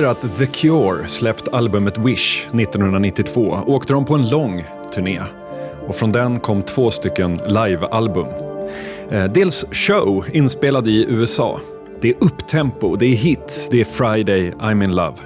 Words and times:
Efter 0.00 0.10
att 0.10 0.38
The 0.38 0.46
Cure 0.46 1.08
släppt 1.08 1.48
albumet 1.48 1.98
Wish 1.98 2.46
1992 2.46 3.58
åkte 3.66 3.92
de 3.92 4.04
på 4.04 4.14
en 4.14 4.28
lång 4.28 4.64
turné. 4.94 5.20
Och 5.86 5.94
från 5.94 6.12
den 6.12 6.40
kom 6.40 6.62
två 6.62 6.90
stycken 6.90 7.40
livealbum. 7.46 8.26
Eh, 9.10 9.24
dels 9.24 9.64
Show, 9.72 10.24
inspelad 10.32 10.88
i 10.88 11.06
USA. 11.08 11.60
Det 12.00 12.08
är 12.08 12.14
upptempo, 12.20 12.96
det 12.96 13.06
är 13.06 13.14
hits, 13.14 13.68
det 13.70 13.80
är 13.80 13.84
Friday, 13.84 14.50
I'm 14.50 14.84
in 14.84 14.94
love. 14.94 15.16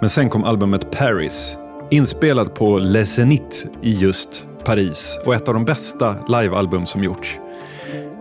Men 0.00 0.10
sen 0.10 0.28
kom 0.30 0.44
albumet 0.44 0.90
Paris, 0.90 1.56
inspelad 1.90 2.54
på 2.54 2.78
Le 2.78 3.06
Zenit 3.06 3.66
i 3.82 3.92
just 3.92 4.44
Paris 4.64 5.18
och 5.26 5.34
ett 5.34 5.48
av 5.48 5.54
de 5.54 5.64
bästa 5.64 6.16
livealbum 6.28 6.86
som 6.86 7.04
gjorts. 7.04 7.38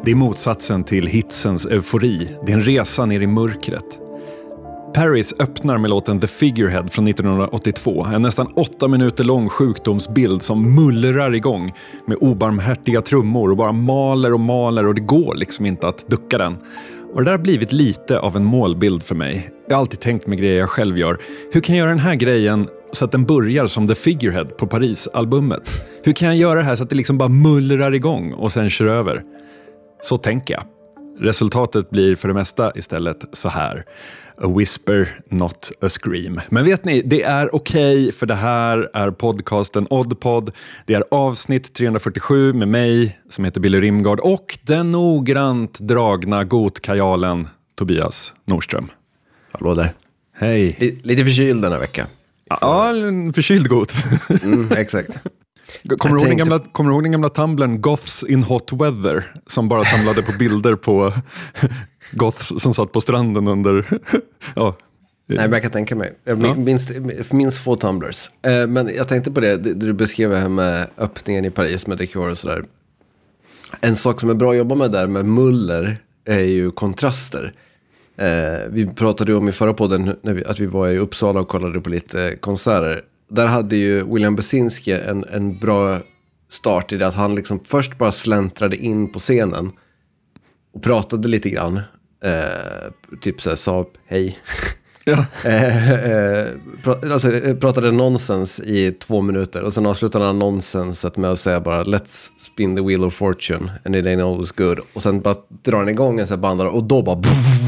Det 0.05 0.11
är 0.11 0.15
motsatsen 0.15 0.83
till 0.83 1.07
hitsens 1.07 1.65
eufori. 1.65 2.37
Det 2.45 2.51
är 2.51 2.55
en 2.55 2.63
resa 2.63 3.05
ner 3.05 3.21
i 3.21 3.27
mörkret. 3.27 3.99
Paris 4.93 5.33
öppnar 5.39 5.77
med 5.77 5.89
låten 5.89 6.19
The 6.19 6.27
Figurehead 6.27 6.87
från 6.87 7.07
1982. 7.07 8.05
En 8.05 8.21
nästan 8.21 8.47
åtta 8.55 8.87
minuter 8.87 9.23
lång 9.23 9.49
sjukdomsbild 9.49 10.41
som 10.41 10.75
mullrar 10.75 11.35
igång 11.35 11.73
med 12.05 12.17
obarmhärtiga 12.17 13.01
trummor 13.01 13.51
och 13.51 13.57
bara 13.57 13.71
maler 13.71 14.33
och 14.33 14.39
maler 14.39 14.87
och 14.87 14.95
det 14.95 15.01
går 15.01 15.35
liksom 15.35 15.65
inte 15.65 15.87
att 15.87 16.07
ducka 16.07 16.37
den. 16.37 16.57
Och 17.13 17.19
det 17.19 17.25
där 17.25 17.31
har 17.31 17.43
blivit 17.43 17.71
lite 17.71 18.19
av 18.19 18.37
en 18.37 18.45
målbild 18.45 19.03
för 19.03 19.15
mig. 19.15 19.51
Jag 19.67 19.75
har 19.75 19.81
alltid 19.81 19.99
tänkt 19.99 20.27
med 20.27 20.37
grejer 20.37 20.59
jag 20.59 20.69
själv 20.69 20.97
gör. 20.97 21.17
Hur 21.51 21.61
kan 21.61 21.75
jag 21.75 21.83
göra 21.83 21.89
den 21.89 21.99
här 21.99 22.15
grejen 22.15 22.67
så 22.91 23.05
att 23.05 23.11
den 23.11 23.25
börjar 23.25 23.67
som 23.67 23.87
The 23.87 23.95
Figurehead 23.95 24.45
på 24.45 24.67
Paris-albumet? 24.67 25.87
Hur 26.03 26.13
kan 26.13 26.27
jag 26.27 26.37
göra 26.37 26.55
det 26.59 26.65
här 26.65 26.75
så 26.75 26.83
att 26.83 26.89
det 26.89 26.95
liksom 26.95 27.17
bara 27.17 27.29
mullrar 27.29 27.93
igång 27.93 28.33
och 28.33 28.51
sen 28.51 28.69
kör 28.69 28.85
över? 28.85 29.23
Så 30.03 30.17
tänker 30.17 30.53
jag. 30.53 30.63
Resultatet 31.19 31.89
blir 31.89 32.15
för 32.15 32.27
det 32.27 32.33
mesta 32.33 32.71
istället 32.75 33.25
så 33.31 33.49
här. 33.49 33.85
A 34.43 34.47
whisper, 34.47 35.21
not 35.29 35.71
a 35.81 35.89
scream. 35.89 36.41
Men 36.49 36.65
vet 36.65 36.85
ni, 36.85 37.01
det 37.01 37.21
är 37.21 37.55
okej 37.55 38.01
okay, 38.01 38.11
för 38.11 38.25
det 38.25 38.35
här 38.35 38.89
är 38.93 39.11
podcasten 39.11 39.87
Oddpod. 39.89 40.51
Det 40.85 40.93
är 40.93 41.03
avsnitt 41.11 41.73
347 41.73 42.53
med 42.53 42.67
mig 42.67 43.19
som 43.29 43.45
heter 43.45 43.61
Billy 43.61 43.81
Rimgard 43.81 44.19
och 44.19 44.59
den 44.61 44.91
noggrant 44.91 45.79
dragna 45.79 46.43
gotkajalen 46.43 47.47
Tobias 47.75 48.31
Nordström. 48.45 48.89
Hallå 49.51 49.75
där. 49.75 49.93
Hej. 50.35 50.99
Lite 51.03 51.25
förkyld 51.25 51.61
denna 51.61 51.79
vecka. 51.79 52.07
Ja, 52.49 52.89
en 52.89 53.33
förkyld 53.33 53.67
got. 53.67 53.93
mm, 54.43 54.71
exakt. 54.71 55.17
Kommer 55.97 56.19
du, 56.19 56.25
den 56.25 56.37
gamla, 56.37 56.59
kommer 56.59 56.89
du 56.89 56.95
ihåg 56.95 57.03
den 57.03 57.11
gamla 57.11 57.29
tumblern 57.29 57.81
Goths 57.81 58.23
in 58.23 58.43
hot 58.43 58.73
weather? 58.73 59.33
Som 59.47 59.69
bara 59.69 59.85
samlade 59.85 60.21
på 60.21 60.31
bilder 60.39 60.75
på 60.75 61.13
goths 62.11 62.61
som 62.61 62.73
satt 62.73 62.91
på 62.91 63.01
stranden 63.01 63.47
under... 63.47 63.99
ja. 64.55 64.75
Nej, 65.25 65.37
men 65.37 65.51
jag 65.51 65.61
kan 65.61 65.71
tänka 65.71 65.95
mig. 65.95 66.13
Jag 66.23 66.57
minns, 66.57 66.91
minns 67.31 67.59
få 67.59 67.75
tumblers. 67.75 68.29
Eh, 68.41 68.67
men 68.67 68.95
jag 68.95 69.07
tänkte 69.07 69.31
på 69.31 69.39
det, 69.39 69.57
det 69.57 69.73
du 69.73 69.93
beskrev 69.93 70.35
här 70.35 70.49
med 70.49 70.87
öppningen 70.97 71.45
i 71.45 71.49
Paris 71.49 71.87
med 71.87 71.97
Decor 71.97 72.29
och 72.29 72.37
sådär. 72.37 72.63
En 73.81 73.95
sak 73.95 74.19
som 74.19 74.29
är 74.29 74.33
bra 74.33 74.51
att 74.51 74.57
jobba 74.57 74.75
med 74.75 74.91
där 74.91 75.07
med 75.07 75.25
muller 75.25 75.97
är 76.25 76.39
ju 76.39 76.71
kontraster. 76.71 77.53
Eh, 78.17 78.69
vi 78.69 78.87
pratade 78.87 79.35
om 79.35 79.49
i 79.49 79.51
förra 79.51 79.73
podden 79.73 80.15
vi, 80.21 80.45
att 80.45 80.59
vi 80.59 80.65
var 80.65 80.87
i 80.87 80.97
Uppsala 80.97 81.39
och 81.39 81.47
kollade 81.47 81.81
på 81.81 81.89
lite 81.89 82.37
konserter 82.39 83.03
där 83.29 83.45
hade 83.45 83.75
ju 83.75 84.13
William 84.13 84.35
Besinski 84.35 84.91
en, 84.91 85.23
en 85.23 85.59
bra 85.59 85.99
start 86.49 86.91
i 86.91 86.97
det 86.97 87.07
att 87.07 87.15
han 87.15 87.35
liksom 87.35 87.59
först 87.67 87.97
bara 87.97 88.11
släntrade 88.11 88.77
in 88.77 89.11
på 89.11 89.19
scenen 89.19 89.71
och 90.73 90.83
pratade 90.83 91.27
lite 91.27 91.49
grann. 91.49 91.81
Eh, 92.23 93.17
typ 93.21 93.41
så 93.41 93.49
här, 93.49 93.55
sa 93.55 93.85
hej. 94.05 94.37
Ja. 95.05 95.25
eh, 95.45 95.91
eh, 95.91 96.47
alltså, 96.85 97.31
eh, 97.31 97.55
pratade 97.55 97.91
nonsens 97.91 98.59
i 98.59 98.91
två 98.91 99.21
minuter 99.21 99.61
och 99.61 99.73
sen 99.73 99.85
avslutade 99.85 100.25
han 100.25 100.39
nonsenset 100.39 101.17
med 101.17 101.31
att 101.31 101.39
säga 101.39 101.59
bara 101.59 101.83
Let's 101.83 102.29
spin 102.37 102.75
the 102.75 102.81
wheel 102.81 103.03
of 103.03 103.13
fortune 103.13 103.71
and 103.85 103.95
it 103.95 104.05
ain't 104.05 104.31
always 104.31 104.51
good. 104.51 104.79
Och 104.93 105.01
sen 105.01 105.21
bara 105.21 105.35
drar 105.63 105.77
han 105.77 105.89
igång 105.89 106.19
en 106.19 106.27
sån 106.27 106.35
här 106.35 106.41
bandare 106.41 106.69
och 106.69 106.83
då 106.83 107.01
bara 107.01 107.21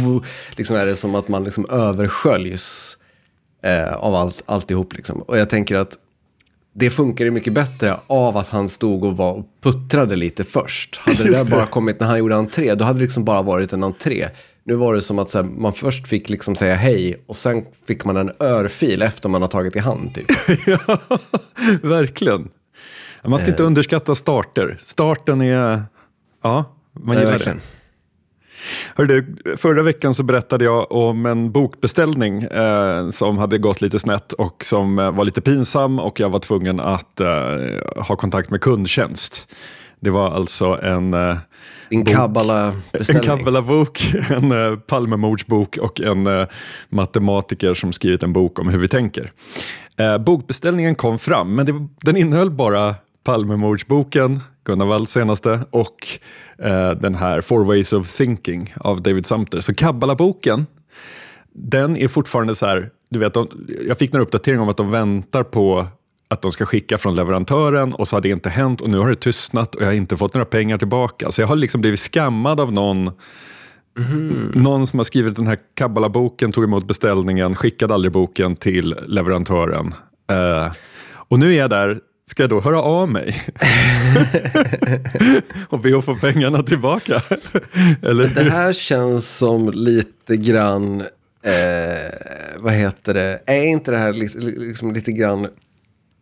liksom 0.56 0.76
är 0.76 0.86
det 0.86 0.96
som 0.96 1.16
att 1.16 1.28
man 1.28 1.44
liksom 1.44 1.70
översköljs 1.70 2.98
eh, 3.66 3.94
av 3.94 4.16
allt, 4.16 4.44
alltihop. 4.46 4.94
Liksom. 4.94 5.22
Och 5.22 5.38
jag 5.38 5.50
tänker 5.50 5.76
att 5.76 5.98
det 6.74 6.90
funkar 6.90 7.26
ju 7.26 7.32
mycket 7.32 7.54
bättre 7.54 8.00
av 8.08 8.38
att 8.38 8.50
han 8.50 8.70
stod 8.70 9.04
och 9.04 9.18
var 9.18 9.34
och 9.34 9.46
puttrade 9.62 10.16
lite 10.16 10.44
först. 10.44 10.98
Hade 10.98 11.24
det 11.24 11.32
där 11.32 11.44
bara 11.44 11.66
kommit 11.66 12.00
när 12.00 12.08
han 12.08 12.20
gjorde 12.20 12.36
entré, 12.36 12.76
då 12.76 12.86
hade 12.86 13.00
det 13.00 13.04
liksom 13.04 13.24
bara 13.24 13.42
varit 13.42 13.74
en 13.74 13.84
entré. 13.84 14.30
Nu 14.64 14.76
var 14.76 14.94
det 14.94 15.02
som 15.02 15.20
att 15.20 15.34
här, 15.34 15.44
man 15.44 15.74
först 15.74 16.08
fick 16.08 16.30
liksom 16.30 16.56
säga 16.56 16.76
hej 16.76 17.24
och 17.26 17.36
sen 17.36 17.66
fick 17.88 18.06
man 18.06 18.18
en 18.18 18.32
örfil 18.40 19.02
efter 19.02 19.30
man 19.30 19.42
har 19.42 19.50
tagit 19.50 19.76
i 19.76 19.80
hand. 19.80 20.16
Typ. 20.16 20.26
ja, 20.68 21.00
verkligen. 21.82 22.50
Man 23.24 23.40
ska 23.40 23.50
inte 23.50 23.64
eh. 23.64 23.68
underskatta 23.68 24.16
starter. 24.16 24.78
Starten 24.80 25.42
är, 25.42 25.84
ja, 26.44 26.76
man 26.94 27.18
gillar 27.18 27.40
det. 27.40 27.56
Hörde, 28.96 29.26
förra 29.58 29.84
veckan 29.84 30.14
så 30.14 30.24
berättade 30.24 30.66
jag 30.66 30.92
om 30.92 31.26
en 31.26 31.52
bokbeställning 31.52 32.44
eh, 32.44 33.10
som 33.10 33.38
hade 33.38 33.58
gått 33.58 33.82
lite 33.82 34.00
snett 34.00 34.34
och 34.34 34.66
som 34.66 35.00
eh, 35.00 35.12
var 35.12 35.26
lite 35.26 35.42
pinsam 35.42 36.00
och 36.00 36.20
jag 36.20 36.30
var 36.30 36.40
tvungen 36.40 36.80
att 36.80 37.20
eh, 37.20 37.28
ha 38.08 38.16
kontakt 38.16 38.50
med 38.50 38.62
kundtjänst. 38.62 39.48
Det 40.00 40.10
var 40.10 40.32
alltså 40.32 40.66
en 40.66 41.14
eh, 41.14 41.38
en 41.90 42.06
Kabbala-bok, 43.22 44.14
en, 44.30 44.36
en 44.52 44.52
uh, 44.52 44.80
Palmemordsbok 44.80 45.78
och 45.78 46.02
en 46.02 46.28
uh, 46.28 46.48
matematiker 46.90 47.74
som 47.74 47.94
skrivit 47.94 48.24
en 48.24 48.34
bok 48.34 48.60
om 48.60 48.70
hur 48.70 48.80
vi 48.80 48.88
tänker. 48.88 49.32
Uh, 50.02 50.18
bokbeställningen 50.18 50.96
kom 50.96 51.20
fram, 51.20 51.56
men 51.56 51.66
det, 51.66 51.88
den 52.02 52.18
innehöll 52.18 52.52
bara 52.52 52.96
Palmemordsboken, 53.26 54.40
Gunnar 54.64 54.86
Walls 54.86 55.12
senaste, 55.12 55.60
och 55.70 56.08
eh, 56.58 56.92
den 56.92 57.16
här 57.16 57.42
Four 57.42 57.66
Ways 57.66 57.94
of 57.94 58.18
Thinking 58.18 58.74
av 58.80 59.02
David 59.02 59.26
Sumter. 59.26 59.60
Så 59.60 59.74
Kabbala-boken, 59.74 60.66
den 61.54 61.98
är 61.98 62.08
fortfarande 62.08 62.56
så 62.56 62.66
här, 62.66 62.90
du 63.10 63.20
vet, 63.20 63.34
de, 63.34 63.68
jag 63.88 63.98
fick 63.98 64.14
några 64.14 64.24
uppdateringar 64.24 64.62
om 64.64 64.70
att 64.70 64.78
de 64.78 64.92
väntar 64.92 65.44
på 65.44 65.88
att 66.28 66.42
de 66.42 66.52
ska 66.52 66.66
skicka 66.66 66.98
från 66.98 67.16
leverantören 67.16 67.94
och 67.94 68.08
så 68.08 68.16
har 68.16 68.22
det 68.22 68.30
inte 68.30 68.50
hänt 68.50 68.82
och 68.82 68.90
nu 68.90 69.00
har 69.00 69.10
det 69.10 69.16
tystnat 69.16 69.76
och 69.76 69.82
jag 69.82 69.88
har 69.88 69.94
inte 69.94 70.18
fått 70.18 70.34
några 70.34 70.46
pengar 70.46 70.78
tillbaka. 70.78 71.32
Så 71.32 71.42
jag 71.42 71.48
har 71.48 71.56
liksom 71.56 71.82
blivit 71.82 72.00
skammad 72.00 72.60
av 72.60 72.74
någon 72.74 73.12
Mm. 73.98 74.52
Någon 74.56 74.88
som 74.88 75.00
har 75.00 75.04
skrivit 75.04 75.36
den 75.36 75.48
här 75.48 75.58
Kabbala-boken 75.76 76.52
tog 76.52 76.64
emot 76.64 76.88
beställningen, 76.88 77.56
skickade 77.56 77.94
aldrig 77.94 78.12
boken 78.12 78.56
till 78.56 78.96
leverantören. 79.08 79.94
Uh, 80.32 80.74
och 81.14 81.40
nu 81.40 81.54
är 81.54 81.58
jag 81.58 81.70
där 81.70 82.00
Ska 82.30 82.44
jag 82.44 82.50
då 82.50 82.62
höra 82.62 82.82
av 82.82 83.10
mig? 83.10 83.36
och 85.70 85.80
be 85.80 85.98
att 85.98 86.06
få 86.06 86.16
pengarna 86.16 86.64
tillbaka? 86.64 87.22
Eller? 88.02 88.28
Det 88.28 88.52
här 88.52 88.74
känns 88.74 89.38
som 89.38 89.72
lite 89.72 90.38
grann, 90.38 91.02
eh, 91.42 92.12
vad 92.58 92.74
heter 92.74 93.14
det, 93.14 93.40
är 93.46 93.64
inte 93.64 93.92
det 93.92 93.98
här 93.98 94.14
liksom, 94.14 94.42
liksom 94.42 94.94
lite 94.94 95.12
grann, 95.12 95.48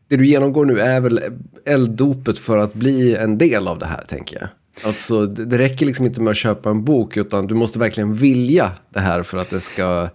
det 0.08 0.18
du 0.18 0.28
genomgår 0.28 0.66
nu 0.66 0.80
är 0.80 1.02
väl 1.02 1.22
elddopet 1.66 2.40
för 2.40 2.58
att 2.58 2.74
bli 2.74 3.16
en 3.16 3.38
del 3.38 3.68
av 3.68 3.80
det 3.80 3.86
här, 3.86 4.04
tänker 4.08 4.38
jag. 4.40 4.50
Alltså, 4.88 5.26
det 5.26 5.58
räcker 5.58 5.86
liksom 5.86 6.06
inte 6.06 6.22
med 6.22 6.32
att 6.32 6.38
köpa 6.38 6.70
en 6.70 6.84
bok, 6.84 7.18
utan 7.18 7.48
du 7.48 7.56
måste 7.56 7.80
verkligen 7.80 8.14
vilja 8.14 8.72
det 8.90 9.00
här 9.00 9.24
för 9.24 9.38
att 9.38 9.50
det 9.50 9.60
ska... 9.60 10.10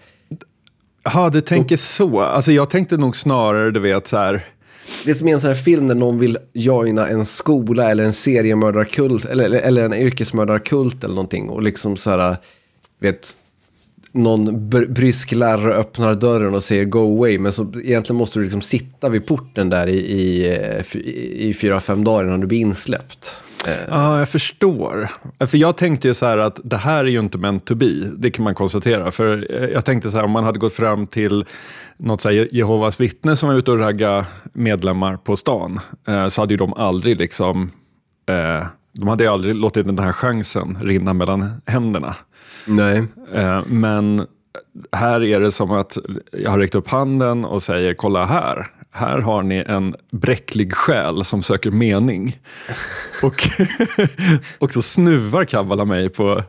Ja, 1.03 1.31
du 1.31 1.41
tänker 1.41 1.77
så. 1.77 2.21
Alltså 2.21 2.53
jag 2.53 2.71
tänkte 2.71 2.97
nog 2.97 3.17
snarare, 3.17 3.71
du 3.71 3.81
vet, 3.81 4.07
så 4.07 4.17
här 4.17 4.45
det 5.05 5.11
är 5.11 5.15
som 5.15 5.29
är 5.29 5.33
en 5.33 5.41
sån 5.41 5.49
här 5.49 5.55
film 5.55 5.89
där 5.89 5.95
någon 5.95 6.19
vill 6.19 6.39
joina 6.53 7.09
en 7.09 7.25
skola 7.25 7.91
eller 7.91 8.05
en 8.05 8.13
seriemördarkult 8.13 9.25
eller, 9.25 9.45
eller, 9.45 9.61
eller 9.61 9.85
en 9.85 9.95
yrkesmördarkult 9.95 11.05
eller 11.05 11.15
någonting 11.15 11.49
och 11.49 11.63
liksom 11.63 11.97
så 11.97 12.11
här, 12.11 12.37
vet, 12.99 13.37
någon 14.13 14.69
br 14.69 14.87
brysk 14.87 15.33
lärare 15.33 15.75
öppnar 15.75 16.15
dörren 16.15 16.55
och 16.55 16.63
säger 16.63 16.85
go 16.85 16.99
away, 16.99 17.39
men 17.39 17.53
så 17.53 17.73
egentligen 17.85 18.19
måste 18.19 18.39
du 18.39 18.43
liksom 18.43 18.61
sitta 18.61 19.09
vid 19.09 19.27
porten 19.27 19.71
där 19.71 19.87
i, 19.87 19.99
i, 19.99 20.49
eh, 20.49 20.97
i, 20.97 21.49
i 21.49 21.55
fyra, 21.55 21.81
fem 21.81 22.05
dagar 22.05 22.25
innan 22.25 22.41
du 22.41 22.47
blir 22.47 22.59
insläppt. 22.59 23.31
Ja, 23.67 23.73
ah, 23.89 24.19
jag 24.19 24.29
förstår. 24.29 25.09
För 25.47 25.59
jag 25.59 25.77
tänkte 25.77 26.09
ju 26.09 26.15
så 26.15 26.27
här 26.27 26.39
att 26.39 26.61
det 26.65 26.77
här 26.77 26.99
är 27.05 27.09
ju 27.09 27.19
inte 27.19 27.39
meant 27.39 27.65
to 27.65 27.75
be, 27.75 27.91
det 28.17 28.31
kan 28.31 28.45
man 28.45 28.55
konstatera. 28.55 29.11
För 29.11 29.53
jag 29.73 29.85
tänkte 29.85 30.11
så 30.11 30.17
här, 30.17 30.25
om 30.25 30.31
man 30.31 30.45
hade 30.45 30.59
gått 30.59 30.75
fram 30.75 31.07
till 31.07 31.45
något 31.97 32.21
så 32.21 32.29
här, 32.29 32.49
Jehovas 32.53 33.01
vittne 33.01 33.37
som 33.37 33.49
var 33.49 33.57
ute 33.57 33.71
och 33.71 33.79
ragga 33.79 34.27
medlemmar 34.53 35.17
på 35.17 35.37
stan, 35.37 35.81
eh, 36.09 36.29
så 36.29 36.41
hade 36.41 36.55
ju 36.55 36.59
de 36.59 36.75
aldrig 36.75 37.19
liksom, 37.19 37.71
eh, 38.29 38.67
de 38.93 39.09
hade 39.09 39.25
ju 39.25 39.31
aldrig 39.31 39.55
låtit 39.55 39.87
den 39.87 39.99
här 39.99 40.13
chansen 40.13 40.79
rinna 40.83 41.13
mellan 41.13 41.51
händerna. 41.67 42.15
Nej. 42.67 43.05
Eh, 43.35 43.63
men 43.67 44.27
här 44.93 45.25
är 45.25 45.41
det 45.41 45.53
som 45.53 45.71
att 45.71 45.99
jag 46.33 46.51
har 46.51 46.59
räckt 46.59 46.75
upp 46.75 46.89
handen 46.89 47.45
och 47.45 47.63
säger, 47.63 47.95
kolla 47.95 48.25
här, 48.25 48.67
här 48.99 49.19
har 49.19 49.43
ni 49.43 49.65
en 49.67 49.95
bräcklig 50.11 50.75
själ 50.75 51.25
som 51.25 51.43
söker 51.43 51.71
mening. 51.71 52.39
och, 53.23 53.49
och 54.59 54.73
så 54.73 54.83
snuvar 54.83 55.45
Kabbala 55.45 55.85
mig 55.85 56.09
på, 56.09 56.43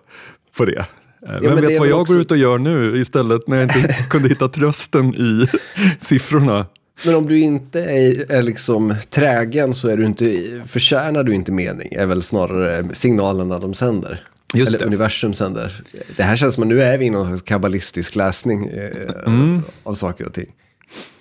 på 0.57 0.65
det. 0.65 0.85
Ja, 1.21 1.39
Vem 1.41 1.55
vet 1.55 1.79
vad 1.79 1.87
jag 1.87 2.01
också... 2.01 2.13
går 2.13 2.21
ut 2.21 2.31
och 2.31 2.37
gör 2.37 2.57
nu 2.57 2.97
istället 2.97 3.47
när 3.47 3.57
jag 3.57 3.63
inte 3.63 3.93
kunde 4.09 4.29
hitta 4.29 4.47
trösten 4.47 5.15
i 5.15 5.47
siffrorna. 6.05 6.65
Men 7.05 7.15
om 7.15 7.27
du 7.27 7.39
inte 7.39 7.81
är, 7.81 8.31
är 8.31 8.41
liksom 8.41 8.95
trägen 9.09 9.73
så 9.73 9.87
är 9.87 9.97
du 9.97 10.05
inte, 10.05 10.43
förtjänar 10.65 11.23
du 11.23 11.35
inte 11.35 11.51
mening, 11.51 11.89
är 11.91 12.05
väl 12.05 12.23
snarare 12.23 12.85
signalerna 12.93 13.57
de 13.57 13.73
sänder. 13.73 14.23
Just 14.53 14.69
Eller 14.69 14.79
det. 14.79 14.85
universum 14.85 15.33
sänder. 15.33 15.83
Det 16.17 16.23
här 16.23 16.35
känns 16.35 16.53
som 16.53 16.63
att 16.63 16.69
nu 16.69 16.81
är 16.81 16.97
vi 16.97 17.05
i 17.05 17.09
någon 17.09 17.27
slags 17.27 17.41
kabbalistisk 17.41 18.15
läsning 18.15 18.67
eh, 18.67 18.89
mm. 19.25 19.61
av 19.83 19.93
saker 19.93 20.25
och 20.25 20.33
ting. 20.33 20.53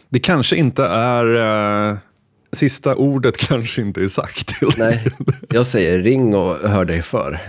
Det 0.08 0.20
kanske 0.20 0.56
inte 0.56 0.84
är... 0.84 1.24
Uh, 1.90 1.98
sista 2.52 2.96
ordet 2.96 3.36
kanske 3.48 3.80
inte 3.80 4.00
är 4.00 4.08
sagt. 4.08 4.52
Nej, 4.78 5.06
jag 5.48 5.66
säger 5.66 5.98
ring 5.98 6.34
och 6.34 6.68
hör 6.68 6.84
dig 6.84 7.02
för. 7.02 7.40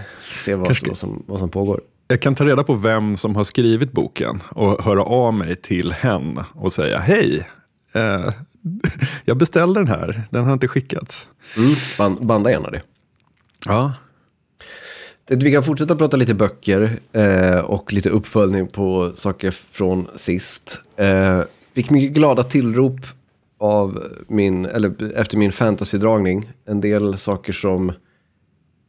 Se 0.45 0.55
vad, 0.55 0.67
kanske, 0.67 0.95
som, 0.95 1.23
vad 1.27 1.39
som 1.39 1.49
pågår. 1.49 1.81
Jag 2.07 2.21
kan 2.21 2.35
ta 2.35 2.45
reda 2.45 2.63
på 2.63 2.73
vem 2.73 3.17
som 3.17 3.35
har 3.35 3.43
skrivit 3.43 3.91
boken 3.91 4.41
och 4.49 4.83
höra 4.83 5.03
av 5.03 5.33
mig 5.33 5.55
till 5.55 5.91
hen 5.91 6.39
och 6.53 6.73
säga 6.73 6.99
hej. 6.99 7.47
Uh, 7.95 8.29
jag 9.25 9.37
beställde 9.37 9.79
den 9.79 9.87
här, 9.87 10.23
den 10.29 10.45
har 10.45 10.53
inte 10.53 10.67
skickats. 10.67 11.27
Mm, 11.57 12.27
banda 12.27 12.51
gärna 12.51 12.69
det. 12.69 12.81
Ja, 13.65 13.93
vi 15.27 15.51
kan 15.51 15.63
fortsätta 15.63 15.95
prata 15.95 16.17
lite 16.17 16.33
böcker 16.33 16.99
eh, 17.11 17.59
och 17.59 17.93
lite 17.93 18.09
uppföljning 18.09 18.67
på 18.67 19.11
saker 19.15 19.51
från 19.51 20.07
sist. 20.15 20.79
Eh, 20.97 21.41
fick 21.73 21.89
mycket 21.89 22.15
glada 22.15 22.43
tillrop 22.43 22.99
av 23.59 24.03
min, 24.27 24.65
eller 24.65 25.17
efter 25.19 25.37
min 25.37 25.51
fantasydragning. 25.51 26.51
En 26.65 26.81
del 26.81 27.17
saker 27.17 27.53
som 27.53 27.91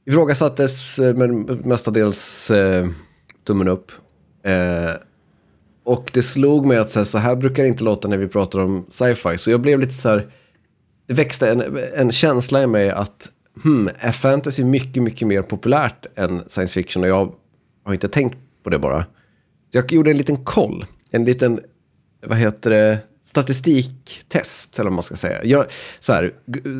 ifrågasattes, 0.06 0.98
eh, 0.98 1.14
men 1.14 1.42
mestadels 1.42 2.50
eh, 2.50 2.88
tummen 3.46 3.68
upp. 3.68 3.92
Eh, 4.42 4.90
och 5.84 6.10
det 6.14 6.22
slog 6.22 6.66
mig 6.66 6.78
att 6.78 6.90
så 6.90 6.98
här, 6.98 7.04
så 7.04 7.18
här 7.18 7.36
brukar 7.36 7.62
det 7.62 7.68
inte 7.68 7.84
låta 7.84 8.08
när 8.08 8.16
vi 8.16 8.28
pratar 8.28 8.58
om 8.58 8.86
sci-fi. 8.88 9.38
Så 9.38 9.50
jag 9.50 9.60
blev 9.60 9.80
lite 9.80 9.92
så 9.92 10.08
här, 10.08 10.32
det 11.06 11.14
växte 11.14 11.50
en, 11.50 11.78
en 11.94 12.12
känsla 12.12 12.62
i 12.62 12.66
mig 12.66 12.90
att 12.90 13.28
hmm, 13.62 13.90
är 13.98 14.12
fantasy 14.12 14.64
mycket, 14.64 15.02
mycket 15.02 15.28
mer 15.28 15.42
populärt 15.42 16.06
än 16.16 16.42
science 16.48 16.74
fiction? 16.74 17.02
Och 17.02 17.08
jag 17.08 17.32
har 17.84 17.92
inte 17.92 18.08
tänkt 18.08 18.38
på 18.62 18.70
det 18.70 18.78
bara. 18.78 19.06
Jag 19.70 19.92
gjorde 19.92 20.10
en 20.10 20.16
liten 20.16 20.44
koll, 20.44 20.84
en 21.10 21.24
liten, 21.24 21.60
vad 22.20 22.38
heter 22.38 22.70
det, 22.70 22.98
statistiktest, 23.30 24.78
eller 24.78 24.90
vad 24.90 24.94
man 24.94 25.02
ska 25.02 25.16
säga. 25.16 25.44
Jag, 25.44 25.64
så 26.00 26.12
här, 26.12 26.32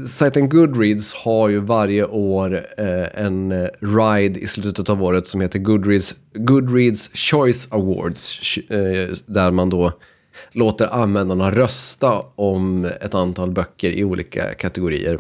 sajten 0.07 0.49
Goodreads 0.49 1.15
har 1.15 1.49
ju 1.49 1.59
varje 1.59 2.05
år 2.05 2.67
eh, 2.79 3.25
en 3.25 3.53
eh, 3.53 3.69
ride 3.81 4.41
i 4.41 4.47
slutet 4.47 4.89
av 4.89 5.03
året 5.03 5.27
som 5.27 5.41
heter 5.41 5.59
Goodreads, 5.59 6.15
Goodreads 6.35 7.11
Choice 7.15 7.69
Awards, 7.71 8.59
eh, 8.59 9.17
där 9.27 9.51
man 9.51 9.71
då 9.71 9.93
låter 10.53 10.95
användarna 10.95 11.51
rösta 11.51 12.23
om 12.35 12.85
ett 12.85 13.15
antal 13.15 13.51
böcker 13.51 13.91
i 13.91 14.05
olika 14.05 14.55
kategorier. 14.55 15.19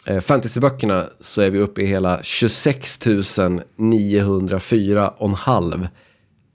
eh, 0.07 0.21
fantasyböckerna 0.21 1.05
så 1.21 1.41
är 1.41 1.51
vi 1.51 1.59
uppe 1.59 1.83
i 1.83 1.87
hela 1.87 2.23
26 2.23 2.99
904,5 2.99 5.89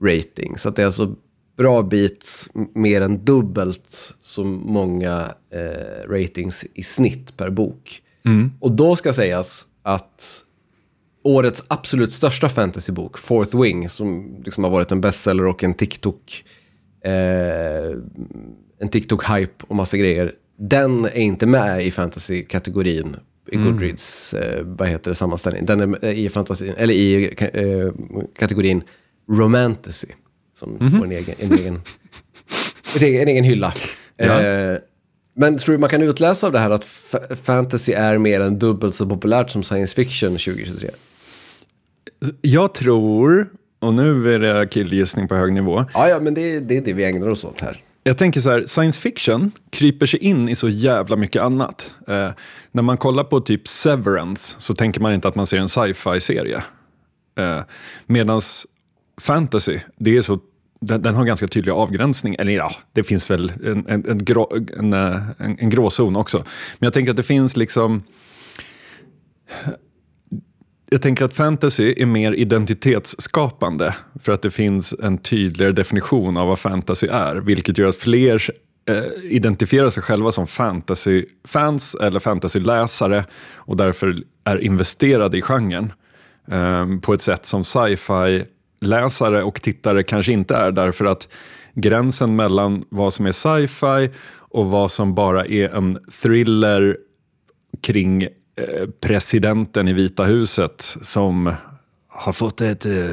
rating. 0.02 0.58
Så 0.58 0.70
det 0.70 0.82
är 0.82 0.86
alltså 0.86 1.14
bra 1.56 1.82
bit 1.82 2.48
mer 2.74 3.00
än 3.00 3.24
dubbelt 3.24 4.14
så 4.20 4.44
många 4.44 5.34
eh, 5.50 6.08
ratings 6.08 6.64
i 6.74 6.82
snitt 6.82 7.36
per 7.36 7.50
bok. 7.50 8.02
Mm. 8.24 8.52
Och 8.60 8.76
då 8.76 8.96
ska 8.96 9.12
sägas 9.12 9.66
att 9.82 10.44
årets 11.22 11.64
absolut 11.68 12.12
största 12.12 12.48
fantasybok, 12.48 13.18
Fourth 13.18 13.62
Wing, 13.62 13.88
som 13.88 14.36
liksom 14.44 14.64
har 14.64 14.70
varit 14.70 14.92
en 14.92 15.00
bestseller 15.00 15.44
och 15.44 15.64
en 15.64 15.74
TikTok, 15.74 16.44
eh, 17.04 17.90
en 18.78 18.88
TikTok-hype 18.90 19.64
och 19.68 19.76
massa 19.76 19.96
grejer, 19.96 20.32
den 20.58 21.04
är 21.04 21.16
inte 21.16 21.46
med 21.46 21.86
i 21.86 21.90
fantasy-kategorin 21.90 23.16
i 23.52 23.56
mm. 23.56 23.72
Goodreads, 23.72 24.34
eh, 24.34 24.64
vad 24.64 24.88
heter 24.88 25.10
det, 25.10 25.14
sammanställning. 25.14 25.66
Den 25.66 25.94
är 25.94 26.04
i, 26.04 26.28
fantasy, 26.28 26.68
eller 26.76 26.94
i 26.94 27.34
eh, 27.38 27.90
kategorin 28.38 28.82
romantasy, 29.30 30.08
som 30.56 30.76
mm 30.76 30.88
-hmm. 30.92 30.98
får 30.98 31.04
en 31.04 31.12
egen, 31.12 31.34
en 31.38 31.52
egen, 31.52 31.80
en 33.20 33.28
egen 33.28 33.44
hylla. 33.44 33.72
Ja. 34.16 34.42
Eh, 34.42 34.78
men 35.34 35.58
tror 35.58 35.72
du 35.72 35.78
man 35.78 35.90
kan 35.90 36.02
utläsa 36.02 36.46
av 36.46 36.52
det 36.52 36.58
här 36.58 36.70
att 36.70 36.84
fantasy 37.42 37.92
är 37.92 38.18
mer 38.18 38.40
än 38.40 38.58
dubbelt 38.58 38.94
så 38.94 39.06
populärt 39.06 39.50
som 39.50 39.62
science 39.62 39.94
fiction 39.94 40.30
2023? 40.30 40.90
Jag 42.40 42.74
tror, 42.74 43.48
och 43.78 43.94
nu 43.94 44.34
är 44.34 44.38
det 44.38 44.66
killgissning 44.66 45.28
på 45.28 45.34
hög 45.34 45.52
nivå. 45.52 45.84
Ja, 45.94 46.08
ja 46.08 46.20
men 46.20 46.34
det, 46.34 46.60
det 46.60 46.76
är 46.76 46.80
det 46.80 46.92
vi 46.92 47.04
ägnar 47.04 47.28
oss 47.28 47.44
åt 47.44 47.60
här. 47.60 47.82
Jag 48.02 48.18
tänker 48.18 48.40
så 48.40 48.50
här, 48.50 48.64
science 48.66 49.00
fiction 49.00 49.52
kryper 49.70 50.06
sig 50.06 50.20
in 50.24 50.48
i 50.48 50.54
så 50.54 50.68
jävla 50.68 51.16
mycket 51.16 51.42
annat. 51.42 51.94
Eh, 52.08 52.30
när 52.72 52.82
man 52.82 52.96
kollar 52.96 53.24
på 53.24 53.40
typ 53.40 53.68
Severance 53.68 54.54
så 54.58 54.74
tänker 54.74 55.00
man 55.00 55.14
inte 55.14 55.28
att 55.28 55.34
man 55.34 55.46
ser 55.46 55.58
en 55.58 55.68
sci-fi-serie. 55.68 56.62
Eh, 57.38 57.60
Medan 58.06 58.40
fantasy, 59.20 59.78
det 59.96 60.16
är 60.16 60.22
så, 60.22 60.38
den, 60.80 61.02
den, 61.02 61.14
har 61.14 61.24
ganska 61.24 61.48
tydlig 61.48 61.72
avgränsning. 61.72 62.36
Eller 62.38 62.52
ja, 62.52 62.72
det 62.92 63.04
finns 63.04 63.30
väl 63.30 63.52
en, 63.64 63.86
en, 63.88 64.08
en, 64.08 64.24
grå, 64.24 64.52
en, 64.78 64.92
eh, 64.92 65.16
en, 65.38 65.58
en 65.58 65.70
gråzon 65.70 66.16
också. 66.16 66.36
Men 66.78 66.86
jag 66.86 66.92
tänker 66.92 67.10
att 67.10 67.16
det 67.16 67.22
finns 67.22 67.56
liksom 67.56 68.02
jag 70.90 71.02
tänker 71.02 71.24
att 71.24 71.34
fantasy 71.34 71.94
är 71.96 72.06
mer 72.06 72.32
identitetsskapande 72.32 73.94
för 74.20 74.32
att 74.32 74.42
det 74.42 74.50
finns 74.50 74.94
en 75.02 75.18
tydligare 75.18 75.72
definition 75.72 76.36
av 76.36 76.48
vad 76.48 76.58
fantasy 76.58 77.06
är, 77.06 77.36
vilket 77.36 77.78
gör 77.78 77.88
att 77.88 77.96
fler 77.96 78.42
eh, 78.88 79.04
identifierar 79.22 79.90
sig 79.90 80.02
själva 80.02 80.32
som 80.32 80.46
fantasyfans 80.46 81.94
eller 81.94 82.20
fantasyläsare 82.20 83.24
och 83.54 83.76
därför 83.76 84.22
är 84.44 84.64
investerade 84.64 85.38
i 85.38 85.42
genren 85.42 85.92
eh, 86.50 86.86
på 87.02 87.14
ett 87.14 87.20
sätt 87.22 87.46
som 87.46 87.64
sci-fi 87.64 88.44
läsare 88.80 89.42
och 89.42 89.62
tittare 89.62 90.02
kanske 90.02 90.32
inte 90.32 90.54
är 90.56 90.72
därför 90.72 91.04
att 91.04 91.28
gränsen 91.74 92.36
mellan 92.36 92.82
vad 92.88 93.14
som 93.14 93.26
är 93.26 93.32
sci-fi 93.32 94.10
och 94.38 94.66
vad 94.66 94.90
som 94.90 95.14
bara 95.14 95.46
är 95.46 95.68
en 95.68 95.98
thriller 96.22 96.96
kring 97.80 98.28
Eh, 98.60 98.86
presidenten 99.00 99.88
i 99.88 99.92
Vita 99.92 100.24
huset 100.24 100.96
som 101.02 101.52
har 102.08 102.32
fått 102.32 102.60
ett, 102.60 102.86
eh, 102.86 103.10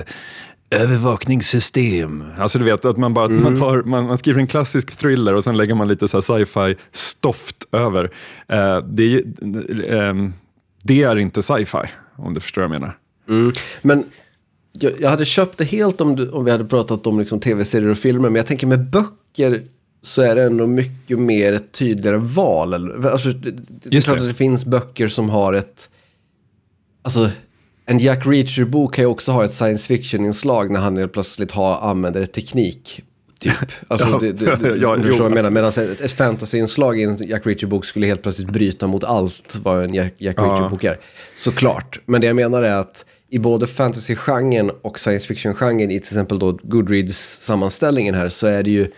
övervakningssystem. 0.69 2.23
Alltså 2.37 2.59
du 2.59 2.65
vet 2.65 2.85
att 2.85 2.97
man 2.97 3.13
bara 3.13 3.25
mm. 3.25 3.43
man, 3.43 3.55
tar, 3.55 3.83
man, 3.83 4.07
man, 4.07 4.17
skriver 4.17 4.39
en 4.39 4.47
klassisk 4.47 4.97
thriller 4.97 5.33
och 5.33 5.43
sen 5.43 5.57
lägger 5.57 5.75
man 5.75 5.87
lite 5.87 6.07
så 6.07 6.21
sci-fi 6.21 6.75
stoft 6.91 7.55
över. 7.71 8.03
Uh, 8.53 8.77
det, 8.87 9.23
uh, 9.23 10.29
det, 10.83 11.03
är 11.03 11.17
inte 11.17 11.41
sci-fi, 11.41 11.89
om 12.15 12.33
du 12.33 12.41
förstår 12.41 12.61
vad 12.61 12.71
jag 12.71 12.81
menar. 12.81 12.97
Mm. 13.29 13.51
Men 13.81 14.03
jag, 14.79 14.93
jag, 14.99 15.09
hade 15.09 15.25
köpt 15.25 15.57
det 15.57 15.63
helt 15.63 16.01
om, 16.01 16.15
du, 16.15 16.29
om 16.29 16.45
vi 16.45 16.51
hade 16.51 16.65
pratat 16.65 17.07
om 17.07 17.19
liksom 17.19 17.39
tv-serier 17.39 17.89
och 17.89 17.97
filmer, 17.97 18.29
men 18.29 18.35
jag 18.35 18.47
tänker 18.47 18.67
med 18.67 18.89
böcker 18.89 19.63
så 20.01 20.21
är 20.21 20.35
det 20.35 20.43
ändå 20.43 20.67
mycket 20.67 21.19
mer 21.19 21.53
ett 21.53 21.71
tydligare 21.71 22.17
val. 22.17 23.05
Alltså, 23.05 23.29
det, 23.29 23.51
det 23.89 23.97
är 23.97 24.01
klart 24.01 24.19
att 24.19 24.27
det 24.27 24.33
finns 24.33 24.65
böcker 24.65 25.07
som 25.07 25.29
har 25.29 25.53
ett... 25.53 25.89
Alltså, 27.01 27.29
en 27.85 27.99
Jack 27.99 28.25
Reacher-bok 28.25 28.95
kan 28.95 29.03
ju 29.03 29.07
också 29.07 29.31
ha 29.31 29.45
ett 29.45 29.53
science 29.53 29.87
fiction-inslag 29.87 30.71
när 30.71 30.79
han 30.79 31.09
plötsligt 31.09 31.51
har, 31.51 31.77
använder 31.77 32.25
teknik. 32.25 33.03
Typ. 33.39 33.53
Alltså, 33.87 34.07
ja, 34.07 34.19
det, 34.19 34.31
det, 34.31 34.77
ja, 34.81 34.95
du 34.95 35.03
förstår 35.03 35.25
jag 35.25 35.33
menar. 35.33 35.49
Medan 35.49 35.69
ett, 35.69 36.01
ett 36.01 36.11
fantasy-inslag 36.11 36.99
i 36.99 37.03
en 37.03 37.17
Jack 37.27 37.45
Reacher-bok 37.45 37.85
skulle 37.85 38.07
helt 38.07 38.21
plötsligt 38.21 38.49
bryta 38.49 38.87
mot 38.87 39.03
allt 39.03 39.59
vad 39.63 39.83
en 39.83 39.93
Jack, 39.93 40.13
Jack 40.17 40.39
Reacher-bok 40.39 40.83
är. 40.83 40.99
Såklart. 41.37 41.99
Men 42.05 42.21
det 42.21 42.27
jag 42.27 42.35
menar 42.35 42.61
är 42.61 42.75
att 42.75 43.05
i 43.33 43.39
både 43.39 43.67
fantasy-genren 43.67 44.71
och 44.81 44.99
science 44.99 45.27
fiction-genren, 45.27 45.91
i 45.91 45.99
till 45.99 46.13
exempel 46.13 46.39
då 46.39 46.51
Goodreads-sammanställningen 46.51 48.15
här, 48.15 48.29
så 48.29 48.47
är 48.47 48.63
det 48.63 48.71
ju 48.71 48.91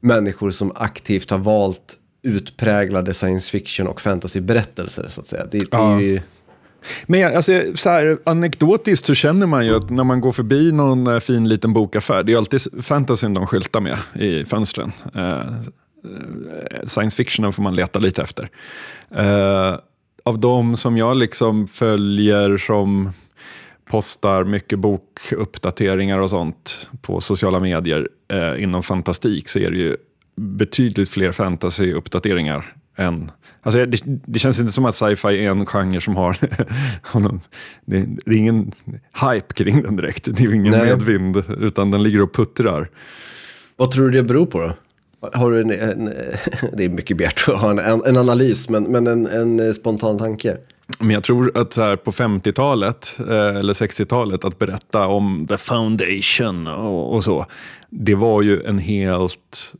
människor 0.00 0.50
som 0.50 0.72
aktivt 0.74 1.30
har 1.30 1.38
valt 1.38 1.96
utpräglade 2.22 3.14
science 3.14 3.50
fiction 3.50 3.86
och 3.86 4.00
fantasy-berättelser, 4.00 5.08
så 5.08 5.20
att 5.20 5.26
säga. 5.26 5.46
Det, 5.50 5.58
det 5.58 5.66
ja. 5.70 5.96
är 5.96 6.00
ju 6.00 6.20
men 7.06 7.36
alltså, 7.36 7.62
så 7.74 7.90
här, 7.90 8.18
anekdotiskt 8.24 9.06
så 9.06 9.14
känner 9.14 9.46
man 9.46 9.66
ju 9.66 9.76
att 9.76 9.90
när 9.90 10.04
man 10.04 10.20
går 10.20 10.32
förbi 10.32 10.72
någon 10.72 11.06
eh, 11.06 11.20
fin 11.20 11.48
liten 11.48 11.72
bokaffär, 11.72 12.22
det 12.22 12.32
är 12.32 12.36
alltid 12.36 12.84
fantasyn 12.84 13.34
de 13.34 13.46
skyltar 13.46 13.80
med 13.80 13.98
i 14.14 14.44
fönstren. 14.44 14.92
Uh, 15.16 15.42
science 16.84 17.16
fiction 17.16 17.52
får 17.52 17.62
man 17.62 17.76
leta 17.76 17.98
lite 17.98 18.22
efter. 18.22 18.48
Uh, 19.18 19.78
av 20.24 20.38
de 20.38 20.76
som 20.76 20.96
jag 20.96 21.16
liksom 21.16 21.66
följer 21.66 22.56
som 22.56 23.10
postar 23.84 24.44
mycket 24.44 24.78
bokuppdateringar 24.78 26.18
och 26.18 26.30
sånt 26.30 26.88
på 27.00 27.20
sociala 27.20 27.60
medier 27.60 28.08
uh, 28.32 28.62
inom 28.62 28.82
fantastik 28.82 29.48
så 29.48 29.58
är 29.58 29.70
det 29.70 29.78
ju 29.78 29.96
betydligt 30.36 31.10
fler 31.10 31.32
fantasyuppdateringar 31.32 32.74
än 32.96 33.30
Alltså, 33.64 33.86
det, 33.86 34.00
det, 34.04 34.38
känns 34.38 34.60
inte 34.60 34.72
som 34.72 34.84
att 34.84 34.94
sci-fi 34.96 35.46
är 35.46 35.50
en 35.50 35.66
genre 35.66 36.00
som 36.00 36.16
har... 36.16 36.36
det, 37.84 38.06
det, 38.24 38.32
är 38.34 38.36
ingen 38.36 38.72
hype 39.20 39.54
kring 39.54 39.82
den 39.82 39.96
direkt. 39.96 40.24
Det 40.24 40.44
är 40.44 40.54
ingen 40.54 40.72
Nej. 40.72 40.86
medvind, 40.86 41.44
utan 41.60 41.90
den 41.90 42.02
ligger 42.02 42.22
och 42.22 42.34
puttrar. 42.34 42.88
Vad 43.76 43.90
tror 43.90 44.04
du 44.04 44.10
det 44.10 44.22
beror 44.22 44.46
på 44.46 44.60
då? 44.60 44.72
Har 45.32 45.50
du 45.50 45.60
en, 45.60 45.70
en 45.70 46.04
det 46.72 46.84
är 46.84 46.88
mycket 46.88 47.16
begärt 47.16 47.48
att 47.48 47.60
ha 47.60 47.70
en, 47.70 48.02
en, 48.04 48.16
analys, 48.16 48.68
men, 48.68 48.84
men 48.84 49.06
en, 49.06 49.26
en 49.60 49.74
spontan 49.74 50.18
tanke? 50.18 50.56
Men 50.98 51.10
jag 51.10 51.22
tror 51.22 51.58
att 51.58 51.72
så 51.72 51.82
här, 51.82 51.96
på 51.96 52.12
50-talet 52.12 53.14
eh, 53.18 53.56
eller 53.56 53.72
60-talet 53.72 54.44
att 54.44 54.58
berätta 54.58 55.06
om 55.06 55.46
the 55.48 55.56
foundation 55.56 56.66
och, 56.66 57.14
och, 57.14 57.24
så. 57.24 57.46
Det 57.90 58.14
var 58.14 58.42
ju 58.42 58.62
en 58.62 58.78
helt... 58.78 59.74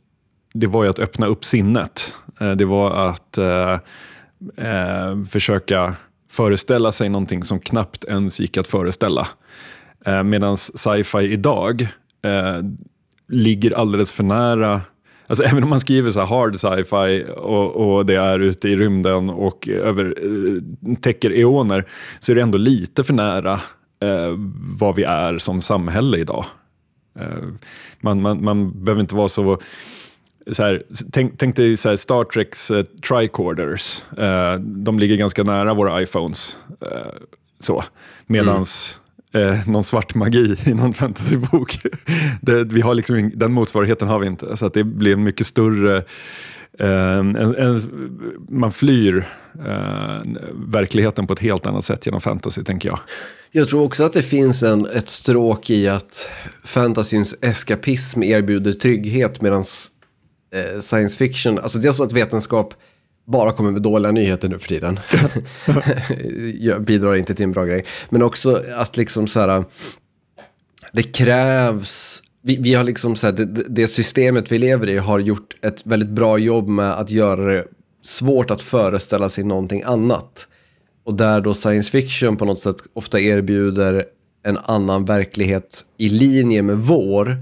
Det 0.53 0.67
var 0.67 0.83
ju 0.83 0.89
att 0.89 0.99
öppna 0.99 1.25
upp 1.25 1.45
sinnet. 1.45 2.13
Eh, 2.39 2.51
det 2.51 2.65
var 2.65 2.91
att 3.09 3.37
eh, 3.37 3.73
eh, 4.57 5.23
försöka 5.29 5.95
föreställa 6.31 6.91
sig 6.91 7.09
någonting 7.09 7.43
som 7.43 7.59
knappt 7.59 8.03
ens 8.03 8.39
gick 8.39 8.57
att 8.57 8.67
föreställa. 8.67 9.27
Eh, 10.05 10.23
Medan 10.23 10.57
sci-fi 10.57 11.19
idag 11.19 11.87
eh, 12.23 12.57
ligger 13.27 13.71
alldeles 13.71 14.11
för 14.11 14.23
nära 14.23 14.81
Alltså 15.27 15.43
även 15.43 15.63
om 15.63 15.69
man 15.69 15.79
skriver 15.79 16.09
så 16.09 16.21
hard 16.21 16.55
sci-fi 16.55 17.25
och, 17.37 17.75
och, 17.75 18.05
det 18.05 18.15
är 18.15 18.39
ute 18.39 18.69
i 18.69 18.75
rymden 18.75 19.29
och 19.29 19.67
över, 19.67 20.15
eh, 20.21 20.95
täcker 20.95 21.31
eoner 21.31 21.85
så 22.19 22.31
är 22.31 22.35
det 22.35 22.41
ändå 22.41 22.57
lite 22.57 23.03
för 23.03 23.13
nära 23.13 23.53
eh, 23.99 24.33
vad 24.79 24.95
vi 24.95 25.03
är 25.03 25.37
som 25.37 25.61
samhälle 25.61 26.17
idag. 26.17 26.45
Eh, 27.19 27.47
man, 28.01 28.21
man, 28.21 28.43
man 28.43 28.83
behöver 28.83 29.01
inte 29.01 29.15
vara 29.15 29.29
så 29.29 29.59
så 30.51 30.63
här, 30.63 30.83
tänk, 31.11 31.37
tänk 31.37 31.55
dig 31.55 31.77
så 31.77 31.89
här, 31.89 31.95
Star 31.95 32.23
Treks 32.23 32.71
eh, 32.71 32.83
tricorders. 32.83 34.03
Eh, 34.17 34.55
de 34.59 34.99
ligger 34.99 35.15
ganska 35.15 35.43
nära 35.43 35.73
våra 35.73 36.01
iPhones. 36.01 36.57
Eh, 36.81 37.11
så. 37.59 37.83
Medans 38.25 38.93
mm 38.93 39.04
eh, 39.35 39.67
någon 39.67 39.83
svart 39.83 40.15
magi 40.15 40.55
i 40.65 40.73
någon 40.73 40.93
fantasybok, 40.93 41.77
det, 42.41 42.63
vi 42.63 42.81
har 42.81 42.93
liksom, 42.93 43.31
den 43.35 43.53
motsvarigheten 43.53 44.07
har 44.07 44.19
vi 44.19 44.27
inte. 44.27 44.57
Så 44.57 44.65
att 44.65 44.73
det 44.73 44.83
blir 44.83 45.13
en 45.13 45.23
mycket 45.23 45.47
större 45.47 45.97
eh, 46.79 47.17
en, 47.17 47.35
en, 47.35 47.81
man 48.49 48.71
flyr 48.71 49.27
eh, 49.67 50.21
verkligheten 50.67 51.27
på 51.27 51.33
ett 51.33 51.39
helt 51.39 51.65
annat 51.65 51.85
sätt 51.85 52.05
genom 52.05 52.21
fantasy, 52.21 52.63
tänker 52.63 52.89
jag. 52.89 52.99
Jag 53.51 53.69
tror 53.69 53.83
också 53.83 54.03
att 54.03 54.13
det 54.13 54.23
finns 54.23 54.63
en, 54.63 54.85
ett 54.85 55.09
stråk 55.09 55.69
i 55.69 55.87
att 55.87 56.29
fantasyns 56.63 57.35
eskapism 57.41 58.23
erbjuder 58.23 58.71
trygghet 58.71 59.41
medan 59.41 59.63
eh, 60.53 60.79
science 60.79 61.17
fiction, 61.17 61.59
alltså 61.59 61.77
dels 61.79 61.99
att 61.99 62.11
vetenskap 62.11 62.73
bara 63.25 63.51
kommer 63.51 63.71
med 63.71 63.81
dåliga 63.81 64.11
nyheter 64.11 64.49
nu 64.49 64.59
för 64.59 64.67
tiden. 64.67 64.99
Jag 66.59 66.81
bidrar 66.81 67.15
inte 67.15 67.35
till 67.35 67.43
en 67.43 67.51
bra 67.51 67.65
grej. 67.65 67.85
Men 68.09 68.21
också 68.21 68.63
att 68.75 68.97
liksom 68.97 69.27
så 69.27 69.39
här, 69.39 69.63
det 70.91 71.03
krävs, 71.03 72.21
vi, 72.41 72.57
vi 72.57 72.73
har 72.73 72.83
liksom 72.83 73.15
så 73.15 73.27
här, 73.27 73.33
det, 73.33 73.45
det, 73.45 73.87
systemet 73.87 74.51
vi 74.51 74.57
lever 74.57 74.89
i 74.89 74.97
har 74.97 75.19
gjort 75.19 75.55
ett 75.61 75.81
väldigt 75.83 76.09
bra 76.09 76.37
jobb 76.37 76.67
med 76.67 76.93
att 76.93 77.11
göra 77.11 77.53
det 77.53 77.65
svårt 78.03 78.51
att 78.51 78.61
föreställa 78.61 79.29
sig 79.29 79.43
någonting 79.43 79.83
annat. 79.85 80.47
Och 81.03 81.13
där 81.13 81.41
då 81.41 81.53
science 81.53 81.91
fiction 81.91 82.37
på 82.37 82.45
något 82.45 82.59
sätt 82.59 82.77
ofta 82.93 83.19
erbjuder 83.19 84.05
en 84.43 84.57
annan 84.57 85.05
verklighet 85.05 85.85
i 85.97 86.09
linje 86.09 86.61
med 86.61 86.77
vår 86.77 87.37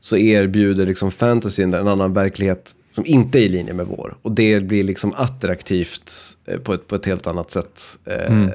så 0.00 0.16
erbjuder 0.16 0.86
liksom 0.86 1.10
fantasyn 1.10 1.74
en 1.74 1.88
annan 1.88 2.12
verklighet 2.12 2.74
som 2.98 3.06
inte 3.06 3.38
är 3.38 3.42
i 3.42 3.48
linje 3.48 3.74
med 3.74 3.86
vår. 3.86 4.16
Och 4.22 4.32
det 4.32 4.60
blir 4.60 4.84
liksom 4.84 5.12
attraktivt 5.16 6.36
eh, 6.46 6.58
på, 6.58 6.74
ett, 6.74 6.86
på 6.86 6.94
ett 6.94 7.06
helt 7.06 7.26
annat 7.26 7.50
sätt. 7.50 7.98
Eh, 8.04 8.32
mm. 8.32 8.50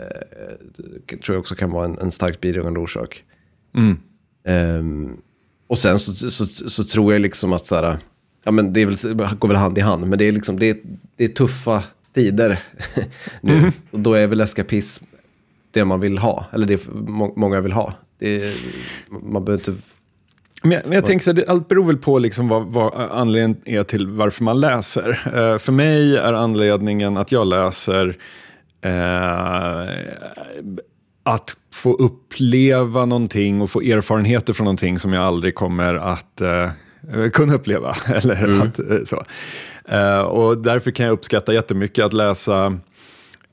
Det 1.06 1.18
tror 1.18 1.36
jag 1.36 1.40
också 1.40 1.56
kan 1.56 1.72
vara 1.72 1.86
en, 1.86 1.98
en 2.00 2.12
starkt 2.12 2.42
bidragande 2.42 2.80
orsak. 2.80 3.24
Mm. 3.76 3.98
Um, 4.80 5.18
och 5.68 5.78
sen 5.78 6.00
så, 6.00 6.30
så, 6.30 6.46
så, 6.48 6.84
tror 6.84 7.14
jag 7.14 7.22
liksom 7.22 7.54
att 7.54 7.68
så 7.68 7.76
här, 7.76 7.98
ja 8.44 8.52
men 8.52 8.74
det 8.74 8.86
väl, 8.86 8.96
går 9.40 9.48
väl 9.48 9.58
hand 9.58 9.78
i 9.78 9.82
hand, 9.82 10.08
men 10.08 10.20
det 10.20 10.26
är 10.26 10.32
liksom, 10.32 10.60
det 10.60 10.84
det 11.16 11.24
är 11.24 11.28
tuffa 11.28 11.84
tider 12.14 12.60
nu. 13.42 13.58
Mm. 13.58 13.72
Och 13.92 14.00
då 14.00 14.14
är 14.14 14.28
väl 14.28 14.42
eskapism 14.42 15.04
det 15.72 15.86
man 15.86 16.00
vill 16.00 16.18
ha, 16.18 16.46
eller 16.52 16.68
det 16.68 16.88
många 17.36 17.62
vill 17.62 17.72
ha. 17.72 17.94
Är, 18.20 18.54
man 19.10 19.46
behöver 19.46 19.70
inte 19.70 19.82
men 20.64 20.72
jag, 20.72 20.82
men 20.86 20.92
jag 20.92 21.06
tänker 21.06 21.24
så 21.24 21.34
här, 21.34 21.50
allt 21.50 21.68
beror 21.68 21.86
väl 21.86 21.98
på 21.98 22.20
liksom 22.20 22.48
vad, 22.48 22.66
vad 22.66 22.94
anledningen 22.94 23.58
är 23.66 23.84
till 23.84 24.08
varför 24.08 24.44
man 24.44 24.60
läser. 24.60 25.10
Uh, 25.10 25.58
för 25.58 25.72
mig 25.72 26.18
är 26.18 26.34
anledningen 26.34 27.18
att 27.18 27.32
jag 27.32 27.48
läser 27.48 28.08
uh, 28.86 29.90
att 31.24 31.56
få 31.74 31.94
uppleva 31.94 33.06
någonting 33.06 33.62
och 33.62 33.70
få 33.70 33.82
erfarenheter 33.82 34.54
från 34.54 34.66
någonting 34.66 35.00
som 35.00 35.14
jag 35.14 35.24
aldrig 35.24 35.56
kommer 35.56 35.94
att 35.94 36.42
uh, 36.42 37.30
kunna 37.30 37.54
uppleva. 37.54 37.96
Eller 38.06 38.44
mm. 38.44 38.62
att, 38.62 38.80
så. 39.08 39.24
och 40.28 40.58
därför 40.58 40.92
kan 40.92 41.06
jag 41.06 41.14
uppskatta 41.14 41.54
jättemycket 41.54 42.06
att 42.06 42.14
läsa 42.14 42.80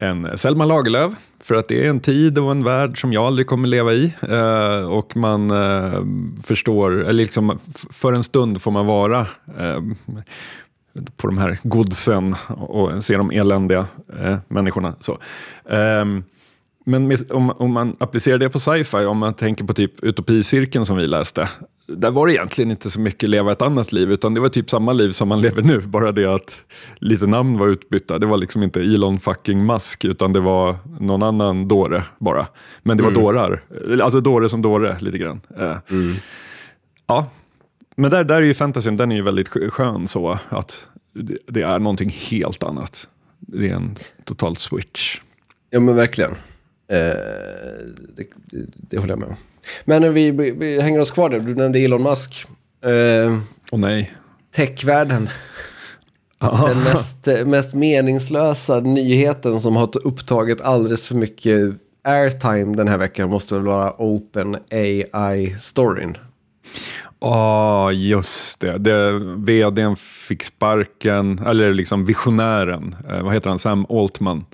en 0.00 0.38
Selma 0.38 0.64
Lagerlöf 0.64 1.12
för 1.40 1.54
att 1.54 1.69
det 1.69 1.87
är 1.87 1.90
en 1.90 2.00
tid 2.00 2.38
och 2.38 2.50
en 2.50 2.64
värld 2.64 3.00
som 3.00 3.12
jag 3.12 3.25
aldrig 3.25 3.47
kommer 3.47 3.69
leva 3.69 3.92
i. 3.92 4.12
Eh, 4.28 4.92
och 4.92 5.16
man 5.16 5.50
eh, 5.50 6.02
förstår, 6.45 7.00
eller 7.00 7.12
liksom 7.12 7.59
för 7.90 8.12
en 8.12 8.23
stund 8.23 8.62
får 8.62 8.71
man 8.71 8.87
vara 8.87 9.21
eh, 9.59 9.80
på 11.16 11.26
de 11.26 11.38
här 11.38 11.59
godsen 11.62 12.37
och 12.49 13.04
se 13.04 13.16
de 13.16 13.30
eländiga 13.30 13.87
eh, 14.21 14.38
människorna. 14.49 14.95
Så. 15.00 15.19
Ehm, 15.69 16.25
men 16.85 17.09
med, 17.09 17.33
om, 17.33 17.50
om, 17.50 17.73
man 17.73 17.97
applicerar 18.00 18.38
det 18.38 18.50
på 18.50 18.59
sci-fi, 18.59 19.04
om 19.04 19.19
man 19.19 19.35
tänker 19.35 19.64
på 19.64 19.75
typ 19.75 20.04
utopicirkeln 20.04 20.85
som 20.85 20.97
vi 20.97 21.07
läste, 21.07 21.49
där 21.97 22.11
var 22.11 22.26
det 22.26 22.32
egentligen 22.32 22.70
inte 22.70 22.90
så 22.90 23.00
mycket 23.00 23.28
leva 23.28 23.52
ett 23.52 23.62
annat 23.62 23.92
liv, 23.92 24.12
utan 24.12 24.35
det 24.35 24.40
var 24.40 24.49
typ 24.49 24.70
samma 24.70 24.92
liv 24.92 25.11
som 25.11 25.28
man 25.28 25.40
lever 25.40 25.62
nu, 25.62 25.80
bara 25.87 26.12
det 26.12 26.35
att 26.35 26.64
lite 26.97 27.26
namn 27.26 27.59
var 27.59 27.68
utbytta. 27.68 28.18
Det 28.18 28.26
var 28.26 28.37
liksom 28.37 28.62
inte 28.62 28.80
Elon 28.80 29.20
fucking 29.20 29.66
Musk, 29.66 30.04
utan 30.04 30.32
det 30.32 30.40
var 30.40 30.76
någon 31.00 31.23
annan 31.23 31.68
dåre 31.68 32.04
bara. 32.18 32.47
Men 32.82 32.97
det 32.97 33.02
var 33.02 33.11
mm. 33.11 33.23
dårar, 33.23 33.62
alltså 34.02 34.20
dåre 34.20 34.49
som 34.49 34.62
dåre 34.62 34.97
lite 35.00 35.18
grann. 35.18 35.40
Eh, 35.59 35.76
mm. 35.90 36.14
Ja, 37.06 37.26
men 37.97 38.11
där, 38.11 38.25
där 38.25 38.37
är 38.37 38.47
ju 38.47 38.54
fantasyn, 38.54 38.97
den 38.97 39.12
är 39.12 39.16
ju 39.16 39.23
väldigt 39.23 39.49
skön 39.49 40.06
så, 40.06 40.38
att 40.49 40.87
det, 41.14 41.37
det 41.47 41.62
är 41.62 41.78
någonting 41.78 42.11
helt 42.30 42.62
annat. 42.62 43.09
Det 43.38 43.68
är 43.68 43.75
en 43.75 43.94
total 44.25 44.56
switch. 44.56 45.20
Ja 45.70 45.80
men 45.80 45.94
verkligen. 45.94 46.35
Det, 46.94 48.26
det, 48.50 48.66
det, 48.90 48.99
håller 48.99 49.12
jag 49.12 49.18
med 49.18 49.28
om. 49.28 49.37
Men 49.85 50.14
vi, 50.14 50.30
vi, 50.30 50.50
vi 50.50 50.80
hänger 50.80 51.00
oss 51.00 51.11
kvar 51.11 51.30
där. 51.30 51.40
Du 51.40 51.54
nämnde 51.54 51.78
Elon 51.78 52.02
Musk. 52.02 52.47
Eh, 52.85 53.38
oh, 53.70 53.80
nej. 53.80 54.12
Techvärlden. 54.54 55.28
Den 56.66 56.82
mest, 56.82 57.47
mest 57.47 57.75
meningslösa 57.75 58.80
nyheten 58.80 59.61
som 59.61 59.76
har 59.76 60.06
upptagit 60.06 60.61
alldeles 60.61 61.06
för 61.06 61.14
mycket 61.14 61.75
airtime 62.04 62.76
den 62.76 62.88
här 62.88 62.99
veckan 62.99 63.30
måste 63.30 63.54
väl 63.54 63.62
vara 63.62 63.94
Open 63.99 64.56
AI-storyn. 64.70 66.16
Ja, 67.20 67.87
oh, 67.87 67.94
just 67.94 68.61
det. 68.61 68.78
det. 68.78 69.12
Vdn 69.18 69.97
fick 69.97 70.44
sparken, 70.44 71.38
eller 71.47 71.75
liksom 71.75 72.04
visionären, 72.04 72.97
eh, 73.09 73.23
vad 73.23 73.35
heter 73.35 73.50
han, 73.50 73.59
Sam 73.59 73.87
Altman, 73.88 74.44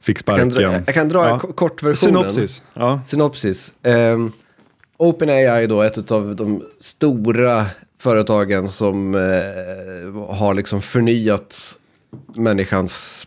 fick 0.00 0.18
sparken. 0.18 0.50
Jag 0.50 0.54
kan 0.54 0.62
dra, 0.62 0.82
jag 0.86 0.94
kan 0.94 1.08
dra 1.08 1.28
ja. 1.28 1.38
kortversionen. 1.38 2.30
Synopsis. 2.30 2.62
Ja. 2.74 3.00
Synopsis. 3.06 3.72
Um, 3.82 4.32
OpenAI 4.96 5.44
är 5.44 5.66
då 5.66 5.82
ett 5.82 6.10
av 6.10 6.36
de 6.36 6.64
stora 6.80 7.66
företagen 7.98 8.68
som 8.68 9.14
eh, 9.14 10.34
har 10.36 10.54
liksom 10.54 10.82
förnyat 10.82 11.78
människans 12.34 13.26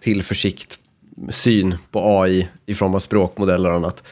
tillförsikt 0.00 0.78
syn 1.30 1.74
på 1.90 2.20
AI 2.20 2.48
i 2.66 2.74
form 2.74 2.94
av 2.94 2.98
språkmodeller 2.98 3.70
och 3.70 3.76
annat. 3.76 4.02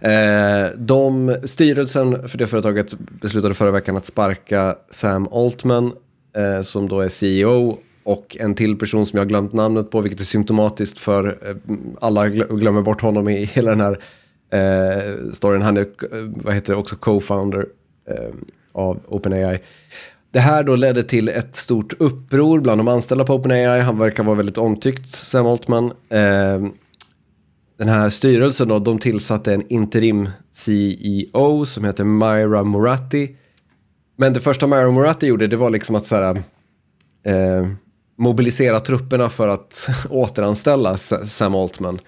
Eh, 0.00 0.76
de, 0.76 1.36
styrelsen 1.44 2.28
för 2.28 2.38
det 2.38 2.46
företaget 2.46 2.94
beslutade 2.98 3.54
förra 3.54 3.70
veckan 3.70 3.96
att 3.96 4.06
sparka 4.06 4.76
Sam 4.90 5.28
Altman 5.32 5.92
eh, 6.36 6.62
som 6.62 6.88
då 6.88 7.00
är 7.00 7.08
CEO 7.08 7.78
och 8.04 8.36
en 8.40 8.54
till 8.54 8.78
person 8.78 9.06
som 9.06 9.16
jag 9.16 9.24
har 9.24 9.28
glömt 9.28 9.52
namnet 9.52 9.90
på, 9.90 10.00
vilket 10.00 10.20
är 10.20 10.24
symptomatiskt 10.24 10.98
för 10.98 11.38
eh, 11.48 11.56
alla 12.00 12.28
glömmer 12.28 12.82
bort 12.82 13.00
honom 13.00 13.28
i 13.28 13.44
hela 13.44 13.70
den 13.74 13.80
här 13.80 13.98
eh, 14.50 15.32
storyn. 15.32 15.62
Han 15.62 15.76
är, 15.76 15.80
eh, 15.82 16.30
vad 16.36 16.54
heter 16.54 16.72
det, 16.72 16.78
också 16.78 16.96
co-founder 16.96 17.66
eh, 18.08 18.34
av 18.72 19.00
OpenAI. 19.08 19.58
Det 20.30 20.40
här 20.40 20.64
då 20.64 20.76
ledde 20.76 21.02
till 21.02 21.28
ett 21.28 21.56
stort 21.56 21.92
uppror 21.98 22.60
bland 22.60 22.80
de 22.80 22.88
anställda 22.88 23.24
på 23.24 23.34
OpenAI. 23.34 23.80
Han 23.80 23.98
verkar 23.98 24.24
vara 24.24 24.36
väldigt 24.36 24.58
omtyckt, 24.58 25.08
Sam 25.08 25.46
Altman. 25.46 25.92
Eh, 26.08 26.66
den 27.78 27.88
här 27.88 28.08
styrelsen 28.08 28.68
då, 28.68 28.78
de 28.78 28.98
tillsatte 28.98 29.54
en 29.54 29.72
interim 29.72 30.28
CEO 30.52 31.66
som 31.66 31.84
heter 31.84 32.04
Myra 32.04 32.64
Moratti. 32.64 33.36
Men 34.16 34.32
det 34.32 34.40
första 34.40 34.66
Myra 34.66 34.90
Moratti 34.90 35.26
gjorde, 35.26 35.46
det 35.46 35.56
var 35.56 35.70
liksom 35.70 35.96
att 35.96 36.06
så 36.06 36.16
här, 36.16 36.42
eh, 37.24 37.68
mobilisera 38.22 38.80
trupperna 38.80 39.28
för 39.28 39.48
att 39.48 39.88
återanställa 40.10 40.96
Sam 40.96 41.54
Altman. 41.54 42.00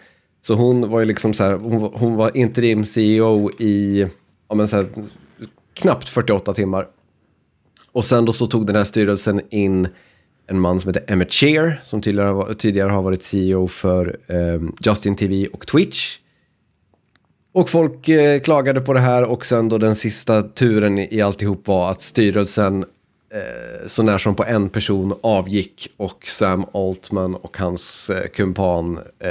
Så 0.46 0.54
hon 0.54 0.90
var 0.90 1.00
ju 1.00 1.06
liksom 1.06 1.34
så 1.34 1.44
här, 1.44 1.52
hon, 1.52 1.92
hon 1.94 2.14
var 2.14 2.36
interim 2.36 2.84
CEO 2.84 3.50
i 3.58 4.06
ja, 4.48 4.54
men 4.54 4.68
så 4.68 4.76
här, 4.76 4.86
knappt 5.74 6.08
48 6.08 6.54
timmar. 6.54 6.86
Och 7.92 8.04
sen 8.04 8.24
då 8.24 8.32
så 8.32 8.46
tog 8.46 8.66
den 8.66 8.76
här 8.76 8.84
styrelsen 8.84 9.40
in 9.50 9.88
en 10.46 10.60
man 10.60 10.80
som 10.80 10.88
heter 10.88 11.12
Emmett 11.12 11.32
Shear 11.32 11.80
som 11.82 12.02
tidigare, 12.02 12.54
tidigare 12.54 12.90
har 12.90 13.02
varit 13.02 13.22
CEO 13.22 13.68
för 13.68 14.18
eh, 14.26 14.62
Justin 14.80 15.16
TV 15.16 15.46
och 15.46 15.66
Twitch. 15.66 16.18
Och 17.52 17.70
folk 17.70 18.08
eh, 18.08 18.40
klagade 18.40 18.80
på 18.80 18.92
det 18.92 19.00
här 19.00 19.22
och 19.22 19.46
sen 19.46 19.68
då 19.68 19.78
den 19.78 19.96
sista 19.96 20.42
turen 20.42 20.98
i, 20.98 21.08
i 21.10 21.22
alltihop 21.22 21.66
var 21.68 21.90
att 21.90 22.02
styrelsen 22.02 22.84
eh, 23.34 23.86
så 23.86 24.02
när 24.02 24.18
som 24.18 24.34
på 24.34 24.44
en 24.44 24.68
person 24.68 25.14
avgick 25.20 25.88
och 25.96 26.26
Sam 26.26 26.64
Altman 26.72 27.34
och 27.34 27.58
hans 27.58 28.10
eh, 28.10 28.28
kumpan 28.28 28.98
eh, 29.18 29.30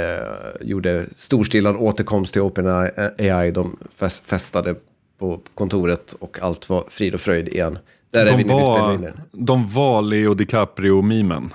gjorde 0.60 1.06
storstilad 1.16 1.76
återkomst 1.76 2.32
till 2.32 2.42
OpenAI. 2.42 3.50
De 3.50 3.76
fest, 3.96 4.22
festade 4.26 4.74
på 5.18 5.40
kontoret 5.54 6.14
och 6.18 6.38
allt 6.42 6.68
var 6.68 6.84
frid 6.90 7.14
och 7.14 7.20
fröjd 7.20 7.48
igen. 7.48 7.78
Där 8.10 8.24
de 8.24 8.30
är 8.30 8.36
vi 8.36 8.44
var, 8.44 8.96
vi 8.96 9.08
De 9.32 9.68
var 9.68 10.02
Leo 10.02 10.34
DiCaprio-mimen. 10.34 11.50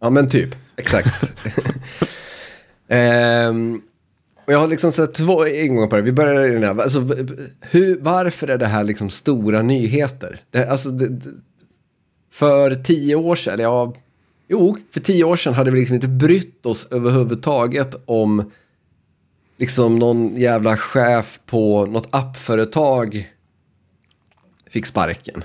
Ja 0.00 0.10
men 0.10 0.28
typ, 0.28 0.54
exakt. 0.76 1.32
um, 2.88 3.82
och 4.46 4.52
jag 4.52 4.58
har 4.58 4.68
liksom 4.68 4.92
sett 4.92 5.14
två 5.14 5.46
ingångar 5.46 5.86
på 5.86 5.96
det. 5.96 6.02
Vi 6.02 6.12
börjar 6.12 6.46
i 6.46 6.52
den 6.52 6.62
här. 6.62 6.82
Alltså, 6.82 7.00
hur, 7.60 7.98
varför 8.00 8.48
är 8.48 8.58
det 8.58 8.66
här 8.66 8.84
liksom 8.84 9.10
stora 9.10 9.62
nyheter? 9.62 10.40
Det, 10.50 10.70
alltså, 10.70 10.90
det, 10.90 11.32
för 12.36 12.74
tio 12.74 13.14
år 13.14 13.36
sedan, 13.36 13.60
ja, 13.60 13.94
jo, 14.48 14.76
för 14.90 15.00
tio 15.00 15.24
år 15.24 15.36
sedan 15.36 15.54
hade 15.54 15.70
vi 15.70 15.78
liksom 15.78 15.94
inte 15.94 16.08
brytt 16.08 16.66
oss 16.66 16.88
överhuvudtaget 16.90 17.94
om 18.04 18.50
liksom 19.56 19.98
någon 19.98 20.36
jävla 20.36 20.76
chef 20.76 21.40
på 21.46 21.86
något 21.86 22.08
appföretag 22.10 23.32
fick 24.70 24.86
sparken. 24.86 25.44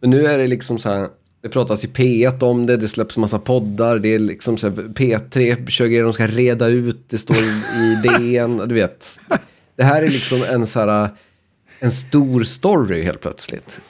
Men 0.00 0.10
nu 0.10 0.26
är 0.26 0.38
det 0.38 0.46
liksom 0.46 0.78
så 0.78 0.88
här, 0.88 1.08
det 1.40 1.48
pratas 1.48 1.84
i 1.84 1.88
P1 1.88 2.42
om 2.42 2.66
det, 2.66 2.76
det 2.76 2.88
släpps 2.88 3.16
massa 3.16 3.38
poddar, 3.38 3.98
det 3.98 4.14
är 4.14 4.18
liksom 4.18 4.56
så 4.56 4.68
här, 4.68 4.76
P3 4.76 5.66
kör 5.66 5.86
grejer 5.86 6.02
de 6.02 6.12
ska 6.12 6.26
reda 6.26 6.66
ut, 6.66 7.08
det 7.08 7.18
står 7.18 7.36
i 7.36 7.98
DN, 8.02 8.56
du 8.56 8.74
vet. 8.74 9.20
Det 9.76 9.84
här 9.84 10.02
är 10.02 10.08
liksom 10.08 10.42
en 10.42 10.66
så 10.66 10.80
här, 10.80 11.08
en 11.78 11.92
stor 11.92 12.42
story 12.42 13.02
helt 13.02 13.20
plötsligt. 13.20 13.80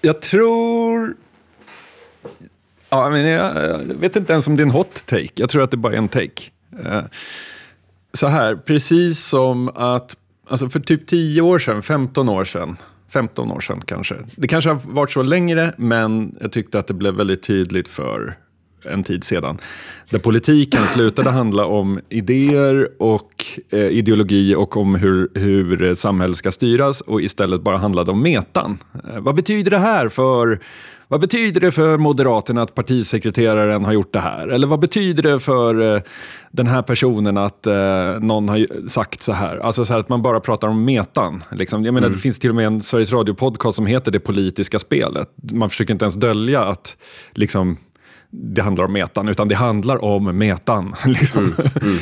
Jag 0.00 0.20
tror... 0.20 1.23
Ja, 2.94 3.10
men 3.10 3.26
jag, 3.26 3.56
jag 3.56 3.94
vet 3.94 4.16
inte 4.16 4.32
ens 4.32 4.46
om 4.46 4.56
det 4.56 4.62
är 4.62 4.66
en 4.66 4.70
hot 4.70 5.06
take. 5.06 5.28
Jag 5.34 5.50
tror 5.50 5.62
att 5.62 5.70
det 5.70 5.76
bara 5.76 5.92
är 5.92 5.96
en 5.96 6.08
take. 6.08 6.42
Eh, 6.84 7.02
så 8.12 8.26
här, 8.26 8.56
precis 8.56 9.24
som 9.24 9.68
att 9.68 10.16
alltså 10.48 10.68
för 10.68 10.80
typ 10.80 11.06
10 11.06 11.40
år 11.40 11.58
sedan, 11.58 11.82
15 11.82 12.28
år 12.28 12.44
sedan, 12.44 12.76
15 13.08 13.50
år 13.50 13.60
sedan 13.60 13.82
kanske. 13.86 14.14
Det 14.36 14.48
kanske 14.48 14.70
har 14.70 14.80
varit 14.84 15.10
så 15.10 15.22
längre, 15.22 15.74
men 15.76 16.36
jag 16.40 16.52
tyckte 16.52 16.78
att 16.78 16.86
det 16.86 16.94
blev 16.94 17.14
väldigt 17.14 17.42
tydligt 17.42 17.88
för 17.88 18.38
en 18.84 19.04
tid 19.04 19.24
sedan. 19.24 19.58
Där 20.10 20.18
politiken 20.18 20.86
slutade 20.86 21.30
handla 21.30 21.66
om 21.66 22.00
idéer 22.08 22.88
och 22.98 23.46
eh, 23.70 23.86
ideologi 23.86 24.54
och 24.54 24.76
om 24.76 24.94
hur, 24.94 25.28
hur 25.34 25.94
samhället 25.94 26.36
ska 26.36 26.50
styras 26.50 27.00
och 27.00 27.22
istället 27.22 27.62
bara 27.62 27.76
handlade 27.76 28.10
om 28.10 28.22
metan. 28.22 28.78
Eh, 28.94 29.20
vad 29.20 29.34
betyder 29.34 29.70
det 29.70 29.78
här 29.78 30.08
för 30.08 30.60
vad 31.08 31.20
betyder 31.20 31.60
det 31.60 31.72
för 31.72 31.98
Moderaterna 31.98 32.62
att 32.62 32.74
partisekreteraren 32.74 33.84
har 33.84 33.92
gjort 33.92 34.12
det 34.12 34.20
här? 34.20 34.48
Eller 34.48 34.66
vad 34.66 34.80
betyder 34.80 35.22
det 35.22 35.40
för 35.40 35.94
eh, 35.96 36.02
den 36.50 36.66
här 36.66 36.82
personen 36.82 37.36
att 37.36 37.66
eh, 37.66 38.20
någon 38.20 38.48
har 38.48 38.88
sagt 38.88 39.22
så 39.22 39.32
här? 39.32 39.56
Alltså 39.56 39.84
så 39.84 39.92
här 39.92 40.00
att 40.00 40.08
man 40.08 40.22
bara 40.22 40.40
pratar 40.40 40.68
om 40.68 40.84
metan. 40.84 41.44
Liksom. 41.50 41.84
Jag 41.84 41.94
menar, 41.94 42.06
mm. 42.06 42.16
Det 42.16 42.22
finns 42.22 42.38
till 42.38 42.50
och 42.50 42.56
med 42.56 42.66
en 42.66 42.80
Sveriges 42.80 43.12
Radio-podcast 43.12 43.76
som 43.76 43.86
heter 43.86 44.10
Det 44.10 44.20
politiska 44.20 44.78
spelet. 44.78 45.30
Man 45.52 45.70
försöker 45.70 45.92
inte 45.92 46.04
ens 46.04 46.14
dölja 46.14 46.64
att 46.64 46.96
liksom, 47.32 47.76
det 48.30 48.62
handlar 48.62 48.84
om 48.84 48.92
metan, 48.92 49.28
utan 49.28 49.48
det 49.48 49.54
handlar 49.54 50.04
om 50.04 50.38
metan. 50.38 50.94
Liksom. 51.04 51.54
Mm. 51.82 51.98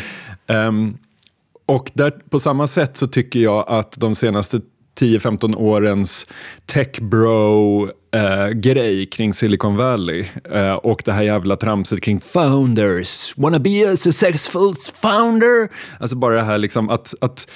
Mm. 0.47 0.69
um, 0.69 0.97
och 1.67 1.91
där, 1.95 2.11
på 2.31 2.41
samma 2.41 2.67
sätt 2.67 2.97
så 2.97 3.07
tycker 3.07 3.41
jag 3.41 3.65
att 3.69 3.95
de 3.97 4.15
senaste 4.15 4.61
10-15 4.99 5.57
årens 5.57 6.27
tech-bro-grej 6.67 9.07
kring 9.07 9.35
Silicon 9.35 9.77
Valley 9.77 10.25
eh, 10.53 10.73
och 10.73 11.03
det 11.05 11.13
här 11.13 11.23
jävla 11.23 11.57
tramset 11.57 12.01
kring 12.01 12.21
founders, 12.21 13.33
wanna 13.37 13.59
be 13.59 13.93
a 13.93 13.97
successful 13.97 14.75
founder. 15.03 15.69
Alltså 16.01 16.17
bara 16.17 16.35
det 16.35 16.43
här 16.43 16.59
liksom 16.59 16.91
att, 16.91 17.15
att 17.21 17.47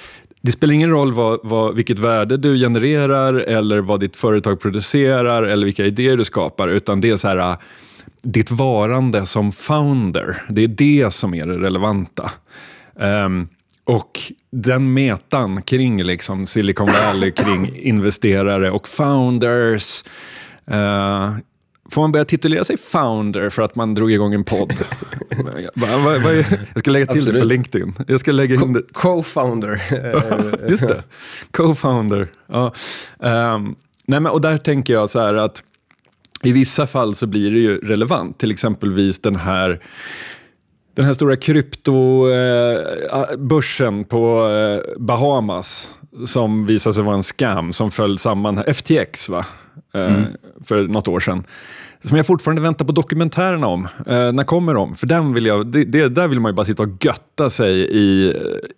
det 0.41 0.51
spelar 0.51 0.73
ingen 0.73 0.89
roll 0.89 1.13
vad, 1.13 1.39
vad, 1.43 1.75
vilket 1.75 1.99
värde 1.99 2.37
du 2.37 2.57
genererar 2.57 3.33
eller 3.33 3.79
vad 3.79 3.99
ditt 3.99 4.15
företag 4.15 4.59
producerar 4.59 5.43
eller 5.43 5.65
vilka 5.65 5.85
idéer 5.85 6.17
du 6.17 6.25
skapar, 6.25 6.67
utan 6.67 7.01
det 7.01 7.09
är 7.09 7.17
så 7.17 7.27
här 7.27 7.37
eh, 7.37 7.55
ditt 8.21 8.51
varande 8.51 9.25
som 9.25 9.51
founder. 9.51 10.41
Det 10.49 10.63
är 10.63 10.67
det 10.67 11.13
som 11.13 11.33
är 11.33 11.45
det 11.45 11.57
relevanta. 11.57 12.31
Um, 12.95 13.47
och 13.87 14.31
den 14.51 14.93
metan 14.93 15.61
kring 15.61 16.03
liksom 16.03 16.47
Silicon 16.47 16.87
Valley, 16.87 17.31
kring 17.31 17.75
investerare 17.75 18.71
och 18.71 18.87
founders. 18.87 20.03
Uh, 20.71 21.35
får 21.91 22.01
man 22.01 22.11
börja 22.11 22.25
titulera 22.25 22.63
sig 22.63 22.77
founder 22.77 23.49
för 23.49 23.61
att 23.61 23.75
man 23.75 23.95
drog 23.95 24.11
igång 24.11 24.33
en 24.33 24.43
podd? 24.43 24.73
jag 26.73 26.79
ska 26.79 26.91
lägga 26.91 27.05
till 27.05 27.17
Absolut. 27.17 27.33
det 27.33 27.39
på 27.39 27.45
LinkedIn. 27.45 27.93
Jag 28.07 28.19
ska 28.19 28.31
lägga 28.31 28.55
in. 28.55 28.83
Co-founder. 28.93 29.81
Just 30.69 30.87
det, 30.87 31.03
co-founder. 31.51 32.27
Ja. 32.47 32.73
Um, 33.19 33.75
nej 34.05 34.19
men, 34.19 34.31
och 34.31 34.41
där 34.41 34.57
tänker 34.57 34.93
jag 34.93 35.09
så 35.09 35.19
här 35.19 35.33
att 35.33 35.63
i 36.43 36.51
vissa 36.51 36.87
fall 36.87 37.15
så 37.15 37.27
blir 37.27 37.51
det 37.51 37.59
ju 37.59 37.77
relevant. 37.77 38.37
Till 38.37 38.51
exempelvis 38.51 39.19
den 39.19 39.35
här 39.35 39.79
den 40.97 41.05
här 41.05 41.13
stora 41.13 41.35
kryptobörsen 41.35 44.03
på 44.03 44.49
eh, 44.49 44.79
Bahamas 44.97 45.89
som 46.25 46.65
visade 46.65 46.93
sig 46.93 47.03
vara 47.03 47.15
en 47.15 47.23
scam 47.23 47.73
som 47.73 47.91
föll 47.91 48.17
samman. 48.17 48.63
FTX 48.73 49.29
va? 49.29 49.45
eh, 49.93 50.15
mm. 50.15 50.23
för 50.65 50.87
något 50.87 51.07
år 51.07 51.19
sedan. 51.19 51.43
Som 52.03 52.17
jag 52.17 52.25
fortfarande 52.25 52.61
väntar 52.61 52.85
på 52.85 52.91
dokumentärerna 52.91 53.67
om. 53.67 53.87
Eh, 54.07 54.31
när 54.31 54.43
kommer 54.43 54.73
de? 54.73 54.95
För 54.95 55.07
den 55.07 55.33
vill 55.33 55.45
jag, 55.45 55.67
det, 55.67 55.83
det, 55.83 56.09
där 56.09 56.27
vill 56.27 56.39
man 56.39 56.51
ju 56.51 56.55
bara 56.55 56.65
sitta 56.65 56.83
och 56.83 57.05
götta 57.05 57.49
sig 57.49 57.79
i 57.79 58.27
eh, 58.27 58.33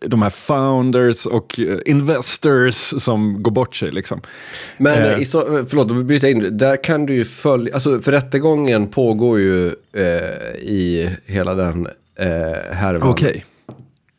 de 0.07 0.21
här 0.21 0.29
founders 0.29 1.25
och 1.25 1.59
eh, 1.59 1.79
investors 1.85 2.93
som 2.97 3.43
går 3.43 3.51
bort 3.51 3.75
sig. 3.75 3.91
Liksom. 3.91 4.21
Men, 4.77 5.03
eh. 5.03 5.21
så, 5.21 5.65
förlåt, 5.69 5.87
då 5.87 5.93
bryter 5.93 6.27
jag 6.27 6.37
in. 6.37 6.57
Där 6.57 6.83
kan 6.83 7.05
du 7.05 7.13
ju 7.13 7.25
följa, 7.25 7.73
alltså 7.73 8.01
för 8.01 8.11
rättegången 8.11 8.87
pågår 8.87 9.39
ju 9.39 9.67
eh, 9.93 10.59
i 10.59 11.09
hela 11.25 11.55
den 11.55 11.87
eh, 12.19 12.75
härvan. 12.75 13.09
Okej. 13.09 13.29
Okay. 13.29 13.41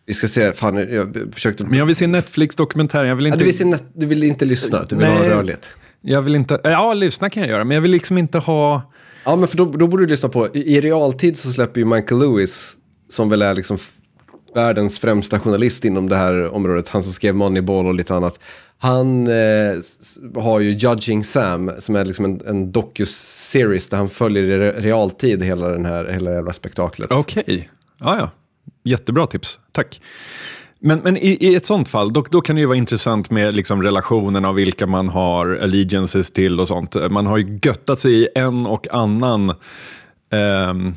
Vi 0.07 0.15
ska 0.15 0.29
se, 0.29 0.53
fan 0.53 0.77
jag 0.77 1.17
försökte... 1.33 1.65
Men 1.65 1.79
jag 1.79 1.87
vill 1.87 1.97
se 1.97 2.07
Netflix-dokumentären. 2.07 3.09
Jag 3.09 3.17
vill 3.17 3.27
inte... 3.27 3.37
Ja, 3.37 3.39
du, 3.39 3.45
vill 3.45 3.57
se 3.57 3.65
net... 3.65 3.85
du 3.93 4.07
vill 4.07 4.23
inte 4.23 4.45
lyssna, 4.45 4.85
du 4.89 4.97
vill 4.97 5.07
Nej. 5.07 5.19
ha 5.19 5.29
rörligt. 5.29 5.69
Jag 6.01 6.23
vill 6.23 6.35
inte, 6.35 6.61
ja 6.65 6.95
lyssna 6.95 7.31
kan 7.31 7.43
jag 7.43 7.51
göra, 7.51 7.65
men 7.65 7.75
jag 7.75 7.83
vill 7.83 7.91
liksom 7.91 8.19
inte 8.19 8.39
ha... 8.39 8.83
Ja, 9.25 9.37
men 9.37 9.49
för 9.49 9.57
då, 9.57 9.65
då 9.65 9.87
borde 9.87 10.03
du 10.03 10.07
lyssna 10.07 10.29
på, 10.29 10.49
i, 10.57 10.77
i 10.77 10.81
realtid 10.81 11.39
så 11.39 11.53
släpper 11.53 11.81
ju 11.81 11.85
Michael 11.85 12.21
Lewis, 12.21 12.77
som 13.11 13.29
väl 13.29 13.43
är 13.43 13.55
liksom 13.55 13.79
världens 14.55 14.99
främsta 14.99 15.41
journalist 15.41 15.85
inom 15.85 16.09
det 16.09 16.17
här 16.17 16.55
området, 16.55 16.89
han 16.89 17.03
som 17.03 17.13
skrev 17.13 17.35
Moneyball 17.35 17.87
och 17.87 17.95
lite 17.95 18.15
annat. 18.15 18.41
Han 18.79 19.27
eh, 19.27 19.77
har 20.35 20.61
ju 20.61 20.71
Judging 20.71 21.25
Sam, 21.25 21.73
som 21.79 21.97
är 21.97 22.05
liksom 22.05 22.25
en, 22.25 22.41
en 22.47 22.73
docu-series 22.73 23.89
där 23.89 23.97
han 23.97 24.11
följer 24.11 24.43
i 24.43 24.73
realtid 24.81 25.43
hela 25.43 25.69
den 25.69 25.85
här, 25.85 26.05
hela 26.05 26.33
jävla 26.33 26.53
spektaklet. 26.53 27.11
Okej, 27.11 27.43
okay. 27.43 27.65
Ja 28.01 28.19
ja. 28.19 28.31
Jättebra 28.85 29.27
tips, 29.27 29.59
tack. 29.73 30.01
Men, 30.79 30.99
men 30.99 31.17
i, 31.17 31.37
i, 31.41 31.55
ett 31.55 31.67
sånt 31.67 31.89
fall, 31.89 32.13
då, 32.13 32.25
då 32.31 32.41
kan 32.41 32.57
det 32.57 32.61
ju 32.61 32.67
vara 32.67 32.77
intressant 32.77 33.31
med 33.31 33.55
liksom 33.55 33.83
relationerna 33.83 34.49
och 34.49 34.59
vilka 34.59 34.87
man 34.87 35.09
har 35.09 35.59
allegiances 35.63 36.31
till 36.31 36.61
och 36.61 36.69
sånt. 36.69 37.11
Man 37.11 37.27
har 37.27 37.39
ju 37.39 37.59
göttat 37.63 37.99
sig 37.99 38.13
i 38.13 38.29
en 38.35 38.67
och 38.67 38.89
annan 38.95 39.55
ehm, 40.31 40.95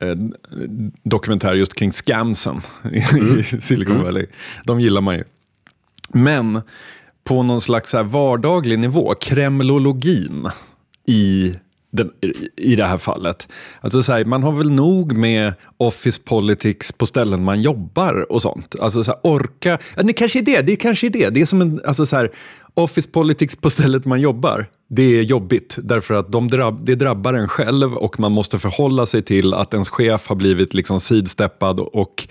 eh, 0.00 0.16
dokumentär 1.02 1.54
just 1.54 1.74
kring 1.74 1.92
scamsen 1.92 2.60
mm. 2.82 3.38
i 3.38 3.42
Silicon 3.42 3.94
mm. 3.94 4.04
Valley. 4.04 4.26
De 4.64 4.80
gillar 4.80 5.00
man 5.00 5.14
ju. 5.14 5.24
Men 6.08 6.60
på 7.24 7.42
någon 7.42 7.60
slags 7.60 7.92
här 7.92 8.02
vardaglig 8.02 8.78
nivå, 8.78 9.14
kremlologin 9.14 10.48
i 11.06 11.54
den, 11.90 12.10
i 12.56 12.76
det 12.76 12.84
här 12.84 12.98
fallet. 12.98 13.48
Alltså 13.80 14.02
så 14.02 14.12
här, 14.12 14.24
man 14.24 14.42
har 14.42 14.52
väl 14.52 14.70
nog 14.70 15.12
med 15.12 15.54
office 15.76 16.20
politics 16.24 16.92
på 16.92 17.06
ställen 17.06 17.44
man 17.44 17.62
jobbar 17.62 18.32
och 18.32 18.42
sånt. 18.42 18.74
Alltså 18.80 19.04
så 19.04 19.10
här, 19.10 19.20
orka, 19.22 19.78
ja, 19.96 20.02
det 20.02 20.12
kanske 20.12 20.38
är 20.38 20.42
det, 20.42 20.62
det 20.62 20.76
kanske 20.76 21.06
är 21.06 21.10
det. 21.10 21.28
Det 21.28 21.40
är 21.40 21.46
som 21.46 21.60
en, 21.60 21.80
alltså 21.84 22.06
så 22.06 22.16
här, 22.16 22.30
office 22.74 23.08
politics 23.08 23.56
på 23.56 23.70
stället 23.70 24.04
man 24.04 24.20
jobbar, 24.20 24.66
det 24.88 25.18
är 25.18 25.22
jobbigt 25.22 25.78
därför 25.82 26.14
att 26.14 26.32
de 26.32 26.48
drabb, 26.48 26.84
det 26.84 26.94
drabbar 26.94 27.34
en 27.34 27.48
själv 27.48 27.94
och 27.94 28.20
man 28.20 28.32
måste 28.32 28.58
förhålla 28.58 29.06
sig 29.06 29.22
till 29.22 29.54
att 29.54 29.74
ens 29.74 29.88
chef 29.88 30.28
har 30.28 30.36
blivit 30.36 30.74
liksom 30.74 31.00
sidsteppad 31.00 31.80
och 31.80 32.28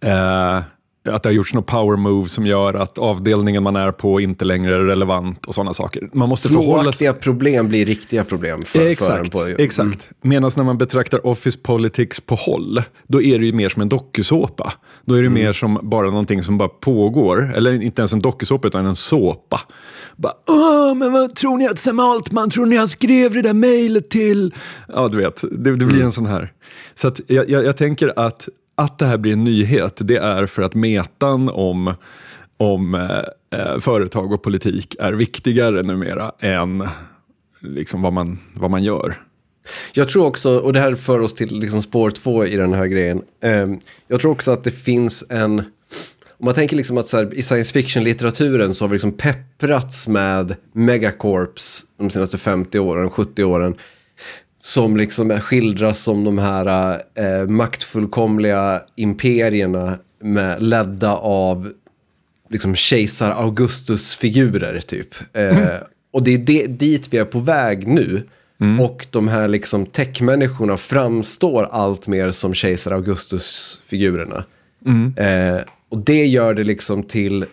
eh, 0.00 0.62
att 1.08 1.22
det 1.22 1.28
har 1.28 1.34
gjorts 1.34 1.54
något 1.54 1.66
power 1.66 1.96
move 1.96 2.28
som 2.28 2.46
gör 2.46 2.74
att 2.74 2.98
avdelningen 2.98 3.62
man 3.62 3.76
är 3.76 3.92
på 3.92 4.20
inte 4.20 4.44
längre 4.44 4.74
är 4.74 4.80
relevant 4.80 5.46
och 5.46 5.54
sådana 5.54 5.72
saker. 5.72 6.10
Man 6.12 6.28
måste 6.28 6.48
förhålla 6.48 6.92
sig... 6.92 7.12
problem 7.12 7.68
blir 7.68 7.86
riktiga 7.86 8.24
problem 8.24 8.62
för, 8.62 8.86
exakt, 8.86 9.10
för 9.10 9.18
en. 9.18 9.30
På, 9.30 9.42
mm. 9.42 9.56
Exakt. 9.58 10.08
Medan 10.22 10.50
när 10.56 10.64
man 10.64 10.78
betraktar 10.78 11.26
office 11.26 11.58
politics 11.62 12.20
på 12.20 12.34
håll, 12.34 12.82
då 13.06 13.22
är 13.22 13.38
det 13.38 13.46
ju 13.46 13.52
mer 13.52 13.68
som 13.68 13.82
en 13.82 13.88
dokusåpa. 13.88 14.72
Då 15.04 15.14
är 15.14 15.22
det 15.22 15.26
mm. 15.26 15.42
mer 15.42 15.52
som 15.52 15.78
bara 15.82 16.06
någonting 16.06 16.42
som 16.42 16.58
bara 16.58 16.68
pågår, 16.68 17.52
eller 17.56 17.82
inte 17.82 18.00
ens 18.00 18.12
en 18.12 18.20
dokusåpa 18.20 18.68
utan 18.68 18.86
en 18.86 18.96
såpa. 18.96 19.60
Bara, 20.16 20.32
Åh, 20.48 20.94
men 20.94 21.12
vad 21.12 21.34
tror 21.34 21.58
ni 21.58 21.68
att 21.68 21.78
Sam 21.78 22.00
Altman, 22.00 22.50
tror 22.50 22.66
ni 22.66 22.76
han 22.76 22.88
skrev 22.88 23.32
det 23.32 23.42
där 23.42 23.54
mejlet 23.54 24.10
till? 24.10 24.54
Ja, 24.88 25.08
du 25.08 25.16
vet, 25.16 25.40
det, 25.40 25.76
det 25.76 25.84
blir 25.84 25.90
mm. 25.90 26.06
en 26.06 26.12
sån 26.12 26.26
här. 26.26 26.52
Så 26.94 27.12
jag, 27.26 27.50
jag, 27.50 27.64
jag 27.64 27.76
tänker 27.76 28.12
att 28.18 28.48
att 28.80 28.98
det 28.98 29.06
här 29.06 29.18
blir 29.18 29.32
en 29.32 29.44
nyhet, 29.44 29.96
det 30.00 30.16
är 30.16 30.46
för 30.46 30.62
att 30.62 30.74
metan 30.74 31.48
om, 31.48 31.94
om 32.56 32.94
eh, 32.94 33.60
eh, 33.60 33.78
företag 33.78 34.32
och 34.32 34.42
politik 34.42 34.96
är 34.98 35.12
viktigare 35.12 35.82
numera 35.82 36.32
än 36.38 36.88
liksom 37.60 38.02
vad, 38.02 38.12
man, 38.12 38.38
vad 38.54 38.70
man 38.70 38.82
gör. 38.82 39.14
Jag 39.92 40.08
tror 40.08 40.26
också, 40.26 40.58
och 40.58 40.72
det 40.72 40.80
här 40.80 40.94
för 40.94 41.20
oss 41.20 41.34
till 41.34 41.60
liksom 41.60 41.82
spår 41.82 42.10
två 42.10 42.46
i 42.46 42.56
den 42.56 42.72
här 42.72 42.86
grejen. 42.86 43.22
Eh, 43.42 43.68
jag 44.08 44.20
tror 44.20 44.32
också 44.32 44.50
att 44.50 44.64
det 44.64 44.70
finns 44.70 45.24
en, 45.28 45.58
om 46.38 46.44
man 46.44 46.54
tänker 46.54 46.76
liksom 46.76 46.98
att 46.98 47.06
så 47.06 47.16
här, 47.16 47.34
i 47.34 47.42
science 47.42 47.72
fiction-litteraturen 47.72 48.74
så 48.74 48.84
har 48.84 48.88
vi 48.88 48.94
liksom 48.94 49.12
pepprats 49.12 50.08
med 50.08 50.56
megacorps 50.72 51.84
de 51.98 52.10
senaste 52.10 52.38
50 52.38 52.78
åren, 52.78 53.10
70 53.10 53.44
åren 53.44 53.76
som 54.60 54.96
liksom 54.96 55.30
skildras 55.40 55.98
som 55.98 56.24
de 56.24 56.38
här 56.38 57.02
eh, 57.14 57.46
maktfullkomliga 57.46 58.82
imperierna 58.96 59.98
med, 60.20 60.62
ledda 60.62 61.16
av 61.16 61.72
liksom 62.48 62.74
kejsar 62.74 63.30
Augustus-figurer 63.30 64.80
typ. 64.80 65.14
Eh, 65.32 65.58
mm. 65.58 65.82
Och 66.12 66.22
det 66.22 66.34
är 66.34 66.38
det, 66.38 66.66
dit 66.66 67.12
vi 67.12 67.18
är 67.18 67.24
på 67.24 67.38
väg 67.38 67.88
nu. 67.88 68.22
Mm. 68.60 68.80
Och 68.80 69.06
de 69.10 69.28
här 69.28 69.48
liksom 69.48 69.86
techmänniskorna 69.86 70.76
framstår 70.76 71.68
allt 71.72 72.06
mer 72.06 72.30
som 72.30 72.54
kejsar 72.54 72.90
Augustus-figurerna. 72.90 74.44
Mm. 74.86 75.14
Eh, 75.16 75.62
och 75.88 75.98
det 75.98 76.26
gör 76.26 76.54
det 76.54 76.64
liksom 76.64 77.02
till 77.02 77.46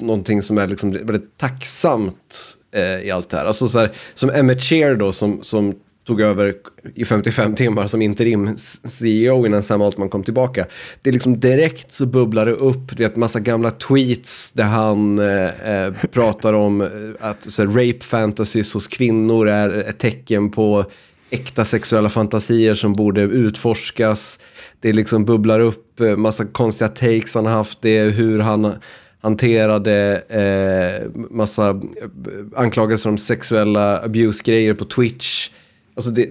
någonting 0.00 0.42
som 0.42 0.58
är 0.58 0.66
liksom 0.66 0.90
väldigt 0.90 1.38
tacksamt 1.38 2.56
eh, 2.72 3.00
i 3.00 3.10
allt 3.10 3.28
det 3.28 3.36
här. 3.36 3.44
Alltså 3.44 3.68
så 3.68 3.78
här, 3.78 3.92
som 4.14 4.30
Emmett 4.30 4.62
Shear 4.62 4.94
då 4.94 5.12
som, 5.12 5.42
som 5.42 5.74
tog 6.06 6.20
över 6.20 6.54
i 6.94 7.04
55 7.04 7.54
timmar 7.54 7.86
som 7.86 8.02
interim 8.02 8.56
CEO 8.84 9.46
innan 9.46 9.62
Sam 9.62 9.82
Altman 9.82 10.08
kom 10.08 10.22
tillbaka. 10.22 10.66
Det 11.02 11.10
är 11.10 11.12
liksom 11.12 11.40
direkt 11.40 11.92
så 11.92 12.06
bubblar 12.06 12.46
det 12.46 12.52
upp, 12.52 12.96
du 12.96 13.02
vet 13.02 13.16
massa 13.16 13.40
gamla 13.40 13.70
tweets 13.70 14.52
där 14.52 14.64
han 14.64 15.18
eh, 15.18 15.70
eh 15.70 15.92
pratar 16.12 16.52
om 16.52 16.80
eh, 16.80 16.88
att 17.20 17.52
så 17.52 17.64
rape 17.64 18.00
fantasies 18.00 18.74
hos 18.74 18.86
kvinnor 18.86 19.48
är 19.48 19.88
ett 19.88 19.98
tecken 19.98 20.50
på 20.50 20.84
äkta 21.30 21.64
sexuella 21.64 22.08
fantasier 22.08 22.74
som 22.74 22.92
borde 22.92 23.22
utforskas. 23.22 24.38
Det 24.80 24.92
liksom 24.92 25.24
bubblar 25.24 25.60
upp 25.60 26.00
eh, 26.00 26.16
massa 26.16 26.46
konstiga 26.46 26.88
takes 26.88 27.34
han 27.34 27.46
har 27.46 27.52
haft, 27.52 27.82
det 27.82 27.98
är 27.98 28.10
hur 28.10 28.40
han 28.40 28.74
hanterade 29.20 30.22
eh, 30.28 31.10
massa 31.30 31.80
anklagelser 32.56 33.10
om 33.10 33.18
sexuella 33.18 33.98
abuse-grejer 33.98 34.74
på 34.74 34.84
Twitch. 34.84 35.50
Alltså 35.94 36.10
det, 36.10 36.28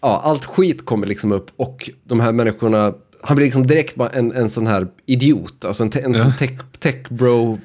ja, 0.00 0.20
allt 0.24 0.44
skit 0.44 0.84
kommer 0.84 1.06
liksom 1.06 1.32
upp 1.32 1.50
och 1.56 1.90
de 2.04 2.20
här 2.20 2.32
människorna, 2.32 2.94
han 3.22 3.36
blir 3.36 3.46
liksom 3.46 3.66
direkt 3.66 3.94
bara 3.94 4.08
en, 4.08 4.32
en 4.32 4.50
sån 4.50 4.66
här 4.66 4.88
idiot, 5.06 5.64
alltså 5.64 5.82
en, 5.82 5.90
en 5.94 6.12
ja. 6.12 6.22
sån 6.22 6.32
tech, 6.38 6.58
tech 6.78 7.08
bro, 7.08 7.58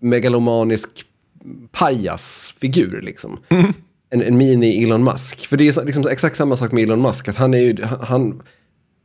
megalomanisk 0.00 0.88
pajasfigur 1.72 3.00
liksom. 3.02 3.38
Mm. 3.48 3.72
En, 4.10 4.22
en 4.22 4.36
mini 4.36 4.84
Elon 4.84 5.04
Musk. 5.04 5.46
För 5.46 5.56
det 5.56 5.68
är 5.68 5.84
liksom 5.84 6.08
exakt 6.08 6.36
samma 6.36 6.56
sak 6.56 6.72
med 6.72 6.84
Elon 6.84 7.02
Musk, 7.02 7.28
att 7.28 7.36
han 7.36 7.54
är 7.54 7.58
ju, 7.58 7.84
han, 7.84 8.42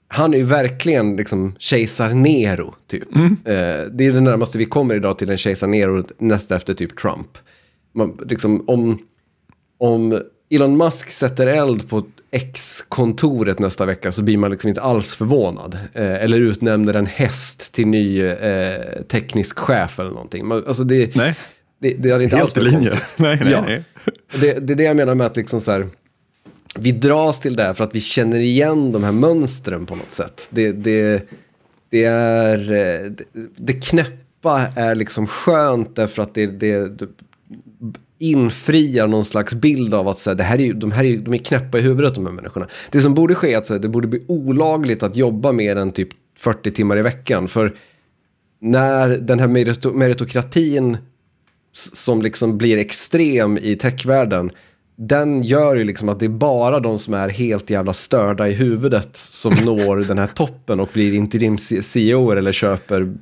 han 0.07 0.33
är 0.33 0.37
ju 0.37 0.43
verkligen 0.43 1.15
liksom 1.15 1.55
kejsar 1.59 2.09
Nero, 2.09 2.75
typ. 2.87 3.15
Mm. 3.15 3.25
Eh, 3.25 3.85
det 3.91 4.05
är 4.05 4.11
det 4.11 4.21
närmaste 4.21 4.57
vi 4.57 4.65
kommer 4.65 4.95
idag 4.95 5.17
till 5.17 5.29
en 5.29 5.37
kejsar 5.37 5.67
Nero 5.67 6.03
nästa 6.17 6.55
efter 6.55 6.73
typ 6.73 6.97
Trump. 6.97 7.37
Man, 7.93 8.19
liksom, 8.25 8.63
om, 8.67 8.99
om 9.77 10.19
Elon 10.51 10.77
Musk 10.77 11.09
sätter 11.09 11.47
eld 11.47 11.89
på 11.89 12.05
X-kontoret 12.31 13.59
nästa 13.59 13.85
vecka 13.85 14.11
så 14.11 14.21
blir 14.21 14.37
man 14.37 14.51
liksom 14.51 14.67
inte 14.67 14.81
alls 14.81 15.13
förvånad. 15.15 15.77
Eh, 15.93 16.23
eller 16.23 16.39
utnämner 16.39 16.93
en 16.93 17.05
häst 17.05 17.71
till 17.71 17.87
ny 17.87 18.21
eh, 18.21 19.01
teknisk 19.07 19.59
chef 19.59 19.99
eller 19.99 20.09
någonting. 20.09 20.47
Man, 20.47 20.63
alltså 20.67 20.83
det, 20.83 21.15
nej. 21.15 21.35
Det, 21.79 21.93
det 21.93 22.09
är 22.09 22.21
inte 22.21 22.35
Helt 22.35 22.57
alls 22.57 22.67
i 22.67 22.71
linje. 22.71 22.91
nej, 23.17 23.39
nej, 23.41 23.51
ja. 23.51 23.61
nej. 23.61 23.83
Det, 24.41 24.67
det 24.67 24.73
är 24.73 24.77
det 24.77 24.83
jag 24.83 24.95
menar 24.95 25.15
med 25.15 25.27
att 25.27 25.35
liksom 25.35 25.61
så 25.61 25.71
här, 25.71 25.87
vi 26.75 26.91
dras 26.91 27.39
till 27.39 27.55
det 27.55 27.63
här 27.63 27.73
för 27.73 27.83
att 27.83 27.95
vi 27.95 28.01
känner 28.01 28.39
igen 28.39 28.91
de 28.91 29.03
här 29.03 29.11
mönstren 29.11 29.85
på 29.85 29.95
något 29.95 30.11
sätt. 30.11 30.47
Det, 30.49 30.71
det, 30.71 31.29
det 31.89 32.03
är, 32.03 32.71
eh, 32.71 33.11
det, 33.11 33.23
det 33.55 33.73
knäppa 33.73 34.61
är 34.75 34.95
liksom 34.95 35.27
skönt 35.27 35.95
därför 35.95 36.23
att 36.23 36.33
det, 36.33 36.47
det, 36.47 36.99
infriar 38.21 39.07
någon 39.07 39.25
slags 39.25 39.53
bild 39.53 39.93
av 39.93 40.07
att 40.07 40.17
så 40.17 40.29
här, 40.29 40.37
det 40.37 40.43
här 40.43 40.61
är, 40.61 40.73
de 40.73 40.91
här 40.91 41.03
är, 41.03 41.17
de 41.17 41.33
är 41.33 41.37
knäppa 41.37 41.79
i 41.79 41.81
huvudet 41.81 42.15
de 42.15 42.25
här 42.25 42.33
människorna. 42.33 42.67
Det 42.91 43.01
som 43.01 43.13
borde 43.13 43.35
ske 43.35 43.53
är 43.53 43.57
att 43.57 43.65
så 43.65 43.73
här, 43.73 43.79
det 43.79 43.89
borde 43.89 44.07
bli 44.07 44.23
olagligt 44.27 45.03
att 45.03 45.15
jobba 45.15 45.51
mer 45.51 45.75
än 45.75 45.91
typ 45.91 46.09
40 46.37 46.71
timmar 46.71 46.97
i 46.97 47.01
veckan. 47.01 47.47
För 47.47 47.75
när 48.59 49.09
den 49.09 49.39
här 49.39 49.47
meritokratin 49.93 50.97
som 51.73 52.21
liksom 52.21 52.57
blir 52.57 52.77
extrem 52.77 53.57
i 53.57 53.75
techvärlden, 53.75 54.51
den 55.03 55.43
gör 55.43 55.75
ju 55.75 55.83
liksom 55.83 56.09
att 56.09 56.19
det 56.19 56.25
är 56.25 56.29
bara 56.29 56.79
de 56.79 56.99
som 56.99 57.13
är 57.13 57.29
helt 57.29 57.69
jävla 57.69 57.93
störda 57.93 58.47
i 58.47 58.51
huvudet 58.53 59.09
som 59.15 59.53
når 59.65 59.97
den 59.97 60.17
här 60.17 60.27
toppen 60.27 60.79
och 60.79 60.89
blir 60.93 61.13
interim-CEO 61.13 62.31
eller 62.31 62.51
köper 62.51 63.13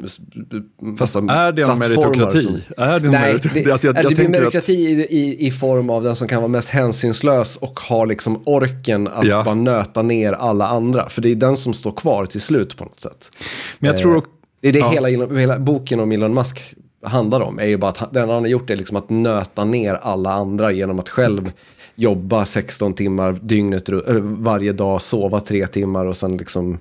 Fast 0.97 1.15
är 1.15 1.51
det 1.51 1.61
en 1.61 1.79
meritokrati? 1.79 2.41
Som, 2.41 2.61
är 2.77 2.99
det 2.99 3.07
en 3.07 3.11
Nej, 3.11 3.33
merit 3.33 3.53
det, 3.53 3.71
alltså 3.71 3.87
jag, 3.87 3.97
jag 3.97 4.09
det 4.09 4.15
blir 4.15 4.29
meritokrati 4.29 5.03
att... 5.03 5.11
i, 5.11 5.47
i, 5.47 5.51
form 5.51 5.89
av 5.89 6.03
den 6.03 6.15
som 6.15 6.27
kan 6.27 6.41
vara 6.41 6.47
mest 6.47 6.69
hänsynslös 6.69 7.55
och 7.55 7.79
har 7.79 8.05
liksom 8.05 8.41
orken 8.45 9.07
att 9.07 9.25
ja. 9.25 9.43
bara 9.43 9.55
nöta 9.55 10.01
ner 10.01 10.33
alla 10.33 10.67
andra. 10.67 11.09
För 11.09 11.21
det 11.21 11.31
är 11.31 11.35
den 11.35 11.57
som 11.57 11.73
står 11.73 11.91
kvar 11.91 12.25
till 12.25 12.41
slut 12.41 12.77
på 12.77 12.83
något 12.83 12.99
sätt. 12.99 13.31
Men 13.79 13.87
jag 13.91 13.97
tror... 13.97 14.17
Eh, 14.17 14.23
det 14.61 14.67
är 14.67 14.73
det 14.73 14.79
ja. 14.79 14.91
hela, 14.91 15.07
hela 15.35 15.59
boken 15.59 15.99
om 15.99 16.11
Elon 16.11 16.33
Musk 16.33 16.75
handlar 17.03 17.41
om 17.41 17.59
är 17.59 17.65
ju 17.65 17.77
bara 17.77 17.91
att 17.91 18.13
det 18.13 18.19
han 18.19 18.29
har 18.29 18.47
gjort 18.47 18.69
är 18.69 18.75
liksom 18.75 18.97
att 18.97 19.09
nöta 19.09 19.65
ner 19.65 19.93
alla 19.93 20.33
andra 20.33 20.71
genom 20.71 20.99
att 20.99 21.09
själv 21.09 21.51
jobba 21.95 22.45
16 22.45 22.93
timmar 22.93 23.39
dygnet 23.41 23.89
varje 24.21 24.73
dag, 24.73 25.01
sova 25.01 25.39
tre 25.39 25.67
timmar 25.67 26.05
och 26.05 26.17
sen 26.17 26.37
liksom 26.37 26.79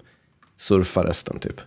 surfa 0.56 1.04
resten 1.04 1.38
typ. 1.38 1.60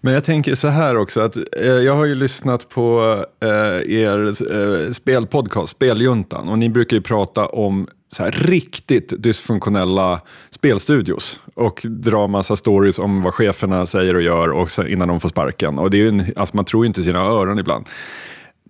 Men 0.00 0.14
jag 0.14 0.24
tänker 0.24 0.54
så 0.54 0.68
här 0.68 0.96
också, 0.96 1.20
att 1.20 1.36
eh, 1.36 1.66
jag 1.66 1.94
har 1.94 2.04
ju 2.04 2.14
lyssnat 2.14 2.68
på 2.68 3.16
eh, 3.40 3.48
er 3.94 4.26
eh, 4.52 4.92
spelpodcast, 4.92 5.68
Speljuntan, 5.68 6.48
och 6.48 6.58
ni 6.58 6.68
brukar 6.68 6.96
ju 6.96 7.02
prata 7.02 7.46
om 7.46 7.88
här 8.22 8.30
riktigt 8.30 9.22
dysfunktionella 9.22 10.20
spelstudios 10.50 11.40
och 11.54 11.80
dra 11.84 12.26
massa 12.26 12.56
stories 12.56 12.98
om 12.98 13.22
vad 13.22 13.34
cheferna 13.34 13.86
säger 13.86 14.14
och 14.14 14.22
gör 14.22 14.48
och 14.48 14.70
sen, 14.70 14.88
innan 14.88 15.08
de 15.08 15.20
får 15.20 15.28
sparken. 15.28 15.78
Och 15.78 15.90
det 15.90 16.00
är 16.02 16.08
en, 16.08 16.32
alltså 16.36 16.56
man 16.56 16.64
tror 16.64 16.86
inte 16.86 17.02
sina 17.02 17.18
öron 17.18 17.58
ibland. 17.58 17.86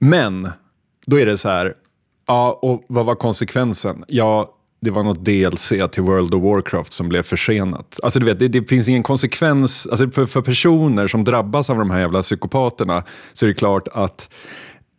Men 0.00 0.50
då 1.06 1.20
är 1.20 1.26
det 1.26 1.36
så 1.36 1.48
här, 1.48 1.74
ja, 2.26 2.58
och 2.62 2.84
vad 2.88 3.06
var 3.06 3.14
konsekvensen? 3.14 4.04
Ja, 4.08 4.54
det 4.80 4.90
var 4.90 5.02
något 5.02 5.24
DLC 5.24 5.68
till 5.68 6.02
World 6.02 6.34
of 6.34 6.42
Warcraft 6.42 6.92
som 6.92 7.08
blev 7.08 7.22
försenat. 7.22 8.00
Alltså 8.02 8.18
du 8.18 8.26
vet, 8.26 8.38
det, 8.38 8.48
det 8.48 8.68
finns 8.68 8.88
ingen 8.88 9.02
konsekvens. 9.02 9.86
Alltså 9.86 10.10
för, 10.10 10.26
för 10.26 10.40
personer 10.40 11.06
som 11.06 11.24
drabbas 11.24 11.70
av 11.70 11.78
de 11.78 11.90
här 11.90 12.00
jävla 12.00 12.22
psykopaterna 12.22 13.04
så 13.32 13.46
är 13.46 13.48
det 13.48 13.54
klart 13.54 13.88
att 13.92 14.28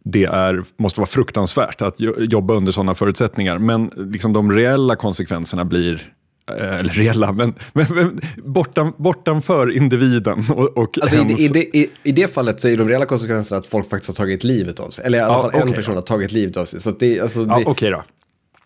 det 0.05 0.23
är, 0.23 0.63
måste 0.77 0.99
vara 0.99 1.07
fruktansvärt 1.07 1.81
att 1.81 1.95
jobba 2.17 2.53
under 2.53 2.71
sådana 2.71 2.95
förutsättningar. 2.95 3.57
Men 3.57 3.91
liksom 3.95 4.33
de 4.33 4.51
reella 4.51 4.95
konsekvenserna 4.95 5.65
blir 5.65 6.13
eh, 6.51 6.79
eller 6.79 6.93
reella, 6.93 7.31
men, 7.31 7.53
men, 7.73 7.85
men 7.89 8.19
bortan, 8.37 8.93
bortanför 8.97 9.71
individen. 9.77 10.43
Och, 10.49 10.77
och 10.77 10.97
alltså 11.01 11.15
ens... 11.15 11.39
i, 11.39 11.47
det, 11.47 11.77
i, 11.77 11.89
I 12.03 12.11
det 12.11 12.33
fallet 12.33 12.61
så 12.61 12.67
är 12.67 12.77
de 12.77 12.89
reella 12.89 13.05
konsekvenserna 13.05 13.59
att 13.59 13.67
folk 13.67 13.89
faktiskt 13.89 14.07
har 14.07 14.25
tagit 14.25 14.43
livet 14.43 14.79
av 14.79 14.89
sig. 14.89 15.05
Eller 15.05 15.17
i 15.17 15.21
alla 15.21 15.33
ja, 15.33 15.41
fall 15.41 15.49
okay 15.49 15.61
en 15.61 15.73
person 15.73 15.93
då. 15.93 15.97
har 15.97 16.05
tagit 16.05 16.31
livet 16.31 16.57
av 16.57 16.65
sig. 16.65 16.81
Så 16.81 16.91
det, 16.91 17.19
alltså, 17.19 17.45
det... 17.45 17.51
Ja, 17.51 17.57
Okej 17.57 17.71
okay 17.71 17.89
då. 17.89 18.03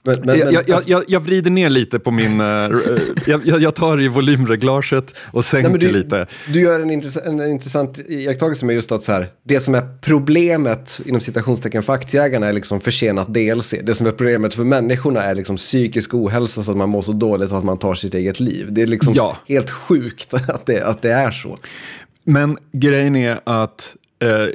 Men, 0.04 0.22
men, 0.22 0.40
jag, 0.40 0.54
jag, 0.68 0.82
jag, 0.86 1.04
jag, 1.08 1.20
vrider 1.20 1.52
ner 1.52 1.70
lite 1.70 2.00
på 2.00 2.12
min... 2.12 2.42
Uh, 2.42 3.00
jag, 3.46 3.76
tar 3.76 4.02
i 4.02 4.08
volymreglaget 4.08 5.14
och 5.32 5.46
sänker 5.46 5.70
Nej, 5.70 5.80
du, 5.80 5.92
lite. 5.92 6.28
Du 6.48 6.62
gör 6.62 6.80
en, 6.80 6.92
intress 6.92 7.18
en 7.18 7.42
intressant 7.42 8.00
iakttagelse 8.08 8.66
med 8.66 8.76
just 8.76 8.92
att 8.92 9.04
så 9.04 9.12
här, 9.12 9.28
det 9.44 9.60
som 9.60 9.76
är 9.76 9.88
problemet 10.02 11.02
inom 11.06 11.22
citationstecken 11.22 11.84
för 11.84 11.94
aktieägarna 11.94 12.48
är 12.48 12.54
liksom 12.54 12.82
försenat 12.82 13.34
DLC. 13.34 13.74
Det 13.84 13.96
som 13.96 14.08
är 14.08 14.12
problemet 14.12 14.54
för 14.54 14.64
människorna 14.64 15.24
är 15.24 15.36
liksom 15.36 15.56
psykisk 15.56 16.14
ohälsa 16.14 16.64
så 16.64 16.72
att 16.72 16.78
man 16.78 16.90
mår 16.90 17.02
så 17.02 17.12
dåligt 17.12 17.52
att 17.52 17.64
man 17.64 17.78
tar 17.78 17.94
sitt 17.94 18.14
eget 18.14 18.40
liv. 18.40 18.68
Det 18.70 18.82
är 18.82 18.88
liksom 18.88 19.14
ja. 19.14 19.38
helt 19.48 19.70
sjukt 19.70 20.34
att 20.50 20.66
det, 20.66 20.82
att 20.82 21.02
det 21.02 21.12
är 21.12 21.32
så. 21.32 21.58
Men 22.24 22.58
grejen 22.72 23.16
är 23.16 23.40
att 23.44 23.96
eh, 24.20 24.48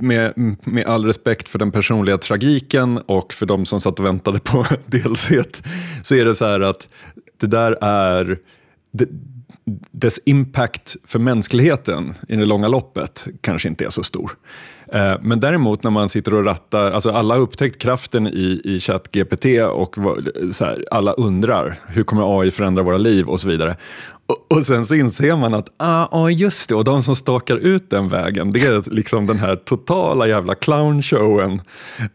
med, 0.00 0.56
med 0.64 0.86
all 0.86 1.04
respekt 1.04 1.48
för 1.48 1.58
den 1.58 1.70
personliga 1.70 2.18
tragiken 2.18 2.98
och 2.98 3.32
för 3.32 3.46
de 3.46 3.66
som 3.66 3.80
satt 3.80 3.98
och 3.98 4.06
väntade 4.06 4.38
på 4.38 4.66
DLC 4.86 5.28
så 6.02 6.14
är 6.14 6.24
det 6.24 6.34
så 6.34 6.44
här 6.44 6.60
att 6.60 6.88
det 7.40 7.46
där 7.46 7.78
är 7.80 8.38
det, 8.92 9.08
dess 9.90 10.20
impact 10.24 10.96
för 11.04 11.18
mänskligheten 11.18 12.14
i 12.28 12.36
det 12.36 12.44
långa 12.44 12.68
loppet 12.68 13.26
kanske 13.40 13.68
inte 13.68 13.84
är 13.84 13.90
så 13.90 14.02
stor. 14.02 14.32
Eh, 14.94 15.14
men 15.22 15.40
däremot 15.40 15.82
när 15.82 15.90
man 15.90 16.08
sitter 16.08 16.34
och 16.34 16.44
rattar, 16.44 16.90
alltså 16.90 17.10
alla 17.10 17.34
har 17.34 17.40
upptäckt 17.40 17.82
kraften 17.82 18.26
i, 18.26 18.60
i 18.64 18.80
ChatGPT 18.80 19.44
och 19.72 19.96
så 20.52 20.64
här, 20.64 20.84
alla 20.90 21.12
undrar 21.12 21.78
hur 21.86 22.04
kommer 22.04 22.40
AI 22.40 22.50
förändra 22.50 22.82
våra 22.82 22.96
liv 22.96 23.28
och 23.28 23.40
så 23.40 23.48
vidare. 23.48 23.76
Och, 24.26 24.56
och, 24.56 24.66
sen 24.66 24.86
så 24.86 24.94
inser 24.94 25.36
man 25.36 25.54
att, 25.54 25.68
ah, 25.76 26.06
ah, 26.10 26.30
just 26.30 26.68
det, 26.68 26.74
och 26.74 26.84
de 26.84 27.02
som 27.02 27.14
stakar 27.14 27.56
ut 27.56 27.90
den 27.90 28.08
vägen, 28.08 28.50
det 28.50 28.60
är 28.60 28.94
liksom 28.94 29.26
den 29.26 29.38
här 29.38 29.56
totala 29.56 30.26
jävla 30.26 30.54
clownshowen 30.54 31.60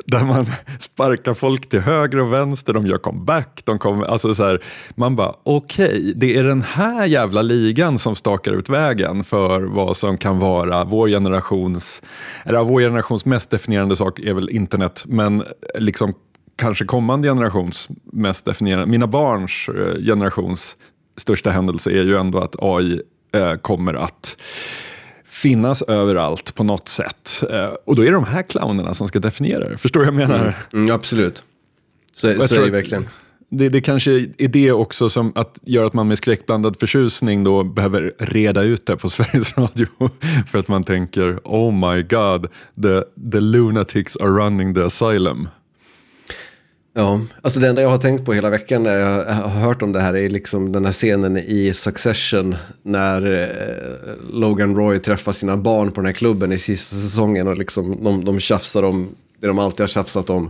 där 0.05 0.23
man 0.23 0.45
sparkar 0.79 1.33
folk 1.33 1.69
till 1.69 1.79
höger 1.79 2.19
och 2.19 2.33
vänster, 2.33 2.73
de 2.73 2.87
gör 2.87 2.97
comeback, 2.97 3.61
de 3.63 3.79
kommer, 3.79 4.05
alltså 4.05 4.35
så 4.35 4.45
här, 4.45 4.61
man 4.95 5.15
bara 5.15 5.33
okej, 5.43 5.87
okay, 5.87 6.13
det 6.15 6.37
är 6.37 6.43
den 6.43 6.61
här 6.61 7.05
jävla 7.05 7.41
ligan 7.41 7.99
som 7.99 8.15
stakar 8.15 8.51
ut 8.51 8.69
vägen 8.69 9.23
för 9.23 9.61
vad 9.61 9.97
som 9.97 10.17
kan 10.17 10.39
vara 10.39 10.83
vår 10.83 11.07
generations, 11.07 12.01
eller 12.45 12.59
vår 12.67 12.81
generations 12.81 13.25
mest 13.25 13.49
definierande 13.49 13.95
sak 13.95 14.19
är 14.19 14.33
väl 14.33 14.49
internet, 14.49 15.03
men 15.07 15.43
liksom 15.75 16.13
kanske 16.55 16.85
kommande 16.85 17.27
generations 17.27 17.87
mest 18.03 18.45
definierande, 18.45 18.87
mina 18.87 19.07
barns 19.07 19.69
eh, 19.69 20.01
generations 20.03 20.75
största 21.17 21.49
händelse 21.49 21.89
är 21.89 22.03
ju 22.03 22.17
ändå 22.17 22.39
att 22.39 22.55
AI 22.59 23.01
eh, 23.33 23.55
kommer 23.55 23.93
att 23.93 24.37
finnas 25.25 25.81
överallt 25.81 26.55
på 26.55 26.63
något 26.63 26.87
sätt. 26.87 27.43
Eh, 27.51 27.73
och 27.85 27.95
då 27.95 28.01
är 28.01 28.05
det 28.05 28.11
de 28.11 28.25
här 28.25 28.43
clownerna 28.43 28.93
som 28.93 29.07
ska 29.07 29.19
definiera 29.19 29.69
det. 29.69 29.77
Förstår 29.77 29.99
du 29.99 30.11
vad 30.11 30.21
jag 30.21 30.29
menar? 30.29 30.39
Mm, 30.39 30.53
mm, 30.73 30.95
absolut. 30.95 31.43
Så, 32.13 32.47
så 32.47 32.55
är 32.55 32.65
det 32.65 32.71
verkligen. 32.71 33.07
Det, 33.49 33.69
det 33.69 33.81
kanske 33.81 34.11
är 34.37 34.47
det 34.47 34.71
också 34.71 35.09
som 35.09 35.31
att 35.35 35.59
gör 35.63 35.85
att 35.85 35.93
man 35.93 36.07
med 36.07 36.17
skräckblandad 36.17 36.79
förtjusning 36.79 37.43
då 37.43 37.63
behöver 37.63 38.13
reda 38.19 38.63
ut 38.63 38.85
det 38.85 38.97
på 38.97 39.09
Sveriges 39.09 39.57
Radio. 39.57 39.87
För 40.47 40.59
att 40.59 40.67
man 40.67 40.83
tänker, 40.83 41.39
oh 41.43 41.73
my 41.73 42.03
god, 42.03 42.47
the, 42.83 43.29
the 43.31 43.39
lunatics 43.39 44.17
are 44.17 44.29
running 44.29 44.73
the 44.73 44.81
asylum. 44.81 45.47
Ja, 46.97 47.21
alltså 47.41 47.59
det 47.59 47.67
enda 47.67 47.81
jag 47.81 47.89
har 47.89 47.97
tänkt 47.97 48.25
på 48.25 48.33
hela 48.33 48.49
veckan 48.49 48.83
när 48.83 48.97
jag 48.97 49.25
har 49.25 49.61
hört 49.61 49.81
om 49.81 49.91
det 49.91 49.99
här 49.99 50.15
är 50.15 50.29
liksom 50.29 50.71
den 50.71 50.85
här 50.85 50.91
scenen 50.91 51.37
i 51.37 51.73
Succession 51.73 52.55
när 52.83 53.41
eh, 53.41 54.33
Logan 54.33 54.75
Roy 54.75 54.99
träffar 54.99 55.31
sina 55.31 55.57
barn 55.57 55.91
på 55.91 56.01
den 56.01 56.05
här 56.05 56.13
klubben 56.13 56.51
i 56.51 56.57
sista 56.57 56.95
säsongen 56.95 57.47
och 57.47 57.57
liksom 57.57 58.03
de, 58.03 58.25
de 58.25 58.39
tjafsar 58.39 58.83
om 58.83 59.09
det 59.39 59.47
de 59.47 59.59
alltid 59.59 59.79
har 59.79 59.87
tjafsat 59.87 60.29
om. 60.29 60.49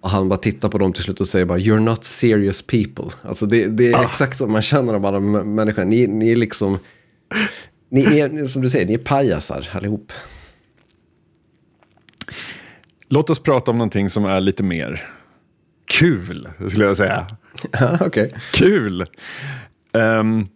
Och 0.00 0.10
han 0.10 0.28
bara 0.28 0.38
tittar 0.38 0.68
på 0.68 0.78
dem 0.78 0.92
till 0.92 1.02
slut 1.02 1.20
och 1.20 1.28
säger 1.28 1.44
bara 1.44 1.58
“You're 1.58 1.80
not 1.80 2.04
serious 2.04 2.62
people”. 2.62 3.04
Alltså 3.22 3.46
det, 3.46 3.66
det 3.66 3.92
är 3.92 3.96
ah. 3.96 4.02
exakt 4.02 4.38
som 4.38 4.52
man 4.52 4.62
känner 4.62 4.94
om 4.94 5.04
alla 5.04 5.20
människor. 5.20 5.84
Ni, 5.84 6.06
ni 6.06 6.32
är 6.32 6.36
liksom, 6.36 6.78
ni 7.90 8.20
är, 8.20 8.46
som 8.46 8.62
du 8.62 8.70
säger, 8.70 8.86
ni 8.86 8.94
är 8.94 8.98
pajasar 8.98 9.68
allihop. 9.72 10.12
Låt 13.08 13.30
oss 13.30 13.38
prata 13.38 13.70
om 13.70 13.78
någonting 13.78 14.10
som 14.10 14.24
är 14.24 14.40
lite 14.40 14.62
mer 14.62 15.08
kul, 15.88 16.48
skulle 16.68 16.84
jag 16.84 16.96
säga. 16.96 17.26
Ja, 17.72 18.06
okay. 18.06 18.30
Kul! 18.52 19.04
Um, 19.92 20.48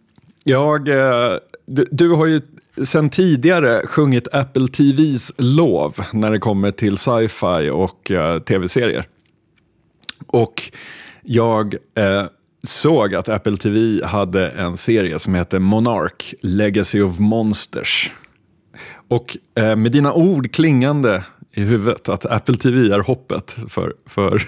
jag, 0.43 0.87
uh, 0.87 1.37
du, 1.65 1.87
du, 1.91 2.09
har 2.09 2.25
ju 2.25 2.41
sen 2.85 3.09
tidigare 3.09 3.87
sjungit 3.87 4.27
Apple 4.31 4.67
TVs 4.67 5.31
lov 5.37 5.95
när 6.13 6.31
det 6.31 6.39
kommer 6.39 6.71
till 6.71 6.97
sci-fi 6.97 7.69
och 7.69 8.11
uh, 8.11 8.39
tv-serier. 8.39 9.05
Och 10.33 10.71
jag 11.21 11.73
uh, 11.73 12.23
såg 12.63 13.15
att 13.15 13.29
Apple 13.29 13.57
TV 13.57 14.05
hade 14.05 14.49
en 14.49 14.77
serie 14.77 15.19
som 15.19 15.35
heter 15.35 15.59
Monarch, 15.59 16.33
Legacy 16.41 17.01
of 17.01 17.19
Monsters. 17.19 18.11
Och 19.07 19.37
med 19.55 19.91
dina 19.91 20.13
ord 20.13 20.51
klingande 20.51 21.23
i 21.53 21.61
huvudet 21.61 22.09
att 22.09 22.25
Apple 22.25 22.55
TV 22.55 22.95
är 22.95 22.99
hoppet 22.99 23.55
för, 23.69 23.93
för 24.05 24.43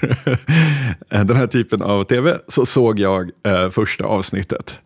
den 1.25 1.35
här 1.35 1.47
typen 1.47 1.81
av 1.81 2.03
tv, 2.03 2.37
så 2.47 2.65
såg 2.65 2.99
jag 2.99 3.31
eh, 3.43 3.69
första 3.69 4.03
avsnittet. 4.03 4.79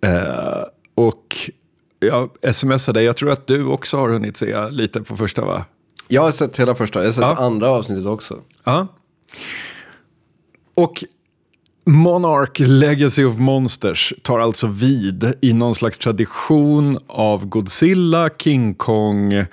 Eh, 0.00 0.64
och 0.94 1.50
jag 2.00 2.54
smsade, 2.54 3.02
jag 3.02 3.16
tror 3.16 3.30
att 3.30 3.46
du 3.46 3.64
också 3.64 3.96
har 3.96 4.08
hunnit 4.08 4.36
se 4.36 4.70
lite 4.70 5.02
på 5.02 5.16
första 5.16 5.44
va? 5.44 5.64
Jag 6.08 6.22
har 6.22 6.30
sett 6.30 6.56
hela 6.56 6.74
första, 6.74 6.98
jag 6.98 7.06
har 7.06 7.12
sett 7.12 7.22
ja. 7.22 7.36
andra 7.36 7.68
avsnittet 7.68 8.06
också. 8.06 8.38
Ja. 8.64 8.86
Och 10.80 11.04
Monarch 11.84 12.60
Legacy 12.60 13.24
of 13.24 13.38
Monsters 13.38 14.14
tar 14.22 14.38
alltså 14.38 14.66
vid 14.66 15.32
i 15.40 15.52
någon 15.52 15.74
slags 15.74 15.98
tradition 15.98 16.98
av 17.06 17.46
Godzilla, 17.46 18.30
King 18.38 18.74
Kong, 18.74 19.44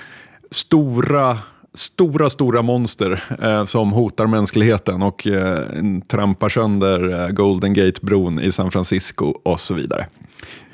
stora 0.51 1.37
stora, 1.73 2.29
stora 2.29 2.61
monster 2.61 3.23
eh, 3.41 3.65
som 3.65 3.91
hotar 3.91 4.27
mänskligheten 4.27 5.01
och 5.01 5.27
eh, 5.27 5.59
trampar 6.07 6.49
sönder 6.49 7.23
eh, 7.23 7.29
Golden 7.29 7.73
Gate-bron 7.73 8.39
i 8.39 8.51
San 8.51 8.71
Francisco 8.71 9.25
och 9.43 9.59
så 9.59 9.73
vidare. 9.73 10.07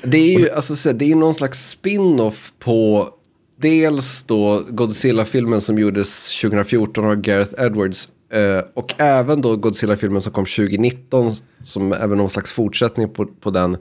Det 0.02 0.34
är 0.34 0.38
ju 0.38 0.50
alltså, 0.50 0.92
det 0.92 1.12
är 1.12 1.16
någon 1.16 1.34
slags 1.34 1.70
spin-off 1.70 2.52
på 2.58 3.08
dels 3.56 4.22
då 4.26 4.62
Godzilla-filmen 4.68 5.60
som 5.60 5.78
gjordes 5.78 6.40
2014 6.40 7.04
av 7.04 7.16
Gareth 7.16 7.54
Edwards 7.58 8.08
Eh, 8.32 8.64
och 8.74 8.94
även 8.98 9.42
då 9.42 9.56
Godzilla-filmen 9.56 10.22
som 10.22 10.32
kom 10.32 10.44
2019, 10.44 11.32
som 11.62 11.92
även 11.92 12.18
någon 12.18 12.30
slags 12.30 12.52
fortsättning 12.52 13.08
på, 13.08 13.26
på 13.26 13.50
den. 13.50 13.76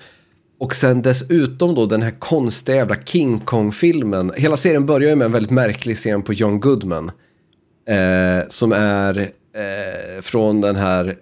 Och 0.60 0.76
sen 0.76 1.02
dessutom 1.02 1.76
då 1.76 1.86
den 1.86 2.02
här 2.02 2.20
konstiga 2.20 2.78
jävla 2.78 2.96
King 2.96 3.40
Kong-filmen. 3.40 4.32
Hela 4.36 4.58
serien 4.58 4.86
börjar 4.86 5.10
ju 5.10 5.16
med 5.16 5.26
en 5.26 5.32
väldigt 5.32 5.52
märklig 5.52 5.98
scen 5.98 6.22
på 6.22 6.34
John 6.34 6.60
Goodman. 6.60 7.12
Eh, 7.88 8.48
som 8.50 8.72
är 8.72 9.20
eh, 9.56 10.22
från 10.22 10.62
den 10.62 10.76
här... 10.76 11.18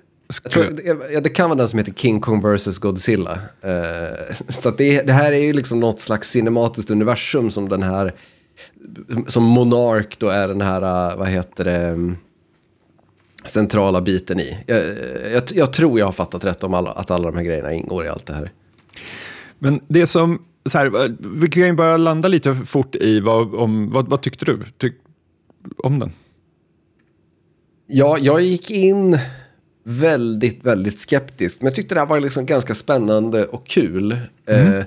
Tror, 0.53 0.65
ja, 1.11 1.21
det 1.21 1.29
kan 1.29 1.49
vara 1.49 1.57
den 1.57 1.67
som 1.67 1.79
heter 1.79 1.93
King 1.93 2.21
Kong 2.21 2.55
vs 2.55 2.77
Godzilla. 2.77 3.39
Eh, 3.61 4.35
så 4.49 4.69
att 4.69 4.77
det, 4.77 5.01
det, 5.01 5.13
här 5.13 5.31
är 5.31 5.43
ju 5.43 5.53
liksom 5.53 5.79
något 5.79 5.99
slags 5.99 6.29
cinematiskt 6.29 6.91
universum 6.91 7.51
som 7.51 7.69
den 7.69 7.83
här... 7.83 8.13
Som 9.27 9.43
Monark 9.43 10.19
då 10.19 10.29
är 10.29 10.47
den 10.47 10.61
här, 10.61 11.15
vad 11.15 11.27
heter 11.27 11.65
det 11.65 12.15
centrala 13.45 14.01
biten 14.01 14.39
i. 14.39 14.57
Jag, 14.67 14.83
jag, 15.33 15.43
jag, 15.53 15.73
tror 15.73 15.99
jag 15.99 16.05
har 16.05 16.13
fattat 16.13 16.45
rätt 16.45 16.63
om 16.63 16.73
alla, 16.73 16.91
att 16.91 17.11
alla 17.11 17.31
de 17.31 17.37
här 17.37 17.43
grejerna 17.43 17.73
ingår 17.73 18.05
i 18.05 18.09
allt 18.09 18.25
det 18.25 18.33
här. 18.33 18.51
Men 19.59 19.81
det 19.87 20.07
som, 20.07 20.45
så 20.65 20.77
här, 20.77 21.15
vi 21.39 21.49
kan 21.49 21.63
ju 21.63 21.73
bara 21.73 21.97
landa 21.97 22.27
lite 22.27 22.55
fort 22.55 22.95
i 22.95 23.19
vad, 23.19 23.55
om, 23.55 23.91
vad, 23.91 24.07
vad 24.07 24.21
tyckte 24.21 24.45
du 24.45 24.59
tyck, 24.77 24.93
om 25.77 25.99
den? 25.99 26.11
Ja, 27.87 28.17
jag 28.17 28.41
gick 28.41 28.71
in 28.71 29.17
väldigt, 29.83 30.65
väldigt 30.65 30.99
skeptisk. 30.99 31.61
Men 31.61 31.65
jag 31.65 31.75
tyckte 31.75 31.95
det 31.95 32.01
här 32.01 32.07
var 32.07 32.19
liksom 32.19 32.45
ganska 32.45 32.75
spännande 32.75 33.45
och 33.45 33.67
kul. 33.67 34.19
Mm. 34.45 34.73
Eh, 34.73 34.85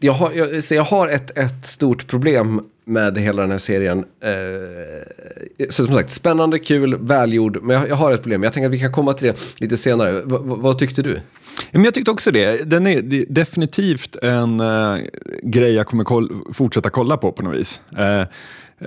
jag 0.00 0.12
har, 0.12 0.32
jag, 0.32 0.64
så 0.64 0.74
jag 0.74 0.82
har 0.82 1.08
ett, 1.08 1.38
ett 1.38 1.66
stort 1.66 2.06
problem 2.06 2.60
med 2.86 3.18
hela 3.18 3.42
den 3.42 3.50
här 3.50 3.58
serien. 3.58 4.04
Eh, 4.20 5.66
så 5.70 5.84
som 5.84 5.94
sagt, 5.94 6.10
spännande, 6.10 6.58
kul, 6.58 6.96
välgjord. 7.00 7.62
Men 7.62 7.76
jag, 7.76 7.88
jag, 7.88 7.96
har 7.96 8.12
ett 8.12 8.22
problem. 8.22 8.42
Jag 8.42 8.52
tänker 8.52 8.66
att 8.66 8.74
vi 8.74 8.80
kan 8.80 8.92
komma 8.92 9.12
till 9.12 9.26
det 9.26 9.60
lite 9.60 9.76
senare. 9.76 10.12
V 10.12 10.36
vad 10.42 10.78
tyckte 10.78 11.02
du? 11.02 11.20
Men 11.72 11.84
jag 11.84 11.94
tyckte 11.94 12.10
också 12.10 12.30
det. 12.30 12.70
Den 12.70 12.86
är 12.86 13.24
definitivt 13.28 14.16
en 14.16 14.60
eh, 14.60 14.96
grej 15.42 15.72
jag 15.72 15.86
kommer 15.86 16.04
koll 16.04 16.42
fortsätta 16.52 16.90
kolla 16.90 17.16
på 17.16 17.32
på 17.32 17.42
något 17.42 17.56
vis. 17.56 17.80
Eh, 17.96 18.20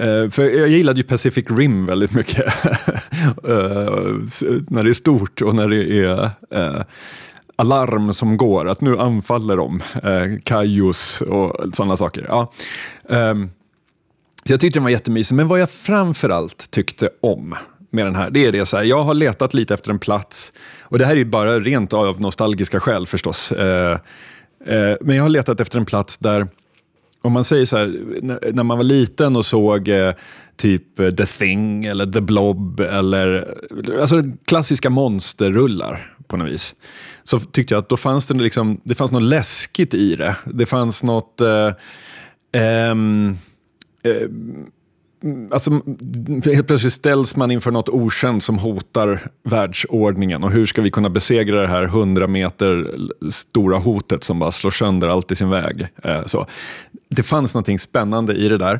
uh, 0.01 0.29
för 0.29 0.43
jag 0.43 0.69
gillade 0.69 0.99
ju 0.99 1.03
Pacific 1.03 1.45
Rim 1.49 1.85
väldigt 1.85 2.13
mycket. 2.13 2.45
Eh, 3.47 4.15
när 4.69 4.83
det 4.83 4.89
är 4.89 4.93
stort 4.93 5.41
och 5.41 5.55
när 5.55 5.67
det 5.67 6.05
är 6.05 6.29
eh, 6.51 6.81
alarm 7.55 8.13
som 8.13 8.37
går, 8.37 8.69
att 8.69 8.81
nu 8.81 8.99
anfaller 8.99 9.57
de, 9.57 9.81
eh, 10.03 10.39
kajus 10.43 11.21
och 11.21 11.75
sådana 11.75 11.97
saker. 11.97 12.25
Ja. 12.29 12.51
Um, 13.03 13.49
jag 14.53 14.59
tyckte 14.59 14.79
den 14.79 14.83
var 14.83 14.89
jättemysig, 14.89 15.35
men 15.35 15.47
vad 15.47 15.59
jag 15.59 15.69
framförallt 15.69 16.71
tyckte 16.71 17.09
om 17.21 17.55
med 17.89 18.05
den 18.05 18.15
här, 18.15 18.29
det 18.29 18.45
är 18.45 18.51
det 18.51 18.65
så 18.65 18.77
här, 18.77 18.83
jag 18.83 19.03
har 19.03 19.13
letat 19.13 19.53
lite 19.53 19.73
efter 19.73 19.91
en 19.91 19.99
plats, 19.99 20.51
och 20.81 20.99
det 20.99 21.05
här 21.05 21.13
är 21.13 21.17
ju 21.17 21.25
bara 21.25 21.59
rent 21.59 21.93
av 21.93 22.21
nostalgiska 22.21 22.79
skäl 22.79 23.07
förstås, 23.07 23.51
eh, 23.51 23.99
eh, 24.65 24.95
men 25.01 25.15
jag 25.15 25.23
har 25.23 25.29
letat 25.29 25.59
efter 25.59 25.79
en 25.79 25.85
plats 25.85 26.17
där, 26.17 26.47
om 27.21 27.31
man 27.31 27.43
säger 27.43 27.65
så 27.65 27.77
här, 27.77 27.87
när 28.53 28.63
man 28.63 28.77
var 28.77 28.83
liten 28.83 29.35
och 29.35 29.45
såg 29.45 29.87
eh, 29.87 30.13
typ 30.55 30.99
eh, 30.99 31.09
The 31.09 31.25
Thing 31.25 31.85
eller 31.85 32.05
The 32.05 32.21
Blob 32.21 32.79
eller 32.79 33.55
alltså 33.99 34.23
klassiska 34.45 34.89
monsterrullar 34.89 36.13
på 36.27 36.37
något 36.37 36.51
vis. 36.51 36.75
Så 37.23 37.39
tyckte 37.39 37.73
jag 37.73 37.81
att 37.81 37.89
då 37.89 37.97
fanns 37.97 38.25
det, 38.25 38.33
liksom, 38.33 38.81
det 38.83 38.95
fanns 38.95 39.11
något 39.11 39.23
läskigt 39.23 39.93
i 39.93 40.15
det. 40.15 40.35
Det 40.45 40.65
fanns 40.65 41.03
något... 41.03 41.41
Eh, 41.41 41.71
ehm, 42.51 43.37
eh, 44.03 44.27
Alltså, 45.51 45.71
helt 46.45 46.67
plötsligt 46.67 46.93
ställs 46.93 47.35
man 47.35 47.51
inför 47.51 47.71
något 47.71 47.89
okänt 47.89 48.43
som 48.43 48.59
hotar 48.59 49.27
världsordningen. 49.43 50.43
Och 50.43 50.51
hur 50.51 50.65
ska 50.65 50.81
vi 50.81 50.89
kunna 50.89 51.09
besegra 51.09 51.61
det 51.61 51.67
här 51.67 51.83
100 51.83 52.27
meter 52.27 52.95
stora 53.31 53.77
hotet 53.77 54.23
som 54.23 54.39
bara 54.39 54.51
slår 54.51 54.71
sönder 54.71 55.07
allt 55.07 55.31
i 55.31 55.35
sin 55.35 55.49
väg? 55.49 55.87
Eh, 56.03 56.25
så. 56.25 56.47
Det 57.09 57.23
fanns 57.23 57.53
något 57.53 57.81
spännande 57.81 58.33
i 58.33 58.49
det 58.49 58.57
där. 58.57 58.73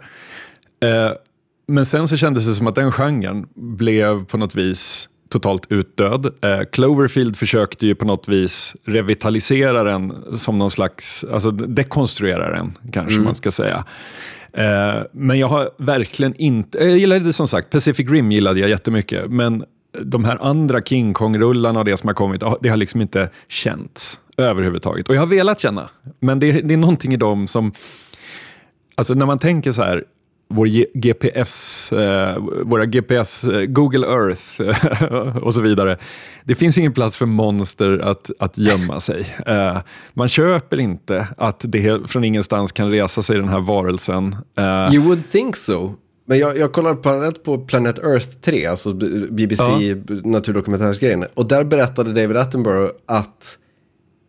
Eh, 0.84 1.12
men 1.68 1.86
sen 1.86 2.08
så 2.08 2.18
kändes 2.18 2.46
det 2.46 2.54
som 2.54 2.68
att 2.68 2.76
den 2.76 2.92
genren 2.92 3.48
blev 3.56 4.26
på 4.26 4.38
något 4.38 4.56
vis 4.56 5.10
totalt 5.30 5.66
utdöd. 5.70 6.26
Eh, 6.42 6.60
Cloverfield 6.72 7.38
försökte 7.38 7.88
ju 7.88 7.96
på 7.96 8.06
något 8.06 8.28
vis 8.28 8.76
revitalisera 8.84 9.84
den 9.84 10.14
som 10.34 10.58
någon 10.60 10.72
slags, 10.72 11.24
alltså 11.34 11.52
dekonstruera 11.52 12.56
den 12.56 12.74
kanske 12.92 13.14
mm. 13.14 13.26
man 13.26 13.36
ska 13.36 13.52
säga. 13.52 13.86
Eh, 14.54 15.02
men 15.12 15.40
jag 15.40 15.48
har 15.48 15.70
verkligen 15.78 16.36
inte, 16.36 16.78
jag 16.78 16.98
gillade 16.98 17.34
som 17.34 17.48
sagt, 17.48 17.70
Pacific 17.70 18.10
Rim 18.10 18.32
gillade 18.32 18.60
jag 18.60 18.70
jättemycket, 18.70 19.32
men 19.32 19.66
de 20.02 20.26
här 20.26 20.38
andra 20.42 20.82
King 20.82 21.14
Kong-rullarna 21.14 21.80
och 21.80 21.86
det 21.86 21.98
som 21.98 22.08
har 22.08 22.14
kommit, 22.14 22.44
ah, 22.44 22.58
det 22.62 22.70
har 22.70 22.78
liksom 22.78 23.02
inte 23.02 23.30
känts 23.48 24.20
överhuvudtaget. 24.38 25.10
Och 25.10 25.16
jag 25.16 25.22
har 25.22 25.28
velat 25.28 25.60
känna, 25.60 25.90
men 26.20 26.40
det, 26.40 26.52
det 26.52 26.74
är 26.74 26.78
någonting 26.78 27.14
i 27.14 27.18
dem 27.18 27.48
som, 27.48 27.74
alltså 28.96 29.14
när 29.14 29.26
man 29.26 29.40
tänker 29.40 29.72
så 29.72 29.84
här, 29.84 30.04
vår 30.54 30.68
GPS, 30.94 31.92
eh, 31.92 32.38
våra 32.64 32.86
GPS, 32.86 33.44
eh, 33.44 33.66
Google 33.66 34.08
Earth 34.08 34.62
och 35.46 35.54
så 35.54 35.62
vidare. 35.62 35.98
Det 36.44 36.56
finns 36.56 36.78
ingen 36.78 36.94
plats 36.94 37.18
för 37.18 37.26
monster 37.26 38.00
att, 38.00 38.32
att 38.40 38.58
gömma 38.58 39.00
sig. 39.00 39.36
Eh, 39.46 39.78
man 40.14 40.28
köper 40.28 40.80
inte 40.80 41.28
att 41.38 41.66
det 41.68 42.10
från 42.10 42.24
ingenstans 42.24 42.72
kan 42.72 42.92
resa 42.92 43.22
sig 43.22 43.36
den 43.36 43.50
här 43.50 43.60
varelsen. 43.60 44.36
Eh, 44.58 44.94
you 44.94 45.04
would 45.04 45.30
think 45.32 45.56
so. 45.56 45.94
Men 46.26 46.40
jag, 46.40 46.58
jag 46.58 46.72
kollade 46.72 46.96
parallellt 46.96 47.44
på 47.44 47.58
Planet 47.58 48.00
Earth 48.00 48.30
3, 48.42 48.66
alltså 48.66 48.94
BBC 48.94 49.64
ja. 49.64 49.96
naturdokumentärsgrejen. 50.24 51.26
Och 51.34 51.48
där 51.48 51.64
berättade 51.64 52.14
David 52.14 52.38
Attenborough 52.38 52.94
att 53.06 53.58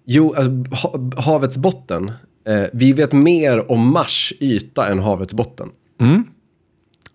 jo, 0.06 0.34
alltså, 0.34 1.10
havets 1.16 1.56
botten, 1.56 2.12
eh, 2.48 2.62
vi 2.72 2.92
vet 2.92 3.12
mer 3.12 3.70
om 3.70 3.92
Mars 3.92 4.32
yta 4.40 4.88
än 4.88 4.98
havets 4.98 5.34
botten. 5.34 5.68
Mm. 6.00 6.24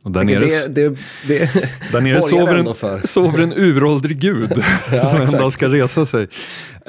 Och 0.05 0.11
där 0.11 0.23
nere, 0.23 0.39
det, 0.39 0.67
det, 0.67 0.97
det 1.27 1.69
där 1.91 2.01
nere 2.01 2.21
sover, 2.21 2.55
en, 2.55 3.07
sover 3.07 3.39
en 3.39 3.53
uråldrig 3.53 4.19
gud 4.19 4.51
ja, 4.91 5.05
som 5.05 5.21
en 5.21 5.31
dag 5.31 5.53
ska 5.53 5.69
resa 5.69 6.05
sig. 6.05 6.21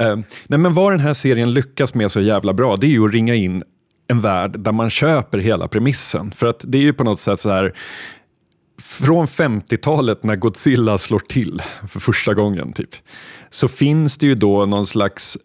Uh, 0.01 0.17
nej, 0.47 0.59
men 0.59 0.75
vad 0.75 0.93
den 0.93 1.01
här 1.01 1.15
serien 1.15 1.55
lyckas 1.55 1.95
med 1.95 2.11
så 2.11 2.21
jävla 2.21 2.53
bra, 2.53 2.77
det 2.77 2.87
är 2.87 2.91
ju 2.91 3.07
att 3.07 3.13
ringa 3.13 3.35
in 3.35 3.63
en 4.09 4.21
värld 4.21 4.59
där 4.59 4.73
man 4.73 4.91
köper 4.91 5.39
hela 5.39 5.69
premissen. 5.69 6.33
För 6.33 6.47
att 6.47 6.61
det 6.63 6.79
är 6.79 6.83
ju 6.83 6.93
på 6.93 7.05
något 7.05 7.21
sätt 7.21 7.41
så 7.41 7.49
här, 7.49 7.75
från 8.83 9.27
50-talet 9.27 10.25
när 10.25 10.37
Godzilla 10.37 10.99
slår 10.99 11.19
till 11.19 11.63
för 11.89 12.01
första 12.01 12.35
gången, 12.35 12.73
typ, 12.73 12.91
så 13.51 13.69
finns 13.69 14.17
det 14.17 14.27
ju 14.27 14.35
då 14.35 14.67
någon 14.67 14.87
slags 14.87 15.39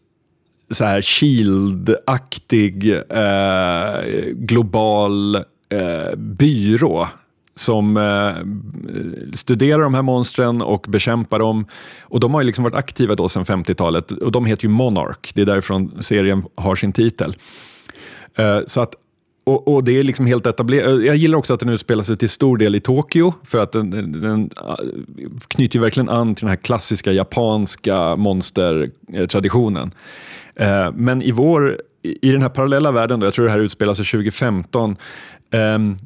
så 0.71 0.85
här 0.85 1.01
Shield-aktig 1.01 3.03
eh, 3.09 4.33
global 4.33 5.43
eh, 5.71 6.15
byrå 6.17 7.07
som 7.55 7.97
eh, 7.97 9.34
studerar 9.34 9.81
de 9.81 9.93
här 9.93 10.01
monstren 10.01 10.62
och 10.62 10.86
bekämpar 10.89 11.39
dem. 11.39 11.65
Och 12.01 12.19
de 12.19 12.34
har 12.34 12.41
ju 12.41 12.47
liksom 12.47 12.63
varit 12.63 12.75
aktiva 12.75 13.15
då 13.15 13.29
sedan 13.29 13.43
50-talet 13.43 14.12
och 14.12 14.31
de 14.31 14.45
heter 14.45 14.65
ju 14.65 14.69
Monarch. 14.69 15.31
Det 15.34 15.41
är 15.41 15.45
därifrån 15.45 16.03
serien 16.03 16.43
har 16.55 16.75
sin 16.75 16.93
titel. 16.93 17.36
Eh, 18.36 18.60
så 18.65 18.81
att 18.81 18.95
och, 19.43 19.67
och, 19.67 19.84
det 19.84 19.99
är 19.99 20.03
liksom 20.03 20.25
helt 20.25 20.45
etablerat. 20.45 20.88
Eh, 20.88 21.05
jag 21.05 21.15
gillar 21.15 21.38
också 21.38 21.53
att 21.53 21.60
den 21.60 21.69
utspelar 21.69 22.03
sig 22.03 22.17
till 22.17 22.29
stor 22.29 22.57
del 22.57 22.75
i 22.75 22.79
Tokyo, 22.79 23.34
för 23.43 23.57
att 23.57 23.71
den, 23.71 24.12
den 24.21 24.49
eh, 24.57 24.75
knyter 25.47 25.75
ju 25.75 25.81
verkligen 25.81 26.10
an 26.10 26.36
till 26.36 26.45
den 26.45 26.49
här 26.49 26.55
klassiska 26.55 27.12
japanska 27.12 28.15
monstertraditionen. 28.15 29.91
Eh, 30.55 30.91
men 30.95 31.21
i 31.21 31.31
vår 31.31 31.81
i 32.03 32.31
den 32.31 32.41
här 32.41 32.49
parallella 32.49 32.91
världen, 32.91 33.19
då, 33.19 33.25
jag 33.25 33.34
tror 33.34 33.45
det 33.45 33.51
här 33.51 33.60
utspelar 33.60 33.93
sig 33.93 34.05
2015, 34.05 34.95
Um, 35.51 35.97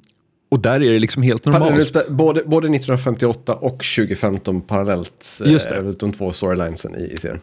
och 0.49 0.59
där 0.59 0.83
är 0.83 0.91
det 0.91 0.99
liksom 0.99 1.23
helt 1.23 1.45
normalt. 1.45 2.07
Både, 2.09 2.43
både 2.45 2.67
1958 2.67 3.53
och 3.55 3.83
2015 3.95 4.61
parallellt. 4.61 5.41
Eh, 5.45 5.51
Just 5.51 5.69
det. 5.69 5.91
de 5.99 6.13
två 6.13 6.31
storylinesen 6.31 6.95
i, 6.95 7.03
i 7.13 7.17
serien. 7.17 7.41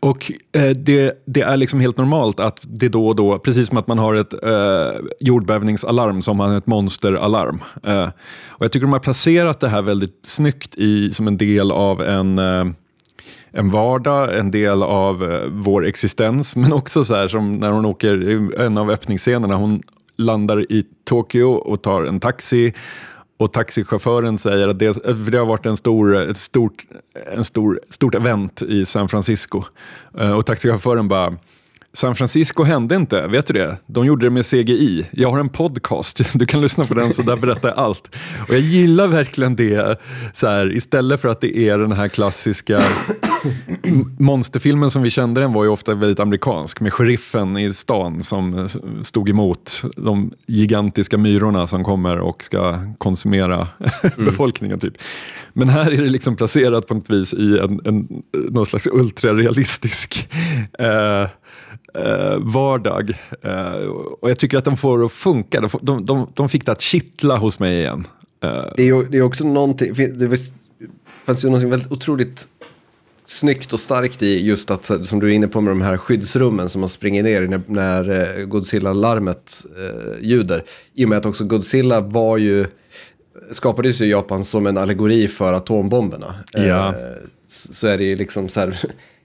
Och 0.00 0.32
eh, 0.52 0.70
det, 0.70 1.22
det, 1.24 1.40
är 1.40 1.56
liksom 1.56 1.80
helt 1.80 1.96
normalt 1.96 2.40
att 2.40 2.60
det 2.64 2.88
då 2.88 3.08
och 3.08 3.16
då, 3.16 3.38
precis 3.38 3.68
som 3.68 3.78
att 3.78 3.86
man 3.86 3.98
har 3.98 4.14
ett 4.14 4.44
eh, 4.44 5.00
jordbävningsalarm, 5.20 6.22
som 6.22 6.40
har 6.40 6.56
ett 6.56 6.66
monsteralarm. 6.66 7.62
Eh, 7.82 8.08
och 8.46 8.64
jag 8.64 8.72
tycker 8.72 8.86
de 8.86 8.92
har 8.92 9.00
placerat 9.00 9.60
det 9.60 9.68
här 9.68 9.82
väldigt 9.82 10.20
snyggt 10.22 10.74
i, 10.74 11.12
som 11.12 11.26
en 11.26 11.36
del 11.36 11.72
av 11.72 12.02
en 12.02 12.38
eh, 12.38 12.64
en 13.54 13.70
vardag, 13.70 14.38
en 14.38 14.50
del 14.50 14.82
av 14.82 15.32
eh, 15.32 15.40
vår 15.48 15.86
existens, 15.86 16.56
men 16.56 16.72
också 16.72 17.04
så 17.04 17.14
här 17.14 17.28
som 17.28 17.56
när 17.56 17.70
hon 17.70 17.84
åker, 17.84 18.60
en 18.60 18.78
av 18.78 18.90
öppningsscenerna, 18.90 19.54
hon 19.54 19.82
landar 20.16 20.72
i 20.72 20.86
Tokyo 21.04 21.50
och 21.52 21.82
tar 21.82 22.02
en 22.02 22.20
taxi 22.20 22.72
och 23.42 23.52
taxichauffören 23.52 24.38
säger 24.38 24.68
att 24.68 24.78
det, 24.78 24.94
för 24.94 25.30
det 25.30 25.38
har 25.38 25.46
varit 25.46 25.66
en 25.66 25.76
stor, 25.76 26.16
ett 26.16 26.38
stort, 26.38 26.86
en 27.32 27.44
stor, 27.44 27.80
stort 27.88 28.14
event 28.14 28.62
i 28.62 28.86
San 28.86 29.08
Francisco. 29.08 29.62
Eh, 30.18 30.32
och 30.32 30.46
taxichauffören 30.46 31.08
bara 31.08 31.36
San 31.94 32.14
Francisco 32.14 32.62
hände 32.62 32.94
inte, 32.94 33.26
vet 33.26 33.46
du 33.46 33.52
det? 33.52 33.76
De 33.86 34.06
gjorde 34.06 34.26
det 34.26 34.30
med 34.30 34.46
CGI. 34.46 35.06
Jag 35.10 35.30
har 35.30 35.40
en 35.40 35.48
podcast, 35.48 36.20
du 36.34 36.46
kan 36.46 36.60
lyssna 36.60 36.84
på 36.84 36.94
den 36.94 37.12
så 37.12 37.22
där 37.22 37.36
berättar 37.36 37.68
jag 37.68 37.78
allt. 37.78 38.14
Och 38.48 38.54
jag 38.54 38.60
gillar 38.60 39.08
verkligen 39.08 39.56
det, 39.56 40.00
så 40.34 40.46
här, 40.46 40.72
istället 40.72 41.20
för 41.20 41.28
att 41.28 41.40
det 41.40 41.58
är 41.58 41.78
den 41.78 41.92
här 41.92 42.08
klassiska 42.08 42.80
monsterfilmen 44.18 44.90
som 44.90 45.02
vi 45.02 45.10
kände 45.10 45.40
den 45.40 45.52
var 45.52 45.64
ju 45.64 45.70
ofta 45.70 45.94
väldigt 45.94 46.20
amerikansk 46.20 46.80
med 46.80 46.92
sheriffen 46.92 47.56
i 47.56 47.72
stan 47.72 48.22
som 48.22 48.68
stod 49.02 49.28
emot 49.28 49.82
de 49.96 50.32
gigantiska 50.46 51.18
myrorna 51.18 51.66
som 51.66 51.84
kommer 51.84 52.18
och 52.18 52.44
ska 52.44 52.78
konsumera 52.98 53.68
mm. 54.02 54.24
befolkningen. 54.24 54.78
typ. 54.78 54.94
Men 55.52 55.68
här 55.68 55.90
är 55.90 55.96
det 56.02 56.10
liksom 56.10 56.36
placerat 56.36 56.86
på 56.86 56.94
något 56.94 57.10
vis 57.10 57.34
i 57.34 57.58
en, 57.58 57.80
en, 57.84 58.22
någon 58.50 58.66
slags 58.66 58.86
ultrarealistisk 58.86 60.28
eh, 60.78 61.28
eh, 61.94 62.36
vardag. 62.38 63.18
Eh, 63.42 63.72
och 64.20 64.30
jag 64.30 64.38
tycker 64.38 64.58
att 64.58 64.64
de 64.64 64.76
får 64.76 65.04
att 65.04 65.12
funka. 65.12 65.60
De, 65.60 65.68
de, 65.82 66.06
de, 66.06 66.26
de 66.34 66.48
fick 66.48 66.66
det 66.66 66.72
att 66.72 66.80
kittla 66.80 67.36
hos 67.36 67.58
mig 67.58 67.78
igen. 67.78 68.06
Eh. 68.44 68.64
Det, 68.76 68.88
är, 68.88 69.10
det 69.10 69.18
är 69.18 69.22
också 69.22 69.44
någonting, 69.44 69.94
det 69.94 70.38
fanns 71.24 71.44
ju 71.44 71.48
någonting 71.48 71.70
väldigt 71.70 71.92
otroligt 71.92 72.48
snyggt 73.26 73.72
och 73.72 73.80
starkt 73.80 74.22
i 74.22 74.46
just 74.46 74.70
att, 74.70 74.84
som 74.84 75.20
du 75.20 75.30
är 75.30 75.34
inne 75.34 75.48
på 75.48 75.60
med 75.60 75.70
de 75.70 75.82
här 75.82 75.96
skyddsrummen 75.96 76.68
som 76.68 76.80
man 76.80 76.88
springer 76.88 77.22
ner 77.22 77.42
i 77.42 77.48
när, 77.48 77.62
när 77.66 78.10
eh, 78.10 78.44
Godzilla-larmet 78.44 79.64
eh, 79.76 80.24
ljuder. 80.24 80.64
I 80.94 81.04
och 81.04 81.08
med 81.08 81.18
att 81.18 81.26
också 81.26 81.44
Godzilla 81.44 82.00
var 82.00 82.36
ju, 82.36 82.66
skapades 83.50 84.00
ju 84.00 84.04
i 84.04 84.10
Japan 84.10 84.44
som 84.44 84.66
en 84.66 84.78
allegori 84.78 85.28
för 85.28 85.52
atombomberna. 85.52 86.34
Ja. 86.52 86.88
Eh, 86.88 86.94
så 87.46 87.86
är 87.86 87.98
det 87.98 88.04
ju 88.04 88.16
liksom 88.16 88.48
så 88.48 88.60
här, 88.60 88.78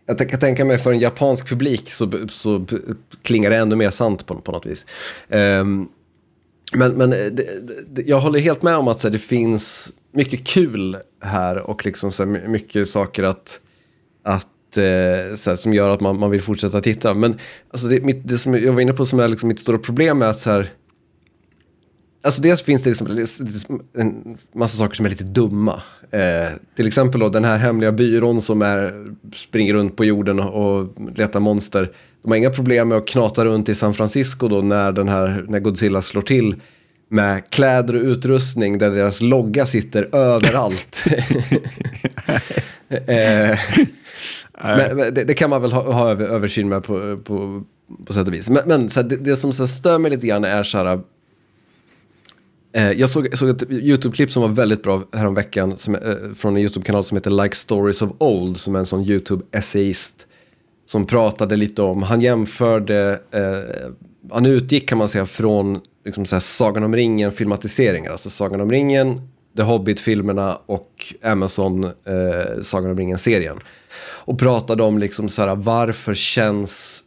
jag 0.07 0.29
kan 0.29 0.39
tänka 0.39 0.65
mig 0.65 0.77
för 0.77 0.91
en 0.91 0.99
japansk 0.99 1.49
publik 1.49 1.89
så, 1.89 2.11
så 2.29 2.65
klingar 3.21 3.49
det 3.49 3.55
ännu 3.55 3.75
mer 3.75 3.89
sant 3.89 4.25
på, 4.25 4.35
på 4.35 4.51
något 4.51 4.65
vis. 4.65 4.85
Um, 5.29 5.89
men 6.73 6.91
men 6.91 7.13
eh, 7.13 7.25
det, 7.25 7.47
det, 7.89 8.01
jag 8.01 8.19
håller 8.19 8.39
helt 8.39 8.61
med 8.61 8.75
om 8.75 8.87
att 8.87 8.99
så 8.99 9.07
här, 9.07 9.13
det 9.13 9.19
finns 9.19 9.91
mycket 10.11 10.47
kul 10.47 10.97
här 11.21 11.57
och 11.57 11.85
liksom 11.85 12.11
så 12.11 12.25
här, 12.25 12.47
mycket 12.47 12.87
saker 12.87 13.23
att, 13.23 13.59
att 14.23 14.77
eh, 14.77 15.35
så 15.35 15.49
här, 15.49 15.55
som 15.55 15.73
gör 15.73 15.89
att 15.89 16.01
man, 16.01 16.19
man 16.19 16.29
vill 16.29 16.41
fortsätta 16.41 16.81
titta. 16.81 17.13
Men 17.13 17.39
alltså 17.71 17.87
det, 17.87 18.01
mitt, 18.01 18.27
det 18.27 18.37
som 18.37 18.53
jag 18.53 18.73
var 18.73 18.81
inne 18.81 18.93
på 18.93 19.05
som 19.05 19.19
är 19.19 19.27
liksom 19.27 19.47
mitt 19.47 19.59
stora 19.59 19.77
problem 19.77 20.21
är 20.21 20.25
att 20.25 20.39
så 20.39 20.49
här, 20.49 20.69
Alltså 22.21 22.41
dels 22.41 22.63
finns 22.63 22.83
det 22.83 22.89
liksom 22.89 23.81
en 23.97 24.37
massa 24.55 24.77
saker 24.77 24.95
som 24.95 25.05
är 25.05 25.09
lite 25.09 25.23
dumma. 25.23 25.81
Eh, 26.11 26.57
till 26.75 26.87
exempel 26.87 27.19
då 27.19 27.29
den 27.29 27.45
här 27.45 27.57
hemliga 27.57 27.91
byrån 27.91 28.41
som 28.41 28.61
är, 28.61 29.07
springer 29.35 29.73
runt 29.73 29.95
på 29.95 30.05
jorden 30.05 30.39
och 30.39 30.95
letar 31.15 31.39
monster. 31.39 31.91
De 32.21 32.31
har 32.31 32.37
inga 32.37 32.49
problem 32.49 32.89
med 32.89 32.97
att 32.97 33.07
knata 33.07 33.45
runt 33.45 33.69
i 33.69 33.75
San 33.75 33.93
Francisco 33.93 34.47
då 34.47 34.61
när, 34.61 34.91
den 34.91 35.07
här, 35.07 35.45
när 35.47 35.59
Godzilla 35.59 36.01
slår 36.01 36.21
till 36.21 36.55
med 37.09 37.49
kläder 37.49 37.95
och 37.95 38.01
utrustning 38.01 38.77
där 38.77 38.91
deras 38.91 39.21
logga 39.21 39.65
sitter 39.65 40.15
överallt. 40.15 40.97
eh, 42.89 43.59
men, 44.61 44.97
men 44.97 45.13
det, 45.13 45.23
det, 45.23 45.33
kan 45.33 45.49
man 45.49 45.61
väl 45.61 45.71
ha, 45.71 45.91
ha 45.91 46.11
översyn 46.11 46.69
med 46.69 46.83
på, 46.83 47.17
på, 47.17 47.63
på 48.05 48.13
sätt 48.13 48.27
och 48.27 48.33
vis. 48.33 48.49
Men, 48.49 48.63
men 48.65 48.89
så 48.89 49.01
här, 49.01 49.07
det, 49.07 49.15
det, 49.17 49.37
som 49.37 49.53
så 49.53 49.63
här, 49.63 49.67
stör 49.67 49.97
mig 49.97 50.11
lite 50.11 50.27
grann 50.27 50.43
är 50.43 50.63
så 50.63 50.77
här 50.77 50.99
Eh, 52.73 52.91
jag 52.91 53.09
såg, 53.09 53.37
såg 53.37 53.49
ett 53.49 53.71
YouTube-klipp 53.71 54.31
som 54.31 54.41
var 54.41 54.49
väldigt 54.49 54.83
bra 54.83 55.03
häromveckan 55.13 55.77
som, 55.77 55.95
eh, 55.95 56.15
från 56.37 56.55
en 56.55 56.61
YouTube-kanal 56.61 57.03
som 57.03 57.17
heter 57.17 57.43
Like 57.43 57.55
Stories 57.55 58.01
of 58.01 58.11
Old 58.17 58.57
som 58.57 58.75
är 58.75 58.79
en 58.79 58.85
sån 58.85 59.03
YouTube-essayist 59.03 60.13
som 60.85 61.05
pratade 61.05 61.55
lite 61.55 61.81
om, 61.81 62.03
han 62.03 62.21
jämförde, 62.21 63.19
eh, 63.31 63.91
han 64.31 64.45
utgick 64.45 64.89
kan 64.89 64.97
man 64.97 65.09
säga 65.09 65.25
från 65.25 65.79
liksom 66.05 66.25
så 66.25 66.35
här, 66.35 66.39
Sagan 66.39 66.83
om 66.83 66.95
ringen 66.95 67.31
filmatiseringar, 67.31 68.11
alltså 68.11 68.29
Sagan 68.29 68.61
om 68.61 68.71
ringen, 68.71 69.21
The 69.57 69.63
Hobbit-filmerna 69.63 70.59
och 70.65 71.13
Amazon 71.23 71.83
eh, 71.83 72.61
Sagan 72.61 72.91
om 72.91 72.97
ringen-serien. 72.97 73.57
Och 73.99 74.39
pratade 74.39 74.83
om 74.83 74.97
liksom 74.97 75.29
så 75.29 75.41
här, 75.41 75.55
varför 75.55 76.13
känns 76.13 77.03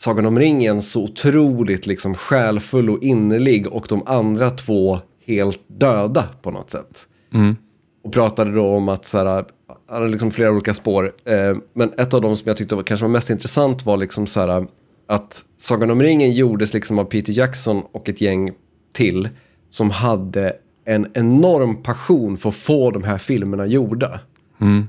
Sagan 0.00 0.26
om 0.26 0.38
ringen 0.38 0.82
så 0.82 1.02
otroligt 1.02 1.86
liksom 1.86 2.14
själfull 2.14 2.90
och 2.90 3.02
innerlig 3.02 3.66
och 3.66 3.86
de 3.88 4.02
andra 4.06 4.50
två 4.50 4.98
helt 5.26 5.60
döda 5.66 6.28
på 6.42 6.50
något 6.50 6.70
sätt. 6.70 7.06
Mm. 7.34 7.56
Och 8.04 8.12
pratade 8.12 8.52
då 8.52 8.66
om 8.66 8.88
att 8.88 9.04
så 9.04 9.18
här, 9.18 9.26
han 9.26 9.44
hade 9.88 10.08
liksom 10.08 10.30
flera 10.30 10.50
olika 10.50 10.74
spår. 10.74 11.12
Eh, 11.24 11.56
men 11.72 11.92
ett 11.98 12.14
av 12.14 12.20
dem 12.20 12.36
som 12.36 12.48
jag 12.48 12.56
tyckte 12.56 12.74
var, 12.74 12.82
kanske 12.82 13.04
var 13.04 13.10
mest 13.10 13.30
intressant 13.30 13.86
var 13.86 13.96
liksom 13.96 14.26
så 14.26 14.40
här, 14.40 14.66
att 15.06 15.44
Sagan 15.58 15.90
om 15.90 16.02
ringen 16.02 16.32
gjordes 16.32 16.74
liksom 16.74 16.98
av 16.98 17.04
Peter 17.04 17.32
Jackson 17.32 17.82
och 17.92 18.08
ett 18.08 18.20
gäng 18.20 18.52
till 18.92 19.28
som 19.70 19.90
hade 19.90 20.56
en 20.84 21.06
enorm 21.14 21.82
passion 21.82 22.36
för 22.36 22.48
att 22.48 22.54
få 22.54 22.90
de 22.90 23.04
här 23.04 23.18
filmerna 23.18 23.66
gjorda. 23.66 24.20
Mm. 24.60 24.88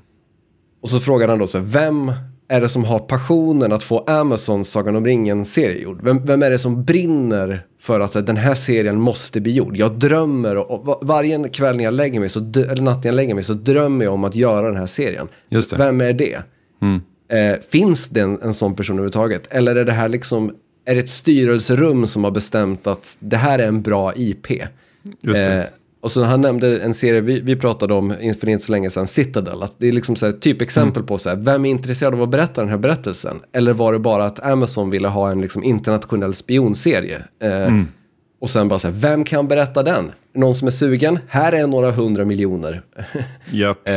Och 0.82 0.90
så 0.90 1.00
frågade 1.00 1.32
han 1.32 1.40
då 1.40 1.48
så 1.48 1.58
här, 1.58 1.66
vem 1.66 2.12
är 2.52 2.62
det 2.62 2.70
som 2.70 2.84
har 2.84 3.00
passionen 3.00 3.72
att 3.72 3.84
få 3.84 4.00
Amazons 4.00 4.70
Sagan 4.70 4.96
om 4.96 5.06
ringen-serie 5.06 5.82
gjord? 5.82 6.00
Vem, 6.04 6.26
vem, 6.26 6.44
är 6.44 6.50
det 6.50 6.60
som 6.60 6.84
brinner 6.84 7.66
för 7.80 8.00
att 8.00 8.16
här, 8.16 8.22
den 8.22 8.38
här 8.38 8.54
serien 8.54 9.02
måste 9.02 9.42
bli 9.42 9.52
gjord? 9.52 9.78
Jag 9.78 9.92
drömmer, 9.92 10.56
och, 10.56 10.88
och 10.88 11.08
varje 11.08 11.50
kväll 11.50 11.78
när 11.78 11.84
jag 11.84 11.94
lägger 11.94 12.20
mig, 12.20 12.30
så, 12.30 12.40
eller 12.40 12.82
natt 12.82 13.04
när 13.04 13.08
jag 13.08 13.16
lägger 13.16 13.36
mig, 13.36 13.44
så 13.44 13.54
drömmer 13.54 14.06
jag 14.06 14.14
om 14.14 14.24
att 14.24 14.36
göra 14.36 14.68
den 14.68 14.78
här 14.78 14.86
serien. 14.86 15.28
Vem 15.78 16.02
är 16.02 16.14
det? 16.14 16.42
Mm. 16.82 17.02
Eh, 17.30 17.60
finns 17.70 18.10
det 18.10 18.22
en, 18.22 18.42
en 18.42 18.54
sån 18.54 18.76
person 18.76 18.96
överhuvudtaget? 18.96 19.48
Eller 19.50 19.76
är 19.76 19.86
det 19.86 19.92
här 19.92 20.08
liksom, 20.08 20.56
är 20.86 20.96
det 20.96 21.02
ett 21.02 21.10
styrelserum 21.10 22.08
som 22.08 22.24
har 22.24 22.32
bestämt 22.32 22.88
att 22.88 23.18
det 23.20 23.38
här 23.38 23.60
är 23.60 23.68
en 23.68 23.82
bra 23.82 24.14
IP? 24.16 24.52
Just 25.24 25.40
det. 25.40 25.54
Eh, 25.54 25.66
och 26.02 26.12
så 26.12 26.24
han 26.24 26.42
nämnde 26.42 26.80
en 26.82 26.94
serie 26.94 27.22
vi, 27.22 27.40
vi 27.40 27.56
pratade 27.56 27.94
om 27.94 28.16
för 28.40 28.50
inte 28.50 28.66
så 28.66 28.72
länge 28.72 28.90
sedan, 28.90 29.08
Citadel. 29.08 29.64
Att 29.64 29.76
det 29.78 29.88
är 29.88 29.92
liksom 29.92 30.16
så 30.16 30.26
här, 30.26 30.34
typ 30.34 30.62
exempel 30.62 31.00
mm. 31.00 31.06
på 31.06 31.18
så 31.18 31.30
här, 31.30 31.36
vem 31.36 31.66
är 31.66 31.70
intresserad 31.70 32.14
av 32.14 32.22
att 32.22 32.30
berätta 32.30 32.62
den 32.62 32.70
här 32.70 32.78
berättelsen? 32.78 33.40
Eller 33.54 33.74
var 33.74 33.94
det 33.94 34.00
bara 34.00 34.26
att 34.26 34.40
Amazon 34.46 34.90
ville 34.90 35.08
ha 35.08 35.32
en 35.32 35.42
liksom, 35.42 35.64
internationell 35.64 36.34
spionserie? 36.34 37.24
Eh, 37.42 37.52
mm. 37.52 37.88
Och 38.40 38.50
sen 38.50 38.68
bara 38.68 38.80
så 38.80 38.88
här, 38.88 38.96
vem 38.96 39.24
kan 39.24 39.48
berätta 39.48 39.84
den? 39.84 40.12
Någon 40.36 40.56
som 40.56 40.68
är 40.68 40.72
sugen? 40.72 41.20
Här 41.28 41.52
är 41.54 41.68
några 41.68 41.92
hundra 41.92 42.26
miljoner. 42.26 42.82
Japp. 43.52 43.88
eh, 43.88 43.94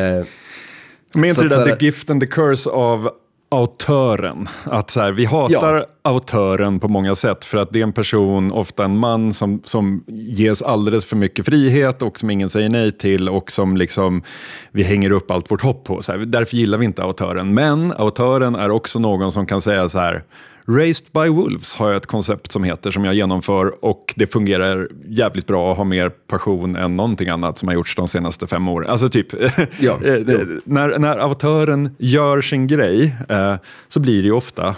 Men 1.14 1.24
inte 1.24 1.42
det 1.42 1.48
där 1.48 1.76
the 1.76 1.84
gift 1.84 2.10
and 2.10 2.20
the 2.20 2.26
curse 2.26 2.70
av 2.70 3.10
autören. 3.48 4.48
Att 4.64 4.90
så 4.90 5.00
här, 5.00 5.12
vi 5.12 5.24
hatar 5.24 5.74
ja. 5.74 5.86
autören 6.02 6.80
på 6.80 6.88
många 6.88 7.14
sätt 7.14 7.44
för 7.44 7.58
att 7.58 7.72
det 7.72 7.78
är 7.78 7.82
en 7.82 7.92
person, 7.92 8.52
ofta 8.52 8.84
en 8.84 8.98
man, 8.98 9.32
som, 9.32 9.62
som 9.64 10.04
ges 10.08 10.62
alldeles 10.62 11.06
för 11.06 11.16
mycket 11.16 11.44
frihet 11.44 12.02
och 12.02 12.18
som 12.18 12.30
ingen 12.30 12.50
säger 12.50 12.68
nej 12.68 12.92
till 12.92 13.28
och 13.28 13.52
som 13.52 13.76
liksom 13.76 14.22
vi 14.70 14.82
hänger 14.82 15.10
upp 15.10 15.30
allt 15.30 15.50
vårt 15.50 15.62
hopp 15.62 15.84
på. 15.84 16.02
Så 16.02 16.12
här, 16.12 16.18
därför 16.18 16.56
gillar 16.56 16.78
vi 16.78 16.84
inte 16.84 17.02
autören. 17.02 17.54
Men 17.54 17.92
autören 17.92 18.54
är 18.54 18.70
också 18.70 18.98
någon 18.98 19.32
som 19.32 19.46
kan 19.46 19.60
säga 19.60 19.88
så 19.88 19.98
här, 19.98 20.24
Raised 20.68 21.06
by 21.12 21.28
Wolves 21.28 21.76
har 21.76 21.88
jag 21.88 21.96
ett 21.96 22.06
koncept 22.06 22.52
som 22.52 22.64
heter, 22.64 22.90
som 22.90 23.04
jag 23.04 23.14
genomför 23.14 23.84
och 23.84 24.14
det 24.16 24.26
fungerar 24.26 24.88
jävligt 25.08 25.46
bra 25.46 25.70
och 25.70 25.76
har 25.76 25.84
mer 25.84 26.08
passion 26.08 26.76
än 26.76 26.96
någonting 26.96 27.28
annat 27.28 27.58
som 27.58 27.68
har 27.68 27.74
gjorts 27.74 27.96
de 27.96 28.08
senaste 28.08 28.46
fem 28.46 28.68
åren. 28.68 28.90
Alltså 28.90 29.08
typ, 29.08 29.26
ja, 29.78 29.98
eh, 30.04 30.40
när, 30.64 30.98
när 30.98 31.16
autören 31.16 31.96
gör 31.98 32.40
sin 32.40 32.66
grej 32.66 33.16
eh, 33.28 33.54
så 33.88 34.00
blir 34.00 34.22
det 34.22 34.26
ju 34.26 34.32
ofta 34.32 34.76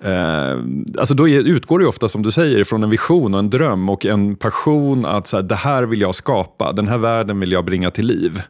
Eh, 0.00 0.58
alltså 0.98 1.14
då 1.14 1.28
är, 1.28 1.40
utgår 1.40 1.78
det 1.78 1.86
ofta, 1.86 2.08
som 2.08 2.22
du 2.22 2.30
säger, 2.30 2.64
från 2.64 2.82
en 2.82 2.90
vision 2.90 3.34
och 3.34 3.40
en 3.40 3.50
dröm 3.50 3.88
och 3.88 4.06
en 4.06 4.36
passion 4.36 5.06
att 5.06 5.26
så 5.26 5.36
här, 5.36 5.42
det 5.42 5.54
här 5.54 5.82
vill 5.82 6.00
jag 6.00 6.14
skapa, 6.14 6.72
den 6.72 6.88
här 6.88 6.98
världen 6.98 7.40
vill 7.40 7.52
jag 7.52 7.64
bringa 7.64 7.90
till 7.90 8.06
liv. 8.06 8.42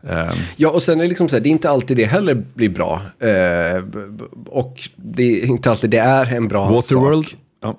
Um. 0.00 0.38
Ja, 0.56 0.70
och 0.70 0.82
sen 0.82 0.98
är 0.98 1.02
det 1.02 1.08
liksom 1.08 1.28
så 1.28 1.36
här, 1.36 1.40
det 1.40 1.48
är 1.48 1.50
inte 1.50 1.70
alltid 1.70 1.96
det 1.96 2.04
heller 2.04 2.34
blir 2.34 2.68
bra. 2.68 3.02
Uh, 3.22 3.84
och 4.46 4.88
det 4.96 5.42
är 5.42 5.46
inte 5.46 5.70
alltid 5.70 5.90
det 5.90 5.98
är 5.98 6.34
en 6.34 6.48
bra 6.48 6.68
Waterworld. 6.68 7.26
sak. 7.26 7.36
Ja. 7.60 7.78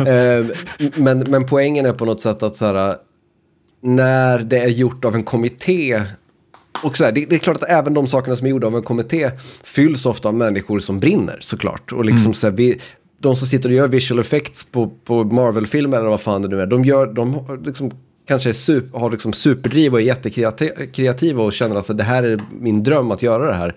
uh, 0.00 0.46
men, 0.94 1.18
men 1.18 1.46
poängen 1.46 1.86
är 1.86 1.92
på 1.92 2.04
något 2.04 2.20
sätt 2.20 2.42
att 2.42 2.56
så 2.56 2.64
här, 2.64 2.96
när 3.80 4.38
det 4.38 4.58
är 4.58 4.68
gjort 4.68 5.04
av 5.04 5.14
en 5.14 5.24
kommitté 5.24 6.02
och 6.82 6.96
så 6.96 7.04
här, 7.04 7.12
det, 7.12 7.24
det, 7.24 7.34
är 7.34 7.38
klart 7.38 7.56
att 7.56 7.68
även 7.68 7.94
de 7.94 8.06
sakerna 8.06 8.36
som 8.36 8.46
är 8.46 8.50
gjorda 8.50 8.66
av 8.66 8.76
en 8.76 8.82
kommitté 8.82 9.30
fylls 9.64 10.06
ofta 10.06 10.28
av 10.28 10.34
människor 10.34 10.78
som 10.78 11.00
brinner 11.00 11.38
såklart. 11.40 11.92
Och 11.92 12.04
liksom 12.04 12.24
mm. 12.24 12.34
så 12.34 12.46
här, 12.46 12.54
vi, 12.54 12.80
de 13.18 13.36
som 13.36 13.46
sitter 13.46 13.68
och 13.68 13.74
gör 13.74 13.88
visual 13.88 14.20
effects 14.20 14.64
på, 14.64 14.90
på 15.04 15.24
Marvel-filmer 15.24 15.98
eller 15.98 16.08
vad 16.08 16.20
fan 16.20 16.42
det 16.42 16.48
nu 16.48 16.62
är, 16.62 16.66
de, 16.66 16.84
gör, 16.84 17.06
de 17.06 17.60
liksom 17.64 17.92
kanske 18.28 18.48
är 18.48 18.52
super, 18.52 18.98
har 18.98 19.10
liksom 19.10 19.32
superdriv 19.32 19.92
och 19.92 20.00
är 20.00 20.04
jättekreativa 20.04 21.42
och 21.42 21.52
känner 21.52 21.76
att 21.76 21.98
det 21.98 22.04
här 22.04 22.22
är 22.22 22.40
min 22.60 22.82
dröm 22.82 23.10
att 23.10 23.22
göra 23.22 23.46
det 23.46 23.54
här. 23.54 23.74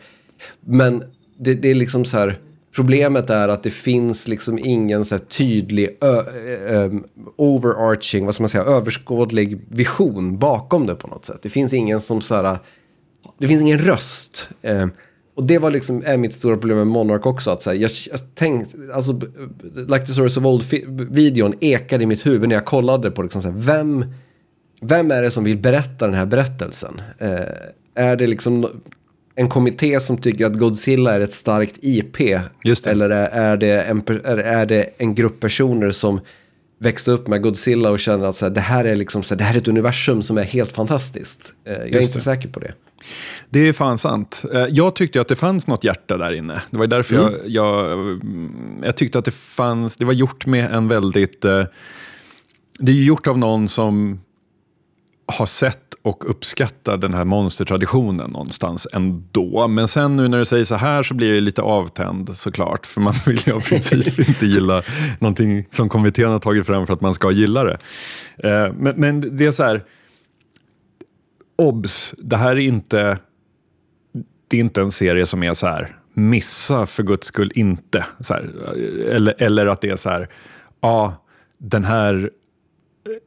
Men 0.66 1.04
det, 1.40 1.54
det 1.54 1.70
är 1.70 1.76
liksom 1.76 2.06
så 2.06 2.18
här, 2.18 2.40
problemet 2.76 3.30
är 3.30 3.48
att 3.48 3.64
det 3.64 3.72
finns 3.72 4.28
liksom 4.28 4.60
ingen 4.60 5.06
så 5.06 5.16
här 5.16 5.20
tydlig 5.20 5.98
ö, 6.02 6.24
ö, 6.68 7.00
overarching, 7.36 8.26
vad 8.26 8.36
ska 8.36 8.44
man 8.44 8.50
säga, 8.50 8.64
överskådlig 8.64 9.60
vision 9.70 10.40
bakom 10.40 10.86
det 10.86 10.96
på 10.96 11.08
något 11.08 11.26
sätt. 11.26 11.40
Det 11.42 11.50
finns 11.50 11.74
ingen 11.74 12.02
som 12.02 12.22
så 12.22 12.36
här, 12.36 12.58
det 13.38 13.48
finns 13.48 13.62
ingen 13.62 13.80
röst. 13.80 14.48
Eh, 14.62 14.88
och 15.36 15.46
det 15.46 15.58
var 15.60 15.72
liksom 15.72 16.04
är 16.06 16.18
mitt 16.18 16.34
stora 16.34 16.58
problem 16.58 16.78
med 16.78 16.88
Monark 16.88 17.26
också. 17.26 17.50
Att 17.50 17.62
så 17.62 17.70
här, 17.70 17.78
jag, 17.78 17.92
jag 18.10 18.36
tänkte, 18.36 18.78
alltså, 18.94 19.20
Like 19.76 20.06
the 20.06 20.14
Source 20.14 20.40
of 20.40 20.46
Old-videon 20.46 21.54
ekade 21.60 22.04
i 22.04 22.08
mitt 22.08 22.26
huvud 22.26 22.50
när 22.50 22.56
jag 22.56 22.66
kollade 22.66 23.12
på 23.12 23.24
liksom 23.24 23.42
så 23.42 23.50
här, 23.50 23.58
vem, 23.58 24.06
vem 24.82 25.12
är 25.12 25.22
det 25.22 25.32
som 25.32 25.44
vill 25.44 25.58
berätta 25.58 26.06
den 26.06 26.16
här 26.16 26.26
berättelsen? 26.26 27.02
Eh, 27.18 27.40
är 27.96 28.16
det 28.16 28.28
liksom 28.28 28.82
en 29.36 29.50
kommitté 29.50 30.00
som 30.00 30.18
tycker 30.18 30.46
att 30.46 30.60
Godzilla 30.60 31.14
är 31.14 31.20
ett 31.20 31.34
starkt 31.34 31.76
IP? 31.82 32.22
Eller 32.86 33.10
är, 33.10 33.58
det 33.58 33.82
en, 33.82 34.04
är, 34.26 34.66
det 34.66 34.90
en 34.98 35.16
grupp 35.16 35.40
personer 35.40 35.92
som 35.92 36.20
växte 36.80 37.12
upp 37.12 37.28
med 37.28 37.42
Godzilla 37.42 37.90
och 37.90 38.00
känner 38.00 38.26
att 38.26 38.36
så 38.36 38.46
här, 38.46 38.50
det, 38.50 38.62
här 38.62 38.86
är 38.86 38.96
liksom, 38.96 39.24
så 39.24 39.34
här, 39.34 39.38
det 39.38 39.44
här 39.44 39.54
är 39.54 39.58
ett 39.58 39.68
universum 39.68 40.24
som 40.24 40.38
är 40.38 40.44
helt 40.44 40.74
fantastiskt. 40.74 41.54
Eh, 41.66 41.74
jag 41.74 41.94
är 41.94 42.02
inte 42.02 42.20
säker 42.20 42.50
på 42.50 42.60
det. 42.60 42.74
Det 43.50 43.60
är 43.60 43.74
fan 43.74 43.98
sant. 43.98 44.44
Eh, 44.54 44.66
jag 44.70 44.96
tyckte 44.96 45.22
att 45.22 45.28
det 45.28 45.36
fanns 45.36 45.68
något 45.68 45.84
hjärta 45.84 46.18
där 46.18 46.32
inne. 46.32 46.62
Det 46.70 46.78
var 46.78 46.88
därför 46.88 47.16
mm. 47.16 47.34
jag, 47.34 47.50
jag, 47.50 48.22
jag, 48.84 48.98
tyckte 48.98 49.20
att 49.20 49.26
det 49.26 49.34
fanns, 49.34 49.96
det 49.96 50.06
var 50.06 50.14
gjort 50.14 50.46
med 50.46 50.74
en 50.74 50.88
väldigt, 50.88 51.42
det 51.42 52.92
är 52.92 53.04
gjort 53.04 53.28
av 53.28 53.38
någon 53.38 53.68
som 53.68 54.20
har 55.32 55.46
sett 55.46 55.92
och 56.02 56.30
uppskattar 56.30 56.98
den 56.98 57.14
här 57.14 57.26
monstertraditionen 57.26 58.32
någonstans 58.32 58.88
ändå. 58.94 59.68
Men 59.68 59.88
sen 59.88 60.18
nu 60.18 60.28
när 60.28 60.38
du 60.38 60.46
säger 60.46 60.66
så 60.66 60.76
här 60.76 61.04
så 61.04 61.14
blir 61.14 61.34
jag 61.34 61.44
lite 61.44 61.62
avtänd 61.62 62.38
såklart. 62.38 62.86
För 62.86 63.02
man 63.02 63.14
vill 63.26 63.40
ju 63.46 63.54
av 63.54 63.60
princip 63.60 64.20
inte 64.30 64.46
gilla 64.46 64.84
någonting 65.20 65.66
som 65.72 65.90
kommittén 65.90 66.30
har 66.30 66.40
tagit 66.40 66.66
fram 66.66 66.88
för 66.88 66.94
att 66.94 67.02
man 67.02 67.14
ska 67.14 67.32
gilla 67.32 67.64
det. 67.64 67.78
Eh, 68.38 68.74
men, 68.74 68.96
men 68.96 69.38
det 69.38 69.46
är 69.46 69.52
så 69.52 69.64
här, 69.64 69.84
obs, 71.58 72.14
det 72.18 72.38
här 72.38 72.52
är 72.52 72.58
inte, 72.58 73.18
det 74.48 74.58
är 74.58 74.62
inte 74.62 74.82
en 74.82 74.92
serie 74.92 75.26
som 75.26 75.44
är 75.44 75.54
så 75.54 75.68
här, 75.68 75.96
missa 76.14 76.86
för 76.86 77.04
guds 77.04 77.28
skull 77.28 77.52
inte. 77.56 78.06
Här, 78.30 78.50
eller, 79.10 79.36
eller 79.38 79.66
att 79.66 79.82
det 79.82 79.90
är 79.90 79.96
så 79.96 80.10
här, 80.10 80.30
ja, 80.82 81.26
den 81.58 81.84
här 81.84 82.32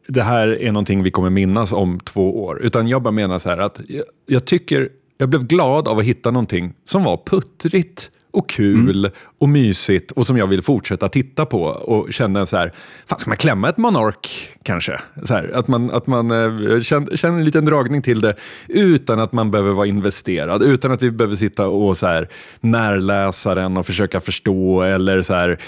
det 0.09 0.23
här 0.23 0.49
är 0.49 0.73
någonting 0.73 1.03
vi 1.03 1.11
kommer 1.11 1.31
minnas 1.31 1.73
om 1.73 2.01
två 2.01 2.45
år. 2.45 2.63
Utan 2.63 2.89
jag 2.89 3.03
bara 3.03 3.11
menar 3.11 3.39
så 3.39 3.49
här 3.49 3.59
att 3.59 3.81
jag, 3.89 4.05
jag 4.27 4.45
tycker, 4.45 4.89
jag 5.19 5.29
blev 5.29 5.47
glad 5.47 5.89
av 5.89 5.99
att 5.99 6.05
hitta 6.05 6.31
någonting 6.31 6.75
som 6.85 7.05
var 7.05 7.21
puttrigt 7.27 8.11
och 8.35 8.49
kul 8.49 8.99
mm. 8.99 9.11
och 9.39 9.49
mysigt 9.49 10.11
och 10.11 10.27
som 10.27 10.39
jag 10.39 10.47
vill 10.47 10.63
fortsätta 10.63 11.09
titta 11.09 11.47
på 11.47 11.63
och 11.63 12.13
känna 12.13 12.47
så 12.47 12.57
här, 12.57 12.73
fan 13.07 13.19
ska 13.19 13.31
man 13.31 13.37
klämma 13.37 13.69
ett 13.69 13.77
Monark 13.77 14.49
kanske? 14.63 15.01
Så 15.23 15.35
här, 15.35 15.51
att 15.55 15.69
man, 15.69 15.91
att 15.91 16.07
man 16.07 16.31
äh, 16.31 16.81
känner, 16.81 17.17
känner 17.17 17.39
en 17.39 17.45
liten 17.45 17.65
dragning 17.65 18.03
till 18.03 18.21
det 18.21 18.35
utan 18.69 19.21
att 19.21 19.33
man 19.33 19.51
behöver 19.51 19.73
vara 19.73 19.87
investerad, 19.87 20.63
utan 20.63 20.93
att 20.93 21.03
vi 21.03 21.11
behöver 21.11 21.37
sitta 21.37 21.67
och 21.67 21.97
så 21.97 22.07
här, 22.07 22.29
närläsa 22.61 23.55
den 23.55 23.77
och 23.77 23.87
försöka 23.87 24.21
förstå 24.21 24.83
eller 24.83 25.23
så 25.23 25.35
här, 25.35 25.59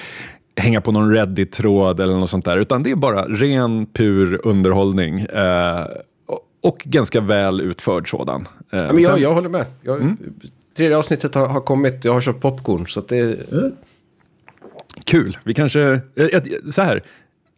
hänga 0.57 0.81
på 0.81 0.93
någon 0.93 1.13
Reddit-tråd 1.13 2.01
eller 2.01 2.15
något 2.15 2.31
sånt 2.31 2.45
där, 2.45 2.57
utan 2.57 2.83
det 2.83 2.91
är 2.91 2.97
bara 2.97 3.25
ren, 3.25 3.87
pur 3.87 4.41
underhållning. 4.45 5.21
Eh, 5.21 5.87
och 6.61 6.83
ganska 6.85 7.21
väl 7.21 7.61
utförd 7.61 8.11
sådan. 8.11 8.49
Eh, 8.73 8.79
ja, 8.79 8.93
men 8.93 9.03
jag, 9.03 9.13
sen... 9.13 9.23
jag 9.23 9.35
håller 9.35 9.49
med. 9.49 9.67
Jag, 9.83 10.01
mm. 10.01 10.17
Tredje 10.77 10.97
avsnittet 10.97 11.35
har, 11.35 11.47
har, 11.49 11.61
kommit, 11.61 12.05
jag 12.05 12.13
har 12.13 12.21
köpt 12.21 12.41
popcorn. 12.41 12.87
Så 12.87 13.01
det... 13.01 13.53
Mm. 13.53 13.73
Kul, 15.05 15.39
vi 15.45 15.55
kanske, 15.55 16.01
så 16.73 16.83
här, 16.83 17.03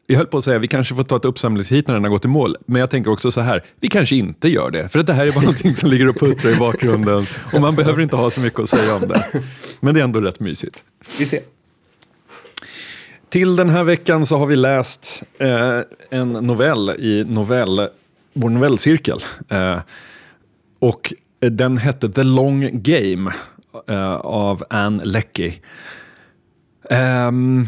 jag 0.06 0.16
höll 0.16 0.26
på 0.26 0.38
att 0.38 0.44
säga 0.44 0.58
vi 0.58 0.68
kanske 0.68 0.94
får 0.94 1.04
ta 1.04 1.16
ett 1.16 1.24
uppsamlingshit 1.24 1.86
när 1.86 1.94
den 1.94 2.04
har 2.04 2.10
gått 2.10 2.24
i 2.24 2.28
mål. 2.28 2.56
Men 2.66 2.80
jag 2.80 2.90
tänker 2.90 3.10
också 3.10 3.30
så 3.30 3.40
här, 3.40 3.64
vi 3.80 3.88
kanske 3.88 4.16
inte 4.16 4.48
gör 4.48 4.70
det. 4.70 4.88
För 4.88 4.98
att 4.98 5.06
det 5.06 5.12
här 5.12 5.26
är 5.26 5.32
bara 5.32 5.40
någonting 5.44 5.76
som 5.76 5.90
ligger 5.90 6.08
och 6.08 6.16
puttrar 6.16 6.52
i 6.52 6.56
bakgrunden. 6.56 7.26
Och 7.52 7.60
man 7.60 7.76
behöver 7.76 8.02
inte 8.02 8.16
ha 8.16 8.30
så 8.30 8.40
mycket 8.40 8.60
att 8.60 8.68
säga 8.68 8.94
om 8.94 9.08
det. 9.08 9.42
Men 9.80 9.94
det 9.94 10.00
är 10.00 10.04
ändå 10.04 10.20
rätt 10.20 10.40
mysigt. 10.40 10.82
Vi 11.18 11.26
ser. 11.26 11.40
Till 13.28 13.56
den 13.56 13.68
här 13.68 13.84
veckan 13.84 14.26
så 14.26 14.38
har 14.38 14.46
vi 14.46 14.56
läst 14.56 15.22
eh, 15.38 15.80
en 16.10 16.32
novell 16.32 16.90
i 16.90 17.24
novell, 17.28 17.88
vår 18.32 18.50
novellcirkel. 18.50 19.24
Eh, 19.48 19.80
och 20.78 21.12
den 21.40 21.78
hette 21.78 22.08
The 22.08 22.22
Long 22.22 22.70
Game 22.72 23.32
eh, 23.88 24.14
av 24.16 24.64
Anne 24.70 25.04
Leckie. 25.04 25.54
Um, 26.90 27.66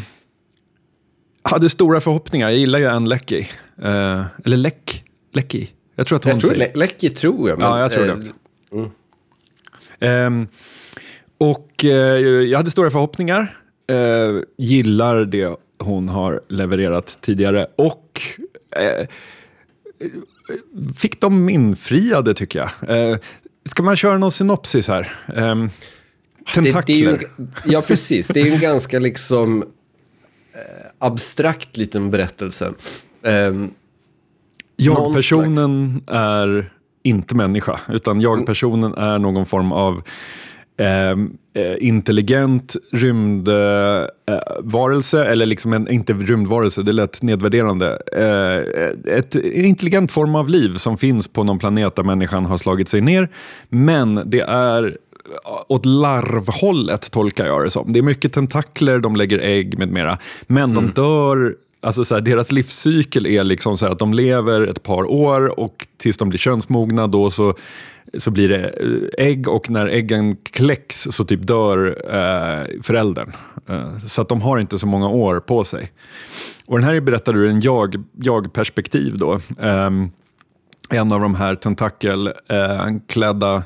hade 1.43 1.69
stora 1.69 2.01
förhoppningar, 2.01 2.49
jag 2.49 2.57
gillar 2.57 2.79
ju 2.79 2.87
Anne 2.87 3.09
Leckie. 3.09 3.47
Uh, 3.85 4.23
eller 4.45 4.57
Leck, 4.57 5.03
Leckie. 5.33 5.67
Jag 5.95 6.07
tror 6.07 6.17
att 6.17 6.23
hon 6.23 6.33
jag 6.33 6.41
tror, 6.41 6.55
säger... 6.55 6.75
Leckie 6.75 7.09
tror 7.09 7.49
jag. 7.49 7.59
Men, 7.59 7.67
ja, 7.67 7.79
jag 7.79 7.91
tror 7.91 8.05
det 8.05 8.13
också. 8.13 8.31
Mm. 9.99 10.27
Um, 10.27 10.47
och 11.37 11.83
jag 11.83 12.57
hade 12.57 12.71
stora 12.71 12.91
förhoppningar 12.91 13.60
eh, 13.91 14.41
gillar 14.57 15.25
det 15.25 15.57
hon 15.79 16.09
har 16.09 16.41
levererat 16.49 17.17
tidigare 17.21 17.67
och 17.75 18.21
eh, 18.77 19.07
fick 20.95 21.21
dem 21.21 21.49
infriade 21.49 22.33
tycker 22.33 22.59
jag. 22.59 22.97
Eh, 22.97 23.17
ska 23.65 23.83
man 23.83 23.95
köra 23.95 24.17
någon 24.17 24.31
synopsis 24.31 24.87
här? 24.87 25.13
Eh, 25.35 25.65
tentakler. 26.53 26.83
Det, 26.87 26.93
det 26.93 26.93
ju, 26.93 27.19
ja, 27.65 27.81
precis. 27.81 28.27
Det 28.27 28.41
är 28.41 28.53
en 28.53 28.59
ganska 28.59 28.99
liksom 28.99 29.61
eh, 30.53 30.87
abstrakt 30.99 31.77
liten 31.77 32.11
berättelse. 32.11 32.73
Eh, 33.23 33.65
jag-personen 34.75 36.03
är 36.07 36.73
inte 37.03 37.35
människa, 37.35 37.79
utan 37.89 38.21
jag-personen 38.21 38.93
är 38.93 39.19
någon 39.19 39.45
form 39.45 39.71
av 39.71 39.93
Ehm, 39.95 40.03
eh, 40.77 41.15
intelligent 41.79 42.75
rymdvarelse, 42.91 45.25
eh, 45.25 45.31
eller 45.31 45.45
liksom 45.45 45.73
en, 45.73 45.91
inte 45.91 46.13
rymdvarelse, 46.13 46.81
det 46.81 46.93
lät 46.93 47.21
nedvärderande. 47.21 48.01
Eh, 48.13 48.57
ett 49.13 49.35
intelligent 49.35 50.11
form 50.11 50.35
av 50.35 50.49
liv 50.49 50.75
som 50.75 50.97
finns 50.97 51.27
på 51.27 51.43
någon 51.43 51.59
planet 51.59 51.95
där 51.95 52.03
människan 52.03 52.45
har 52.45 52.57
slagit 52.57 52.89
sig 52.89 53.01
ner. 53.01 53.29
Men 53.69 54.21
det 54.25 54.41
är 54.41 54.97
åt 55.67 55.85
larvhållet 55.85 57.11
tolkar 57.11 57.45
jag 57.45 57.63
det 57.63 57.69
som. 57.69 57.93
Det 57.93 57.99
är 57.99 58.03
mycket 58.03 58.33
tentakler, 58.33 58.99
de 58.99 59.15
lägger 59.15 59.39
ägg 59.39 59.77
med 59.77 59.89
mera. 59.89 60.17
Men 60.47 60.71
mm. 60.71 60.75
de 60.75 60.91
dör 61.01 61.55
Alltså 61.83 62.03
så 62.03 62.15
här, 62.15 62.21
deras 62.21 62.51
livscykel 62.51 63.25
är 63.25 63.43
liksom 63.43 63.77
så 63.77 63.85
att 63.85 63.99
de 63.99 64.13
lever 64.13 64.67
ett 64.67 64.83
par 64.83 65.11
år 65.11 65.59
och 65.59 65.87
tills 65.97 66.17
de 66.17 66.29
blir 66.29 66.39
könsmogna 66.39 67.07
då 67.07 67.29
så 67.29 67.55
så 68.17 68.31
blir 68.31 68.49
det 68.49 68.69
eh, 68.69 69.25
ägg 69.25 69.47
och 69.47 69.69
när 69.69 69.87
äggen 69.87 70.35
kläcks 70.35 71.07
så 71.11 71.25
typ 71.25 71.47
dör 71.47 71.87
eh, 71.87 72.81
föräldern. 72.81 73.31
Eh, 73.67 73.97
så 73.97 74.21
att 74.21 74.29
de 74.29 74.41
har 74.41 74.59
inte 74.59 74.77
så 74.77 74.87
många 74.87 75.09
år 75.09 75.39
på 75.39 75.63
sig. 75.63 75.91
Och 76.65 76.79
den 76.79 76.87
här 76.87 76.95
är 76.95 77.01
berättad 77.01 77.31
ur 77.31 77.47
en 77.47 77.61
jag, 77.61 78.03
jag-perspektiv 78.15 79.17
då. 79.17 79.33
Eh, 79.59 79.89
en 80.89 81.11
av 81.11 81.21
de 81.21 81.35
här 81.35 81.55
tentakelklädda 81.55 83.55
eh, 83.55 83.61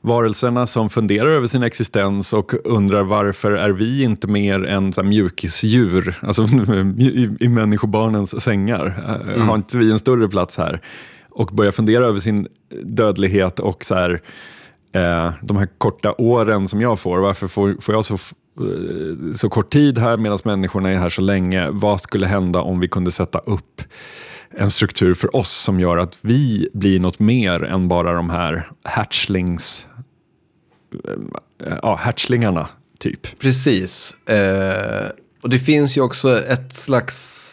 varelserna 0.00 0.66
som 0.66 0.90
funderar 0.90 1.28
över 1.28 1.46
sin 1.46 1.62
existens 1.62 2.32
och 2.32 2.52
undrar 2.64 3.02
varför 3.02 3.52
är 3.52 3.70
vi 3.70 4.02
inte 4.02 4.28
mer 4.28 4.64
än 4.64 4.92
så 4.92 5.00
här, 5.00 5.08
mjukisdjur, 5.08 6.18
alltså 6.22 6.42
i, 6.98 7.36
i 7.40 7.48
människobarnens 7.48 8.42
sängar. 8.42 9.18
Mm. 9.22 9.48
Har 9.48 9.56
inte 9.56 9.78
vi 9.78 9.90
en 9.90 9.98
större 9.98 10.28
plats 10.28 10.56
här? 10.56 10.80
Och 11.40 11.46
börjar 11.52 11.72
fundera 11.72 12.06
över 12.06 12.18
sin 12.18 12.48
dödlighet 12.82 13.60
och 13.60 13.84
så 13.84 13.94
här, 13.94 14.22
eh, 14.92 15.32
de 15.42 15.56
här 15.56 15.68
korta 15.78 16.14
åren 16.18 16.68
som 16.68 16.80
jag 16.80 17.00
får. 17.00 17.18
Varför 17.18 17.48
får, 17.48 17.76
får 17.80 17.94
jag 17.94 18.04
så, 18.04 18.14
eh, 18.14 19.34
så 19.36 19.48
kort 19.48 19.72
tid 19.72 19.98
här 19.98 20.16
medan 20.16 20.38
människorna 20.44 20.90
är 20.90 20.96
här 20.96 21.08
så 21.08 21.20
länge? 21.20 21.68
Vad 21.70 22.00
skulle 22.00 22.26
hända 22.26 22.60
om 22.60 22.80
vi 22.80 22.88
kunde 22.88 23.10
sätta 23.10 23.38
upp 23.38 23.82
en 24.50 24.70
struktur 24.70 25.14
för 25.14 25.36
oss 25.36 25.50
som 25.50 25.80
gör 25.80 25.98
att 25.98 26.18
vi 26.20 26.68
blir 26.72 27.00
något 27.00 27.18
mer 27.18 27.64
än 27.64 27.88
bara 27.88 28.12
de 28.12 28.30
här 28.30 28.70
hatchlings, 28.82 29.86
eh, 31.64 31.76
ja, 31.82 31.94
hatchlingarna, 31.94 32.68
typ. 32.98 33.38
Precis. 33.38 34.14
Eh, 34.26 35.10
och 35.42 35.50
det 35.50 35.58
finns 35.58 35.96
ju 35.96 36.00
också 36.00 36.42
ett 36.42 36.74
slags 36.74 37.49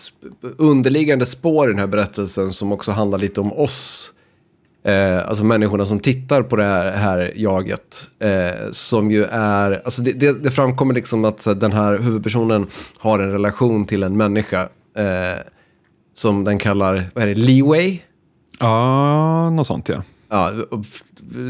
underliggande 0.57 1.25
spår 1.25 1.69
i 1.69 1.71
den 1.71 1.79
här 1.79 1.87
berättelsen 1.87 2.53
som 2.53 2.71
också 2.71 2.91
handlar 2.91 3.19
lite 3.19 3.41
om 3.41 3.53
oss. 3.53 4.13
Eh, 4.83 5.27
alltså 5.27 5.43
människorna 5.43 5.85
som 5.85 5.99
tittar 5.99 6.43
på 6.43 6.55
det 6.55 6.63
här, 6.63 6.91
här 6.91 7.33
jaget. 7.35 8.09
Eh, 8.19 8.71
som 8.71 9.11
ju 9.11 9.23
är, 9.23 9.81
alltså 9.85 10.01
det, 10.01 10.11
det, 10.11 10.43
det, 10.43 10.51
framkommer 10.51 10.93
liksom 10.93 11.25
att 11.25 11.43
den 11.43 11.71
här 11.71 11.97
huvudpersonen 11.97 12.67
har 12.97 13.19
en 13.19 13.31
relation 13.31 13.85
till 13.85 14.03
en 14.03 14.17
människa. 14.17 14.69
Eh, 14.95 15.39
som 16.13 16.43
den 16.43 16.59
kallar, 16.59 17.09
vad 17.13 17.23
är 17.23 17.27
det, 17.27 17.35
leeway? 17.35 17.99
Ja, 18.59 19.49
något 19.49 19.67
sånt 19.67 19.89
ja. 19.89 20.03
Ja, 20.29 20.51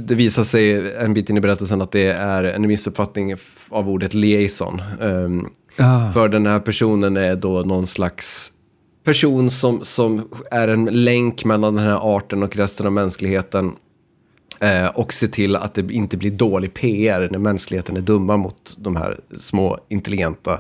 det 0.02 0.16
visar 0.16 0.44
sig 0.44 0.96
en 0.96 1.14
bit 1.14 1.30
in 1.30 1.38
i 1.38 1.40
berättelsen 1.40 1.82
att 1.82 1.92
det 1.92 2.08
är 2.08 2.44
en 2.44 2.68
missuppfattning 2.68 3.36
av 3.70 3.90
ordet 3.90 4.14
liaison. 4.14 4.82
Um, 5.00 5.50
ah. 5.78 6.12
För 6.12 6.30
den 6.30 6.46
här 6.46 6.60
personen 6.60 7.18
är 7.18 7.36
då 7.36 7.62
någon 7.62 7.88
slags 7.88 8.52
person 9.08 9.52
som, 9.52 9.86
som 9.86 10.30
är 10.52 10.68
en 10.68 10.86
länk 10.86 11.46
mellan 11.46 11.76
den 11.76 11.86
här 11.86 12.16
arten 12.18 12.44
och 12.44 12.56
resten 12.56 12.86
av 12.86 12.92
mänskligheten. 12.92 13.76
Eh, 14.60 14.88
och 14.88 15.14
se 15.14 15.28
till 15.28 15.56
att 15.56 15.74
det 15.74 15.92
inte 15.94 16.18
blir 16.18 16.32
dålig 16.32 16.74
PR 16.74 17.28
när 17.32 17.40
mänskligheten 17.40 17.98
är 17.98 18.02
dumma 18.02 18.38
mot 18.38 18.76
de 18.78 18.96
här 18.96 19.20
små 19.40 19.80
intelligenta 19.90 20.60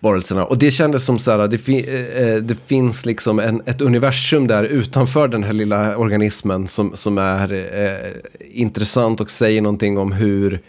varelserna. 0.00 0.44
Och 0.44 0.58
det 0.58 0.70
kändes 0.70 1.04
som 1.04 1.18
så 1.18 1.30
här, 1.30 1.48
det, 1.48 1.58
fi 1.58 1.88
eh, 1.88 2.28
eh, 2.28 2.36
det 2.36 2.54
finns 2.66 3.06
liksom 3.06 3.38
en, 3.38 3.62
ett 3.66 3.80
universum 3.80 4.46
där 4.46 4.64
utanför 4.64 5.28
den 5.28 5.44
här 5.44 5.52
lilla 5.52 5.96
organismen 5.96 6.66
som, 6.66 6.96
som 6.96 7.18
är 7.18 7.52
eh, 7.52 8.12
intressant 8.60 9.20
och 9.20 9.30
säger 9.30 9.62
någonting 9.62 9.98
om 9.98 10.12
hur 10.12 10.60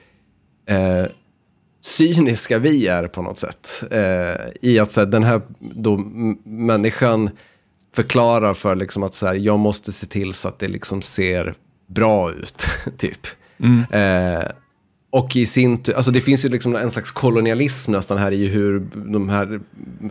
eh, 0.69 1.05
cyniska 1.87 2.59
vi 2.59 2.87
är 2.87 3.07
på 3.07 3.21
något 3.21 3.37
sätt. 3.37 3.83
Eh, 3.91 4.47
I 4.61 4.79
att 4.79 4.91
så 4.91 4.99
här, 4.99 5.07
den 5.07 5.23
här 5.23 5.41
då, 5.59 5.97
människan 6.43 7.29
förklarar 7.95 8.53
för 8.53 8.75
liksom 8.75 9.03
att 9.03 9.13
så 9.13 9.25
här, 9.25 9.35
jag 9.35 9.59
måste 9.59 9.91
se 9.91 10.07
till 10.07 10.33
så 10.33 10.47
att 10.47 10.59
det 10.59 10.67
liksom 10.67 11.01
ser 11.01 11.55
bra 11.87 12.31
ut, 12.31 12.65
typ. 12.97 13.27
Mm. 13.59 13.83
Eh, 13.91 14.47
och 15.09 15.35
i 15.35 15.45
sin 15.45 15.83
tur, 15.83 15.93
alltså 15.93 16.11
det 16.11 16.21
finns 16.21 16.45
ju 16.45 16.49
liksom 16.49 16.75
en 16.75 16.91
slags 16.91 17.11
kolonialism 17.11 17.91
nästan 17.91 18.17
här 18.17 18.31
i 18.31 18.47
hur 18.47 18.79
de 18.93 19.29
här 19.29 19.59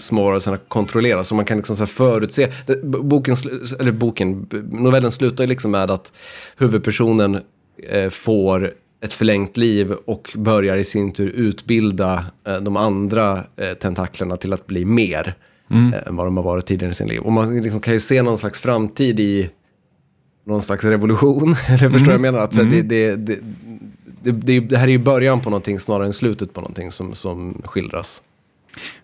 smårörelserna 0.01 0.59
kontrolleras. 0.68 1.29
Så 1.29 1.35
man 1.35 1.45
kan 1.45 1.57
liksom 1.57 1.77
så 1.77 1.87
förutse, 1.87 2.53
boken, 2.83 3.37
eller 3.81 3.93
boken, 3.93 4.47
novellen 4.70 5.12
slutar 5.12 5.45
ju 5.45 5.49
liksom 5.49 5.70
med 5.70 5.91
att 5.91 6.12
huvudpersonen 6.57 7.41
eh, 7.89 8.11
får 8.11 8.72
ett 9.01 9.13
förlängt 9.13 9.57
liv 9.57 9.93
och 9.93 10.33
börjar 10.37 10.77
i 10.77 10.85
sin 10.85 11.13
tur 11.13 11.29
utbilda 11.29 12.25
eh, 12.47 12.57
de 12.57 12.77
andra 12.77 13.45
eh, 13.57 13.73
tentaklerna 13.81 14.37
till 14.37 14.53
att 14.53 14.67
bli 14.67 14.85
mer 14.85 15.35
mm. 15.71 15.95
eh, 15.95 16.01
än 16.07 16.17
vad 16.17 16.27
de 16.27 16.37
har 16.37 16.45
varit 16.45 16.67
tidigare 16.67 16.91
i 16.91 16.95
sin 16.95 17.09
liv. 17.09 17.21
Och 17.21 17.33
man 17.33 17.63
liksom 17.63 17.81
kan 17.81 17.95
ju 17.95 18.01
se 18.01 18.23
någon 18.23 18.39
slags 18.39 18.61
framtid 18.61 19.21
i 19.21 19.51
någon 20.45 20.63
slags 20.63 20.85
revolution. 20.85 21.57
Eller 21.69 21.91
förstår 21.91 21.97
mm. 21.97 22.11
jag 22.13 22.21
menar? 22.21 22.39
Att 22.39 22.55
mm. 22.55 22.71
det, 22.71 22.83
det, 22.83 23.17
det, 23.17 23.39
det, 24.33 24.61
det, 24.61 24.77
här 24.77 24.87
är 24.89 24.93
ju 24.93 24.99
början 24.99 25.41
på 25.41 25.51
någonting 25.51 25.81
snarare 25.81 26.07
än 26.07 26.13
slutet 26.13 26.55
på 26.55 26.61
någonting 26.61 26.91
som, 26.91 27.15
som 27.15 27.63
skildras. 27.65 28.23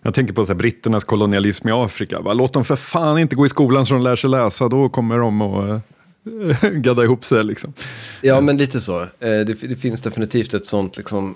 Jag 0.01 0.13
tänker 0.13 0.33
på 0.33 0.45
så 0.45 0.53
här, 0.53 0.57
britternas 0.57 1.03
kolonialism 1.03 1.67
i 1.67 1.71
Afrika. 1.71 2.19
Va? 2.19 2.33
Låt 2.33 2.53
dem 2.53 2.63
för 2.63 2.75
fan 2.75 3.17
inte 3.19 3.35
gå 3.35 3.45
i 3.45 3.49
skolan 3.49 3.85
så 3.85 3.93
de 3.93 4.03
lär 4.03 4.15
sig 4.15 4.29
läsa, 4.29 4.69
då 4.69 4.89
kommer 4.89 5.17
de 5.17 5.41
att 5.41 5.81
gadda 6.73 7.03
ihop 7.03 7.25
sig. 7.25 7.43
Liksom. 7.43 7.73
Ja, 8.21 8.41
men 8.41 8.57
lite 8.57 8.81
så. 8.81 9.01
Eh, 9.01 9.07
det, 9.19 9.43
det, 9.43 9.75
finns 9.75 10.01
definitivt 10.01 10.53
ett 10.53 10.65
sånt, 10.65 10.97
liksom, 10.97 11.35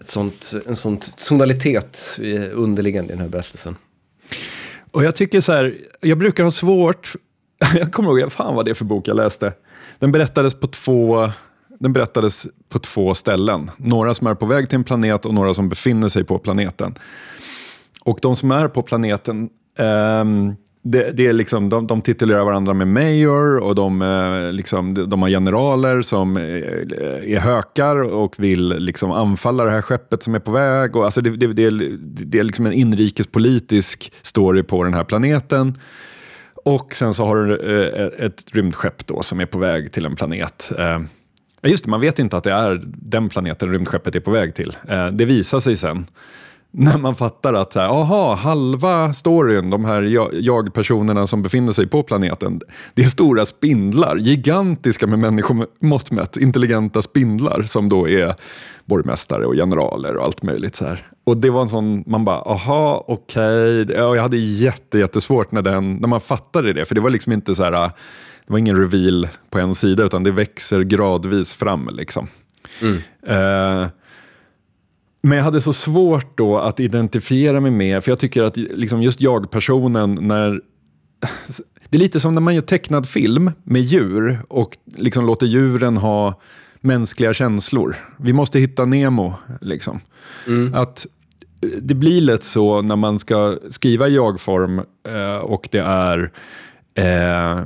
ett 0.00 0.10
sånt, 0.10 0.54
en 0.66 0.76
sån 0.76 0.98
tonalitet 1.28 2.18
underliggande 2.52 3.12
i 3.12 3.16
den 3.16 3.22
här 3.22 3.28
berättelsen. 3.28 3.76
Och 4.90 5.04
jag 5.04 5.16
tycker 5.16 5.40
så 5.40 5.52
här, 5.52 5.74
jag 6.00 6.18
brukar 6.18 6.44
ha 6.44 6.50
svårt 6.50 7.16
jag 7.74 7.92
kommer 7.92 8.18
ihåg, 8.18 8.32
fan 8.32 8.54
vad 8.54 8.64
det 8.64 8.70
är 8.70 8.74
för 8.74 8.84
bok 8.84 9.08
jag 9.08 9.16
läste. 9.16 9.52
Den 9.98 10.12
berättades 10.12 10.54
på 10.54 10.66
två 10.66 11.30
den 11.80 11.92
berättades 11.92 12.46
på 12.68 12.78
två 12.78 13.14
ställen. 13.14 13.70
Några 13.76 14.14
som 14.14 14.26
är 14.26 14.34
på 14.34 14.46
väg 14.46 14.68
till 14.68 14.76
en 14.76 14.84
planet 14.84 15.26
och 15.26 15.34
några 15.34 15.54
som 15.54 15.68
befinner 15.68 16.08
sig 16.08 16.24
på 16.24 16.38
planeten. 16.38 16.98
Och 18.00 18.18
de 18.22 18.36
som 18.36 18.50
är 18.50 18.68
på 18.68 18.82
planeten, 18.82 19.48
eh, 19.78 20.24
det, 20.86 21.10
det, 21.12 21.26
är 21.26 21.32
liksom, 21.32 21.68
de, 21.68 21.86
de 21.86 22.02
titulerar 22.02 22.44
varandra 22.44 22.74
med 22.74 22.88
Mayor 22.88 23.56
och 23.56 23.74
de, 23.74 24.02
eh, 24.02 24.52
liksom, 24.52 24.94
de, 24.94 25.22
har 25.22 25.28
generaler 25.28 26.02
som 26.02 26.36
eh, 26.36 26.42
är, 26.42 27.38
hökar 27.38 28.02
och 28.02 28.34
vill 28.38 28.68
liksom 28.68 29.10
anfalla 29.10 29.64
det 29.64 29.70
här 29.70 29.82
skeppet 29.82 30.22
som 30.22 30.34
är 30.34 30.38
på 30.38 30.52
väg. 30.52 30.96
Och, 30.96 31.04
alltså 31.04 31.20
det, 31.20 31.36
det, 31.36 31.46
det, 31.46 31.70
det 32.00 32.38
är 32.38 32.44
liksom 32.44 32.66
en 32.66 32.72
inrikespolitisk 32.72 34.12
story 34.22 34.62
på 34.62 34.84
den 34.84 34.94
här 34.94 35.04
planeten. 35.04 35.78
Och 36.64 36.94
sen 36.94 37.14
så 37.14 37.24
har 37.24 37.36
du 37.36 37.56
eh, 37.56 38.26
ett 38.26 38.44
rymdskepp 38.52 39.06
då 39.06 39.22
som 39.22 39.40
är 39.40 39.46
på 39.46 39.58
väg 39.58 39.92
till 39.92 40.06
en 40.06 40.16
planet. 40.16 40.72
Just 41.62 41.84
det, 41.84 41.90
man 41.90 42.00
vet 42.00 42.18
inte 42.18 42.36
att 42.36 42.44
det 42.44 42.52
är 42.52 42.82
den 42.84 43.28
planeten 43.28 43.72
rymdskeppet 43.72 44.14
är 44.14 44.20
på 44.20 44.30
väg 44.30 44.54
till. 44.54 44.76
Det 45.12 45.24
visar 45.24 45.60
sig 45.60 45.76
sen 45.76 46.06
när 46.76 46.98
man 46.98 47.14
fattar 47.14 47.54
att, 47.54 47.76
aha, 47.76 48.34
halva 48.34 49.12
storyn, 49.12 49.70
de 49.70 49.84
här 49.84 50.02
jag-personerna 50.32 51.26
som 51.26 51.42
befinner 51.42 51.72
sig 51.72 51.86
på 51.86 52.02
planeten, 52.02 52.60
det 52.94 53.02
är 53.02 53.06
stora 53.06 53.46
spindlar, 53.46 54.16
gigantiska 54.16 55.06
med 55.06 55.18
människomått 55.18 56.10
mätt, 56.10 56.36
intelligenta 56.36 57.02
spindlar 57.02 57.62
som 57.62 57.88
då 57.88 58.08
är 58.08 58.34
borgmästare 58.84 59.46
och 59.46 59.54
generaler 59.54 60.16
och 60.16 60.24
allt 60.24 60.42
möjligt. 60.42 60.74
så 60.74 60.84
här. 60.84 61.08
Och 61.24 61.36
det 61.36 61.50
var 61.50 61.62
en 61.62 61.68
sån, 61.68 62.04
man 62.06 62.24
bara, 62.24 62.40
aha, 62.40 63.04
okej. 63.08 63.82
Okay. 63.82 63.96
Ja, 63.96 64.14
jag 64.14 64.22
hade 64.22 64.36
jätte, 64.36 64.98
jättesvårt 64.98 65.52
när, 65.52 65.62
den, 65.62 65.94
när 65.94 66.08
man 66.08 66.20
fattade 66.20 66.72
det, 66.72 66.84
för 66.84 66.94
det 66.94 67.00
var 67.00 67.10
liksom 67.10 67.32
inte 67.32 67.54
så 67.54 67.64
här, 67.64 67.70
det 67.72 68.52
var 68.52 68.58
ingen 68.58 68.76
reveal 68.76 69.28
på 69.50 69.58
en 69.58 69.74
sida, 69.74 70.04
utan 70.04 70.22
det 70.22 70.30
växer 70.30 70.80
gradvis 70.80 71.52
fram. 71.52 71.88
Liksom. 71.92 72.26
Mm. 72.80 72.96
Uh, 73.28 73.88
men 75.24 75.38
jag 75.38 75.44
hade 75.44 75.60
så 75.60 75.72
svårt 75.72 76.38
då 76.38 76.58
att 76.58 76.80
identifiera 76.80 77.60
mig 77.60 77.70
med, 77.70 78.04
för 78.04 78.10
jag 78.10 78.18
tycker 78.18 78.42
att 78.42 78.56
liksom 78.56 79.02
just 79.02 79.20
jag-personen, 79.20 80.18
när 80.20 80.50
det 81.88 81.96
är 81.96 81.98
lite 81.98 82.20
som 82.20 82.34
när 82.34 82.40
man 82.40 82.54
gör 82.54 82.62
tecknad 82.62 83.08
film 83.08 83.50
med 83.62 83.82
djur 83.82 84.38
och 84.48 84.78
liksom 84.96 85.26
låter 85.26 85.46
djuren 85.46 85.96
ha 85.96 86.40
mänskliga 86.80 87.34
känslor. 87.34 87.96
Vi 88.16 88.32
måste 88.32 88.58
hitta 88.58 88.84
Nemo. 88.84 89.34
Liksom. 89.60 90.00
Mm. 90.46 90.74
Att 90.74 91.06
eh, 91.60 91.68
det 91.82 91.94
blir 91.94 92.20
lätt 92.20 92.44
så 92.44 92.82
när 92.82 92.96
man 92.96 93.18
ska 93.18 93.56
skriva 93.70 94.08
i 94.08 94.14
jag-form 94.14 94.78
eh, 95.08 95.36
och 95.36 95.68
det 95.70 95.78
är 95.78 96.32
eh, 96.94 97.64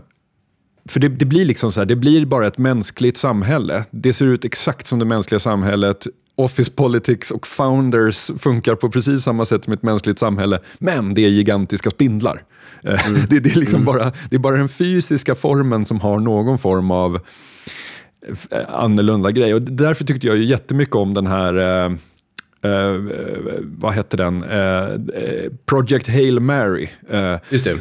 för 0.88 1.00
det, 1.00 1.08
det, 1.08 1.26
blir 1.26 1.44
liksom 1.44 1.72
så 1.72 1.80
här, 1.80 1.86
det 1.86 1.96
blir 1.96 2.26
bara 2.26 2.46
ett 2.46 2.58
mänskligt 2.58 3.16
samhälle. 3.16 3.84
Det 3.90 4.12
ser 4.12 4.26
ut 4.26 4.44
exakt 4.44 4.86
som 4.86 4.98
det 4.98 5.04
mänskliga 5.04 5.38
samhället. 5.38 6.06
Office 6.38 6.72
politics 6.72 7.30
och 7.30 7.46
founders 7.46 8.30
funkar 8.38 8.74
på 8.74 8.90
precis 8.90 9.22
samma 9.22 9.44
sätt 9.44 9.64
som 9.64 9.72
ett 9.72 9.82
mänskligt 9.82 10.18
samhälle, 10.18 10.58
men 10.78 11.14
det 11.14 11.24
är 11.24 11.28
gigantiska 11.28 11.90
spindlar. 11.90 12.42
Eh, 12.82 13.08
mm. 13.08 13.20
det, 13.30 13.40
det, 13.40 13.50
är 13.50 13.60
liksom 13.60 13.82
mm. 13.82 13.84
bara, 13.84 14.12
det 14.30 14.36
är 14.36 14.40
bara 14.40 14.56
den 14.56 14.68
fysiska 14.68 15.34
formen 15.34 15.84
som 15.84 16.00
har 16.00 16.20
någon 16.20 16.58
form 16.58 16.90
av 16.90 17.18
annorlunda 18.68 19.30
grej. 19.30 19.54
Och 19.54 19.62
därför 19.62 20.04
tyckte 20.04 20.26
jag 20.26 20.36
ju 20.36 20.44
jättemycket 20.44 20.94
om 20.94 21.14
den 21.14 21.26
här 21.26 21.84
eh, 21.84 21.92
Uh, 22.64 23.10
vad 23.62 23.92
hette 23.92 24.16
den? 24.16 24.44
Uh, 24.44 24.98
Project 25.66 26.08
Hail 26.08 26.40
Mary. 26.40 26.88
Uh, 27.12 27.38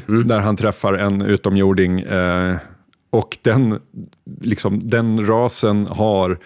mm. 0.07 0.27
Där 0.27 0.39
han 0.39 0.55
träffar 0.55 0.93
en 0.93 1.21
utomjording. 1.21 2.05
och 3.09 3.37
den, 3.41 3.79
liksom, 4.41 4.89
den 4.89 5.27
rasen 5.27 5.87
har 5.87 6.37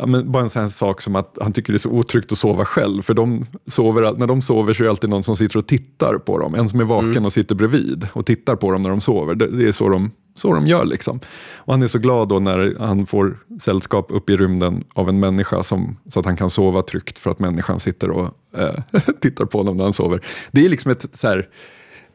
Ja, 0.00 0.06
men 0.06 0.32
bara 0.32 0.42
en 0.42 0.50
sån 0.50 0.70
sak 0.70 1.02
som 1.02 1.16
att 1.16 1.38
han 1.40 1.52
tycker 1.52 1.72
det 1.72 1.76
är 1.76 1.78
så 1.78 1.90
otryggt 1.90 2.32
att 2.32 2.38
sova 2.38 2.64
själv. 2.64 3.02
För 3.02 3.14
de 3.14 3.46
sover, 3.66 4.12
när 4.12 4.26
de 4.26 4.42
sover 4.42 4.74
så 4.74 4.82
är 4.82 4.84
det 4.84 4.90
alltid 4.90 5.10
någon 5.10 5.22
som 5.22 5.36
sitter 5.36 5.58
och 5.58 5.66
tittar 5.66 6.14
på 6.18 6.38
dem. 6.38 6.54
En 6.54 6.68
som 6.68 6.80
är 6.80 6.84
vaken 6.84 7.10
mm. 7.10 7.24
och 7.24 7.32
sitter 7.32 7.54
bredvid 7.54 8.06
och 8.12 8.26
tittar 8.26 8.56
på 8.56 8.72
dem 8.72 8.82
när 8.82 8.90
de 8.90 9.00
sover. 9.00 9.34
Det, 9.34 9.46
det 9.46 9.68
är 9.68 9.72
så 9.72 9.88
de, 9.88 10.10
så 10.34 10.54
de 10.54 10.66
gör. 10.66 10.84
Liksom. 10.84 11.20
Och 11.54 11.72
han 11.72 11.82
är 11.82 11.86
så 11.86 11.98
glad 11.98 12.28
då 12.28 12.38
när 12.38 12.76
han 12.78 13.06
får 13.06 13.38
sällskap 13.60 14.06
upp 14.10 14.30
i 14.30 14.36
rymden 14.36 14.84
av 14.94 15.08
en 15.08 15.20
människa 15.20 15.62
som, 15.62 15.96
så 16.06 16.20
att 16.20 16.26
han 16.26 16.36
kan 16.36 16.50
sova 16.50 16.82
tryggt 16.82 17.18
för 17.18 17.30
att 17.30 17.38
människan 17.38 17.80
sitter 17.80 18.10
och 18.10 18.30
äh, 18.56 19.00
tittar 19.20 19.44
på 19.44 19.58
honom 19.58 19.76
när 19.76 19.84
han 19.84 19.92
sover. 19.92 20.20
Det 20.50 20.64
är 20.64 20.68
liksom 20.68 20.90
ett 20.90 21.06
så 21.12 21.28
här, 21.28 21.48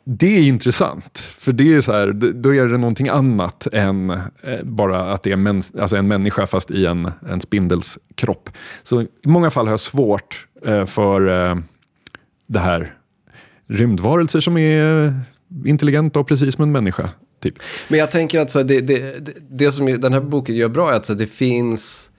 det 0.05 0.37
är 0.37 0.41
intressant, 0.41 1.17
för 1.17 1.51
det 1.51 1.73
är 1.73 1.81
så 1.81 1.91
här, 1.91 2.11
då 2.33 2.53
är 2.55 2.65
det 2.65 2.77
någonting 2.77 3.09
annat 3.09 3.67
än 3.73 4.09
eh, 4.09 4.19
bara 4.63 5.13
att 5.13 5.23
det 5.23 5.29
är 5.29 5.33
en, 5.33 5.43
mäns 5.43 5.71
alltså 5.79 5.95
en 5.95 6.07
människa 6.07 6.47
fast 6.47 6.71
i 6.71 6.85
en, 6.85 7.11
en 7.29 7.41
spindels 7.41 7.97
kropp. 8.15 8.49
Så 8.83 9.01
i 9.01 9.07
många 9.23 9.49
fall 9.49 9.65
har 9.65 9.73
jag 9.73 9.79
svårt 9.79 10.47
eh, 10.65 10.85
för 10.85 11.49
eh, 11.49 11.55
det 12.47 12.59
här 12.59 12.93
rymdvarelser 13.67 14.39
som 14.39 14.57
är 14.57 15.13
intelligenta 15.65 16.19
och 16.19 16.27
precis 16.27 16.55
som 16.55 16.63
en 16.63 16.71
människa. 16.71 17.09
Typ. 17.43 17.55
Men 17.87 17.99
jag 17.99 18.11
tänker 18.11 18.39
att 18.39 18.51
så 18.51 18.63
det, 18.63 18.79
det, 18.79 19.19
det, 19.19 19.33
det 19.49 19.71
som 19.71 19.85
den 19.85 20.13
här 20.13 20.21
boken 20.21 20.55
gör 20.55 20.69
bra 20.69 20.91
är 20.91 20.95
att 20.95 21.05
så 21.05 21.13
det 21.13 21.27
finns 21.27 22.09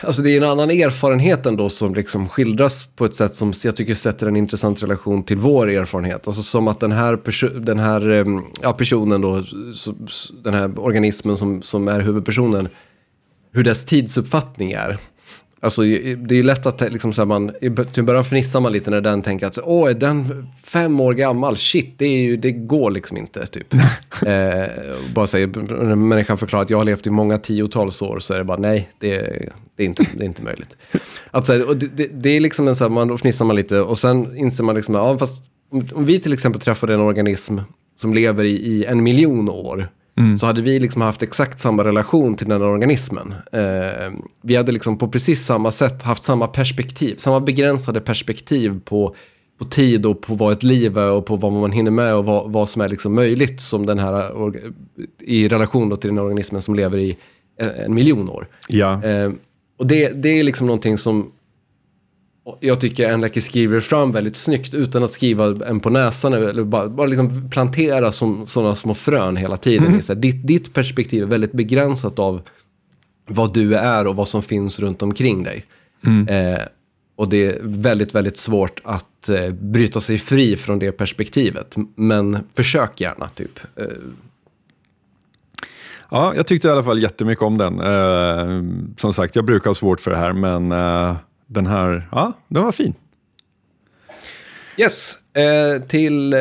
Alltså 0.00 0.22
det 0.22 0.30
är 0.30 0.36
en 0.36 0.48
annan 0.48 0.70
erfarenhet 0.70 1.46
ändå 1.46 1.68
som 1.68 1.94
liksom 1.94 2.28
skildras 2.28 2.86
på 2.96 3.04
ett 3.04 3.14
sätt 3.14 3.34
som 3.34 3.52
jag 3.64 3.76
tycker 3.76 3.94
sätter 3.94 4.26
en 4.26 4.36
intressant 4.36 4.82
relation 4.82 5.22
till 5.22 5.36
vår 5.36 5.70
erfarenhet. 5.70 6.26
Alltså 6.26 6.42
som 6.42 6.68
att 6.68 6.80
den 6.80 6.92
här, 6.92 7.16
perso 7.16 7.48
den 7.48 7.78
här 7.78 8.10
eh, 8.10 8.24
ja, 8.62 8.72
personen 8.72 9.20
då, 9.20 9.44
den 10.44 10.54
här 10.54 10.78
organismen 10.78 11.36
som, 11.36 11.62
som 11.62 11.88
är 11.88 12.00
huvudpersonen, 12.00 12.68
hur 13.52 13.64
dess 13.64 13.84
tidsuppfattning 13.84 14.72
är. 14.72 14.98
Alltså 15.64 15.82
det 15.82 16.38
är 16.38 16.42
lätt 16.42 16.66
att 16.66 16.92
liksom, 16.92 17.12
så 17.12 17.20
här, 17.20 17.26
man, 17.26 17.52
till 17.92 18.04
början 18.04 18.24
fnissar 18.24 18.60
man 18.60 18.72
lite 18.72 18.90
när 18.90 19.00
den 19.00 19.22
tänker 19.22 19.46
att 19.46 19.58
åh, 19.64 19.90
är 19.90 19.94
den 19.94 20.48
fem 20.64 21.00
år 21.00 21.12
gammal? 21.12 21.56
Shit, 21.56 21.98
det, 21.98 22.08
ju, 22.08 22.36
det 22.36 22.52
går 22.52 22.90
liksom 22.90 23.16
inte. 23.16 23.46
Typ. 23.46 23.74
eh, 24.26 24.64
bara 25.14 25.26
säger, 25.26 25.46
när 25.84 25.96
människan 25.96 26.38
förklarar 26.38 26.62
att 26.62 26.70
jag 26.70 26.78
har 26.78 26.84
levt 26.84 27.06
i 27.06 27.10
många 27.10 27.38
tiotals 27.38 28.02
år 28.02 28.18
så 28.18 28.34
är 28.34 28.38
det 28.38 28.44
bara 28.44 28.58
nej, 28.58 28.88
det, 28.98 29.08
det, 29.76 29.82
är, 29.82 29.86
inte, 29.86 30.06
det 30.16 30.24
är 30.24 30.26
inte 30.26 30.42
möjligt. 30.42 30.76
Att, 31.30 31.46
så 31.46 31.52
här, 31.52 31.68
och 31.68 31.76
det, 31.76 31.86
det, 31.86 32.06
det, 32.06 32.30
är 32.30 32.40
liksom 32.40 32.68
en 32.68 32.76
så 32.76 32.84
här, 32.84 32.88
man, 32.88 33.08
då 33.08 33.18
fnissar 33.18 33.44
man 33.44 33.56
lite 33.56 33.80
och 33.80 33.98
sen 33.98 34.36
inser 34.36 34.64
man 34.64 34.74
liksom, 34.74 34.94
ja 34.94 35.18
fast 35.18 35.42
om, 35.70 35.88
om 35.94 36.04
vi 36.04 36.20
till 36.20 36.32
exempel 36.32 36.60
träffade 36.60 36.94
en 36.94 37.00
organism 37.00 37.58
som 37.96 38.14
lever 38.14 38.44
i, 38.44 38.54
i 38.54 38.84
en 38.84 39.02
miljon 39.02 39.48
år 39.48 39.88
mm. 40.18 40.38
så 40.38 40.46
hade 40.46 40.62
vi 40.62 40.80
liksom 40.80 41.02
haft 41.02 41.22
exakt 41.22 41.60
samma 41.60 41.84
relation 41.84 42.36
till 42.36 42.48
den 42.48 42.62
organismen. 42.62 43.34
Eh, 43.52 44.12
vi 44.42 44.56
hade 44.56 44.72
liksom 44.72 44.98
på 44.98 45.08
precis 45.08 45.46
samma 45.46 45.70
sätt 45.70 46.02
haft 46.02 46.24
samma 46.24 46.46
perspektiv, 46.46 47.16
samma 47.16 47.40
begränsade 47.40 48.00
perspektiv 48.00 48.80
på, 48.84 49.14
på 49.58 49.64
tid 49.64 50.06
och 50.06 50.20
på 50.20 50.34
vad 50.34 50.52
ett 50.52 50.62
liv 50.62 50.98
är 50.98 51.10
och 51.10 51.26
på 51.26 51.36
vad 51.36 51.52
man 51.52 51.72
hinner 51.72 51.90
med 51.90 52.14
och 52.14 52.24
vad, 52.24 52.52
vad 52.52 52.68
som 52.68 52.82
är 52.82 52.88
liksom 52.88 53.14
möjligt 53.14 53.60
som 53.60 53.86
den 53.86 53.98
här, 53.98 54.32
i 55.20 55.48
relation 55.48 55.96
till 55.96 56.10
den 56.10 56.18
organismen 56.18 56.62
som 56.62 56.74
lever 56.74 56.98
i 56.98 57.16
en 57.56 57.94
miljon 57.94 58.30
år. 58.30 58.48
Ja. 58.68 59.04
Eh, 59.04 59.32
och 59.78 59.86
det, 59.86 60.22
det 60.22 60.28
är 60.28 60.44
liksom 60.44 60.66
någonting 60.66 60.98
som 60.98 61.32
jag 62.60 62.80
tycker 62.80 63.08
Enlaki 63.08 63.40
skriver 63.40 63.80
fram 63.80 64.12
väldigt 64.12 64.36
snyggt 64.36 64.74
utan 64.74 65.04
att 65.04 65.12
skriva 65.12 65.66
en 65.66 65.80
på 65.80 65.90
näsan 65.90 66.32
eller 66.32 66.64
bara, 66.64 66.88
bara 66.88 67.06
liksom 67.06 67.50
plantera 67.50 68.12
sådana 68.12 68.74
små 68.74 68.94
frön 68.94 69.36
hela 69.36 69.56
tiden. 69.56 69.86
Mm. 69.86 70.02
Så 70.02 70.14
här, 70.14 70.20
ditt, 70.20 70.46
ditt 70.46 70.74
perspektiv 70.74 71.22
är 71.22 71.26
väldigt 71.26 71.52
begränsat 71.52 72.18
av 72.18 72.42
vad 73.26 73.54
du 73.54 73.74
är 73.74 74.06
och 74.06 74.16
vad 74.16 74.28
som 74.28 74.42
finns 74.42 74.78
runt 74.78 75.02
omkring 75.02 75.42
dig. 75.42 75.66
Mm. 76.06 76.28
Eh, 76.28 76.60
och 77.16 77.28
det 77.28 77.46
är 77.46 77.58
väldigt, 77.62 78.14
väldigt 78.14 78.36
svårt 78.36 78.80
att 78.84 79.28
eh, 79.28 79.50
bryta 79.50 80.00
sig 80.00 80.18
fri 80.18 80.56
från 80.56 80.78
det 80.78 80.92
perspektivet. 80.92 81.76
Men 81.94 82.38
försök 82.54 83.00
gärna, 83.00 83.28
typ. 83.28 83.60
Eh. 83.76 83.86
Ja, 86.10 86.34
jag 86.36 86.46
tyckte 86.46 86.68
i 86.68 86.70
alla 86.70 86.82
fall 86.82 87.02
jättemycket 87.02 87.42
om 87.42 87.58
den. 87.58 87.80
Eh, 87.80 88.62
som 88.96 89.12
sagt, 89.12 89.36
jag 89.36 89.44
brukar 89.44 89.70
ha 89.70 89.74
svårt 89.74 90.00
för 90.00 90.10
det 90.10 90.16
här, 90.16 90.32
men 90.32 90.72
eh, 90.72 91.16
den 91.54 91.66
här, 91.66 92.08
ja, 92.12 92.32
den 92.48 92.62
var 92.62 92.72
fin. 92.72 92.94
Yes, 94.76 95.18
eh, 95.34 95.82
till 95.82 96.32
eh, 96.32 96.38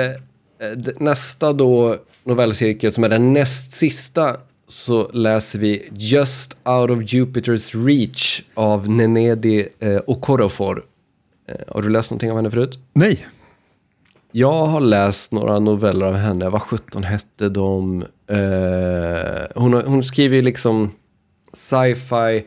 nästa 0.99 1.53
då 1.53 1.95
novellcirkel 2.24 2.93
som 2.93 3.03
är 3.03 3.09
den 3.09 3.34
näst 3.34 3.74
sista 3.74 4.38
så 4.68 5.12
läser 5.14 5.59
vi 5.59 5.89
Just 5.91 6.57
Out 6.64 6.89
of 6.91 6.99
Jupiter's 6.99 7.86
Reach 7.86 8.41
av 8.53 8.89
Nenedi 8.89 9.68
eh, 9.80 9.99
Okorofor. 10.07 10.86
Eh, 11.47 11.55
har 11.68 11.82
du 11.82 11.89
läst 11.89 12.12
någonting 12.12 12.32
av 12.32 12.36
henne 12.38 12.51
förut? 12.51 12.80
Nej. 12.93 13.28
Jag 14.32 14.66
har 14.66 14.82
läst 14.82 15.32
några 15.32 15.59
noveller 15.59 16.05
av 16.05 16.16
henne. 16.16 16.49
Vad 16.49 16.62
sjutton 16.62 17.03
hette 17.03 17.49
de? 17.49 18.05
Eh, 18.28 19.62
hon, 19.62 19.74
hon 19.74 20.03
skriver 20.03 20.41
liksom 20.41 20.91
sci-fi 21.53 22.43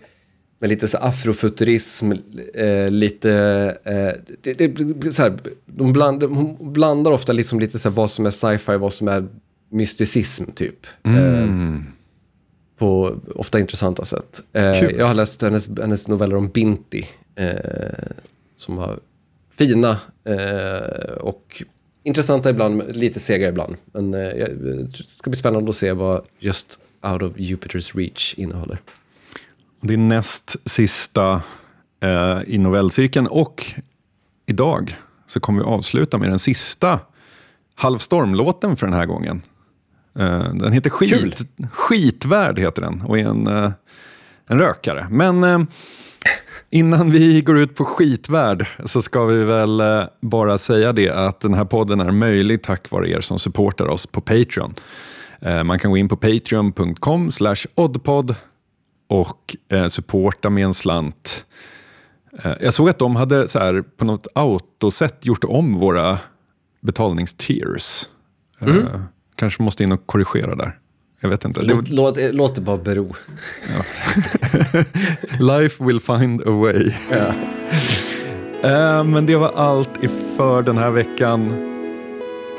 med 0.65 0.69
lite 0.69 0.89
så 0.89 0.99
afrofuturism, 0.99 2.13
eh, 2.55 2.91
lite... 2.91 3.33
Eh, 3.85 4.35
det, 4.41 4.55
det, 4.55 5.13
så 5.13 5.23
här, 5.23 5.39
de 5.67 5.93
bland, 5.93 6.23
hon 6.23 6.73
blandar 6.73 7.11
ofta 7.11 7.33
liksom 7.33 7.61
lite 7.61 7.79
så 7.79 7.89
här, 7.89 7.97
vad 7.97 8.11
som 8.11 8.27
är 8.27 8.31
sci-fi, 8.31 8.77
vad 8.77 8.93
som 8.93 9.09
är 9.09 9.27
mysticism 9.71 10.45
typ. 10.55 10.87
Mm. 11.03 11.75
Eh, 11.75 11.83
på 12.79 13.17
ofta 13.35 13.61
intressanta 13.61 14.05
sätt. 14.05 14.43
Eh, 14.53 14.85
jag 14.85 15.07
har 15.07 15.15
läst 15.15 15.43
hennes, 15.43 15.69
hennes 15.79 16.09
noveller 16.09 16.37
om 16.37 16.49
Binti, 16.49 17.07
eh, 17.35 17.51
som 18.57 18.77
var 18.77 18.99
fina 19.55 20.01
eh, 20.25 21.13
och 21.21 21.63
intressanta 22.03 22.51
ibland, 22.51 22.97
lite 22.97 23.21
sega 23.21 23.49
ibland. 23.49 23.77
Men 23.93 24.11
det 24.11 25.05
ska 25.07 25.31
bli 25.31 25.39
spännande 25.39 25.71
att 25.71 25.77
se 25.77 25.93
vad 25.93 26.25
just 26.39 26.79
Out 27.03 27.23
of 27.23 27.37
Jupiter's 27.37 27.97
Reach 27.97 28.35
innehåller. 28.37 28.79
Det 29.87 29.95
är 29.95 29.99
näst 29.99 30.57
sista 30.65 31.43
eh, 32.01 32.39
i 32.47 32.59
novellcirkeln 32.59 33.27
och 33.27 33.75
idag 34.47 34.97
så 35.27 35.41
kommer 35.41 35.61
vi 35.61 35.67
avsluta 35.67 36.19
med 36.19 36.29
den 36.29 36.39
sista 36.39 37.01
halvstormlåten 37.75 38.77
för 38.77 38.87
den 38.87 38.95
här 38.95 39.07
gången. 39.07 39.43
Eh, 40.19 40.53
den 40.55 40.73
heter 40.73 40.91
Skit, 40.91 41.41
Skitvärd 41.73 42.59
heter 42.59 42.83
den 42.83 43.03
och 43.03 43.19
är 43.19 43.27
en, 43.27 43.47
eh, 43.47 43.71
en 44.47 44.59
rökare. 44.59 45.07
Men 45.11 45.45
eh, 45.45 45.61
innan 46.71 47.11
vi 47.11 47.41
går 47.41 47.59
ut 47.59 47.75
på 47.75 47.85
skitvärld 47.85 48.67
så 48.85 49.03
ska 49.03 49.25
vi 49.25 49.45
väl 49.45 49.81
eh, 49.81 50.05
bara 50.21 50.59
säga 50.59 50.93
det 50.93 51.11
att 51.11 51.41
den 51.41 51.55
här 51.55 51.65
podden 51.65 52.01
är 52.01 52.11
möjlig 52.11 52.63
tack 52.63 52.91
vare 52.91 53.11
er 53.11 53.21
som 53.21 53.39
supportar 53.39 53.87
oss 53.87 54.07
på 54.07 54.21
Patreon. 54.21 54.75
Eh, 55.41 55.65
man 55.65 55.79
kan 55.79 55.91
gå 55.91 55.97
in 55.97 56.09
på 56.09 56.17
patreon.com 56.17 57.31
oddpod 57.75 58.35
och 59.21 59.57
eh, 59.69 59.87
supporta 59.87 60.51
med 60.51 60.65
en 60.65 60.75
slant. 60.75 61.45
Eh, 62.43 62.53
jag 62.61 62.75
såg 62.75 62.89
att 62.89 62.99
de 62.99 63.17
hade 63.17 63.49
så 63.49 63.59
här, 63.59 63.85
på 63.97 64.05
något 64.05 64.27
autosätt 64.35 65.27
gjort 65.27 65.45
om 65.45 65.75
våra 65.79 66.19
betalningstiers. 66.81 68.09
Eh, 68.61 68.69
mm. 68.69 68.87
kanske 69.37 69.63
måste 69.63 69.83
in 69.83 69.93
och 69.93 70.07
korrigera 70.07 70.55
där. 70.55 70.79
Jag 71.21 71.29
vet 71.29 71.45
inte. 71.45 71.63
Låt, 71.63 71.89
låt, 71.89 72.17
låt 72.33 72.55
det 72.55 72.61
bara 72.61 72.77
bero. 72.77 73.15
Ja. 73.69 73.85
Life 75.59 75.85
will 75.85 76.01
find 76.01 76.43
a 76.43 76.51
way. 76.51 76.93
Ja. 77.11 77.35
Eh, 78.69 79.05
men 79.05 79.27
det 79.27 79.37
var 79.37 79.53
allt 79.53 79.91
för 80.37 80.63
den 80.63 80.79
här 80.79 80.91
veckan. 80.91 81.71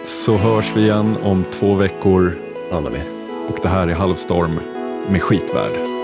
Så 0.04 0.38
hörs 0.38 0.72
vi 0.76 0.82
igen 0.82 1.16
om 1.24 1.46
två 1.60 1.76
veckor. 1.76 2.36
Och 3.50 3.60
det 3.62 3.70
här 3.70 3.88
är 3.88 3.94
Halvstorm 3.94 4.60
med 5.10 5.22
Skitvärd. 5.22 5.95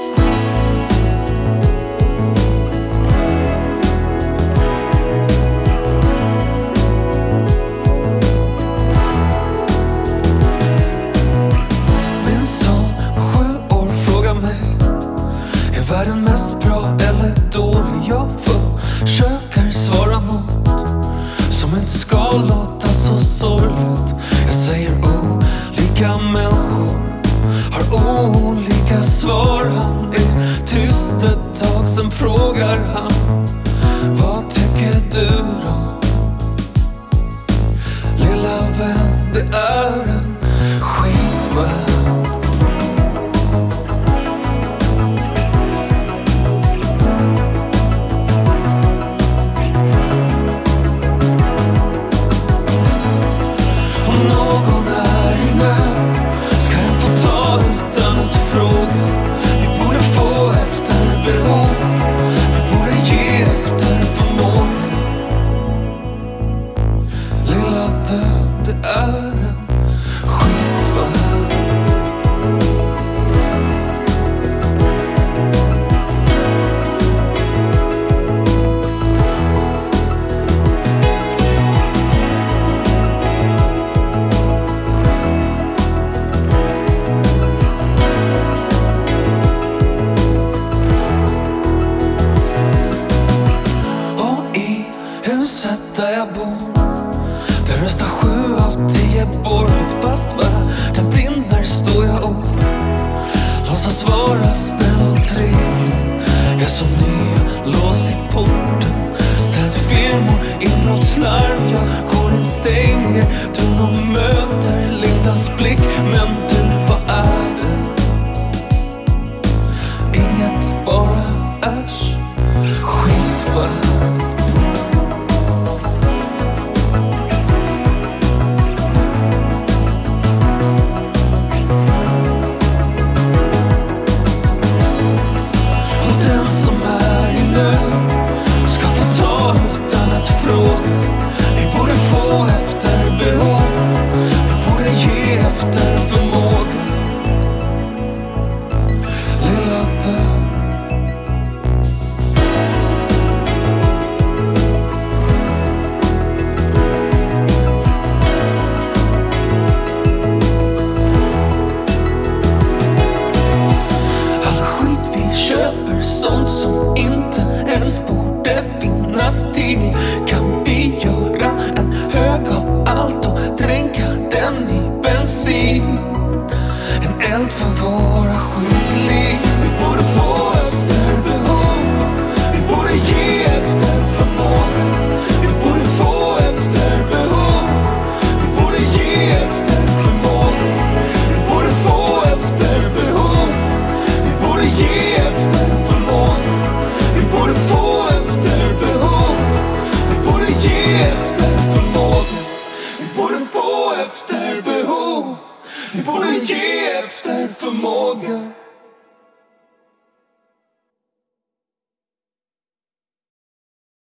emo 110.12 110.32
Inåt 110.60 111.04
slarv, 111.04 111.62
jag 111.72 112.06
går 112.12 112.32
in, 112.32 112.46
stänger 112.46 113.24
Tror 113.54 113.76
de 113.78 114.14
möter 114.14 114.92
Lindas 114.92 115.58
blick. 115.58 115.80
Men 116.12 116.41